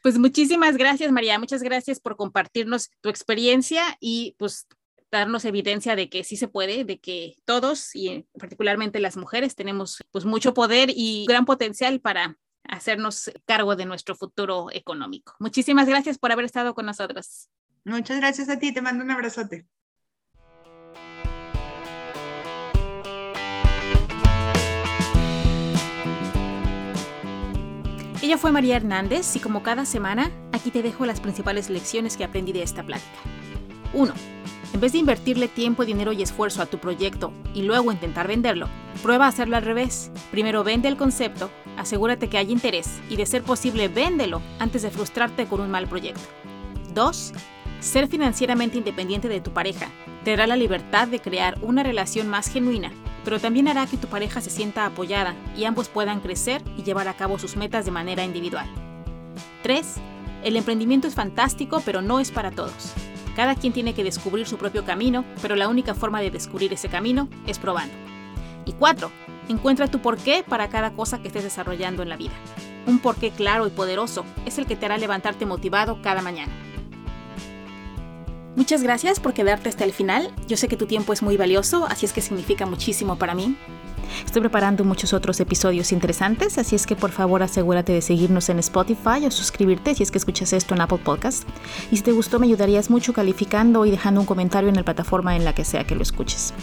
Pues 0.02 0.18
muchísimas 0.18 0.78
gracias, 0.78 1.12
María. 1.12 1.38
Muchas 1.38 1.62
gracias 1.62 2.00
por 2.00 2.16
compartirnos 2.16 2.90
tu 3.02 3.10
experiencia 3.10 3.84
y 4.00 4.36
pues 4.40 4.68
darnos 5.12 5.46
evidencia 5.46 5.96
de 5.96 6.10
que 6.10 6.24
sí 6.24 6.38
se 6.38 6.48
puede, 6.48 6.84
de 6.86 7.00
que 7.00 7.36
todos 7.46 7.96
y 7.96 8.26
particularmente 8.38 9.00
las 9.00 9.18
mujeres 9.18 9.56
tenemos 9.56 10.00
pues 10.12 10.26
mucho 10.26 10.54
poder 10.54 10.90
y 10.94 11.26
gran 11.28 11.46
potencial 11.46 12.00
para 12.00 12.38
hacernos 12.64 13.32
cargo 13.46 13.76
de 13.76 13.86
nuestro 13.86 14.16
futuro 14.16 14.68
económico. 14.72 15.34
Muchísimas 15.40 15.88
gracias 15.88 16.18
por 16.18 16.32
haber 16.32 16.46
estado 16.46 16.76
con 16.76 16.86
nosotros. 16.86 17.50
Muchas 17.86 18.18
gracias 18.18 18.50
a 18.50 18.60
ti, 18.60 18.74
te 18.74 18.82
mando 18.82 19.04
un 19.04 19.12
abrazote. 19.12 19.66
Ella 28.22 28.38
fue 28.38 28.52
María 28.52 28.76
Hernández 28.76 29.36
y 29.38 29.40
como 29.40 29.64
cada 29.64 29.86
semana, 29.86 30.30
aquí 30.52 30.70
te 30.70 30.84
dejo 30.84 31.06
las 31.06 31.20
principales 31.20 31.70
lecciones 31.70 32.16
que 32.16 32.26
aprendí 32.26 32.52
de 32.52 32.62
esta 32.62 32.84
plática. 32.84 33.18
1. 33.94 34.14
En 34.74 34.80
vez 34.80 34.92
de 34.92 35.00
invertirle 35.00 35.48
tiempo, 35.48 35.84
dinero 35.84 36.14
y 36.14 36.22
esfuerzo 36.22 36.62
a 36.62 36.68
tu 36.68 36.78
proyecto 36.78 37.34
y 37.54 37.64
luego 37.64 37.92
intentar 37.92 38.28
venderlo, 38.28 38.68
prueba 39.02 39.26
a 39.26 39.30
hacerlo 39.30 39.58
al 39.58 39.64
revés. 39.64 40.12
Primero 40.32 40.64
vende 40.64 40.88
el 40.88 40.98
concepto, 40.98 41.50
asegúrate 41.76 42.30
que 42.30 42.38
haya 42.38 42.52
interés 42.52 43.00
y 43.10 43.16
de 43.16 43.26
ser 43.26 43.42
posible 43.44 43.88
véndelo 43.88 44.42
antes 44.60 44.84
de 44.84 44.92
frustrarte 44.92 45.48
con 45.48 45.62
un 45.62 45.72
mal 45.72 45.88
proyecto. 45.88 46.22
2. 46.94 47.34
Ser 47.80 48.08
financieramente 48.08 48.78
independiente 48.78 49.28
de 49.28 49.42
tu 49.42 49.52
pareja 49.52 49.90
te 50.24 50.32
dará 50.32 50.46
la 50.46 50.56
libertad 50.56 51.08
de 51.08 51.20
crear 51.20 51.58
una 51.62 51.82
relación 51.82 52.28
más 52.28 52.48
genuina, 52.48 52.92
pero 53.26 53.40
también 53.40 53.68
hará 53.68 53.88
que 53.88 53.98
tu 53.98 54.08
pareja 54.08 54.40
se 54.40 54.50
sienta 54.50 54.86
apoyada 54.86 55.36
y 55.58 55.64
ambos 55.64 55.90
puedan 55.90 56.20
crecer 56.20 56.62
y 56.78 56.84
llevar 56.84 57.08
a 57.08 57.16
cabo 57.16 57.40
sus 57.40 57.56
metas 57.56 57.86
de 57.86 57.92
manera 57.92 58.24
individual. 58.24 58.68
3. 59.64 59.96
El 60.44 60.56
emprendimiento 60.56 61.08
es 61.08 61.16
fantástico, 61.16 61.82
pero 61.86 62.02
no 62.02 62.20
es 62.20 62.32
para 62.32 62.52
todos. 62.52 62.94
Cada 63.40 63.56
quien 63.56 63.72
tiene 63.72 63.94
que 63.94 64.04
descubrir 64.04 64.46
su 64.46 64.58
propio 64.58 64.84
camino, 64.84 65.24
pero 65.42 65.56
la 65.56 65.70
única 65.70 65.96
forma 65.96 66.20
de 66.20 66.30
descubrir 66.30 66.74
ese 66.74 66.90
camino 66.90 67.30
es 67.48 67.58
probando. 67.58 67.94
Y 68.66 68.74
cuatro, 68.74 69.14
encuentra 69.48 69.88
tu 69.88 70.02
porqué 70.02 70.44
para 70.46 70.68
cada 70.68 70.92
cosa 70.92 71.20
que 71.20 71.30
estés 71.30 71.46
desarrollando 71.46 72.04
en 72.04 72.10
la 72.10 72.18
vida. 72.18 72.34
Un 72.86 73.00
porqué 73.00 73.32
claro 73.32 73.66
y 73.66 73.70
poderoso 73.70 74.26
es 74.46 74.58
el 74.58 74.66
que 74.66 74.76
te 74.76 74.88
hará 74.88 74.98
levantarte 74.98 75.46
motivado 75.46 76.02
cada 76.02 76.22
mañana. 76.22 76.52
Muchas 78.58 78.84
gracias 78.84 79.22
por 79.22 79.34
quedarte 79.34 79.70
hasta 79.70 79.86
el 79.86 79.94
final. 79.94 80.34
Yo 80.50 80.58
sé 80.58 80.68
que 80.68 80.76
tu 80.76 80.86
tiempo 80.86 81.14
es 81.14 81.22
muy 81.22 81.38
valioso, 81.38 81.86
así 81.86 82.06
es 82.06 82.12
que 82.12 82.20
significa 82.20 82.66
muchísimo 82.66 83.18
para 83.18 83.36
mí. 83.36 83.56
Estoy 84.26 84.42
preparando 84.42 84.84
muchos 84.84 85.14
otros 85.14 85.40
episodios 85.40 85.92
interesantes, 85.92 86.58
así 86.58 86.76
es 86.76 86.86
que 86.86 86.96
por 86.96 87.12
favor 87.12 87.44
asegúrate 87.44 87.94
de 87.94 88.02
seguirnos 88.02 88.50
en 88.50 88.60
Spotify 88.60 89.26
o 89.26 89.32
suscribirte 89.32 89.96
si 89.96 90.04
es 90.04 90.12
que 90.12 90.18
escuchas 90.18 90.54
esto 90.54 90.76
en 90.76 90.82
Apple 90.82 91.00
Podcast. 91.04 91.48
Y 91.92 91.98
si 91.98 92.04
te 92.04 92.12
gustó 92.12 92.40
me 92.40 92.48
ayudarías 92.48 92.90
mucho 92.90 93.14
calificando 93.14 93.86
y 93.86 93.92
dejando 93.92 94.22
un 94.22 94.28
comentario 94.28 94.70
en 94.70 94.76
la 94.76 94.84
plataforma 94.84 95.36
en 95.36 95.46
la 95.46 95.54
que 95.54 95.66
sea 95.66 95.86
que 95.86 95.96
lo 95.96 96.04
escuches. 96.04 96.54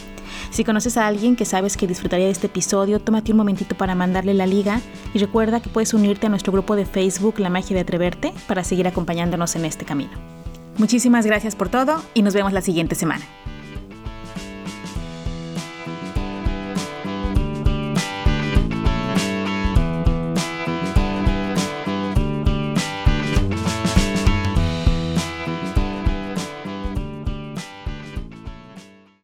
Si 0.50 0.64
conoces 0.64 0.96
a 0.96 1.06
alguien 1.06 1.36
que 1.36 1.44
sabes 1.44 1.76
que 1.76 1.86
disfrutaría 1.86 2.26
de 2.26 2.32
este 2.32 2.46
episodio, 2.46 3.00
tómate 3.00 3.32
un 3.32 3.38
momentito 3.38 3.76
para 3.76 3.94
mandarle 3.94 4.34
la 4.34 4.46
liga 4.46 4.80
y 5.14 5.18
recuerda 5.18 5.60
que 5.60 5.68
puedes 5.68 5.94
unirte 5.94 6.26
a 6.26 6.30
nuestro 6.30 6.52
grupo 6.52 6.76
de 6.76 6.86
Facebook 6.86 7.38
La 7.38 7.50
Magia 7.50 7.74
de 7.74 7.80
Atreverte 7.80 8.32
para 8.46 8.64
seguir 8.64 8.86
acompañándonos 8.86 9.56
en 9.56 9.64
este 9.64 9.84
camino. 9.84 10.12
Muchísimas 10.78 11.24
gracias 11.24 11.56
por 11.56 11.68
todo 11.68 12.02
y 12.14 12.22
nos 12.22 12.34
vemos 12.34 12.52
la 12.52 12.60
siguiente 12.60 12.94
semana. 12.94 13.24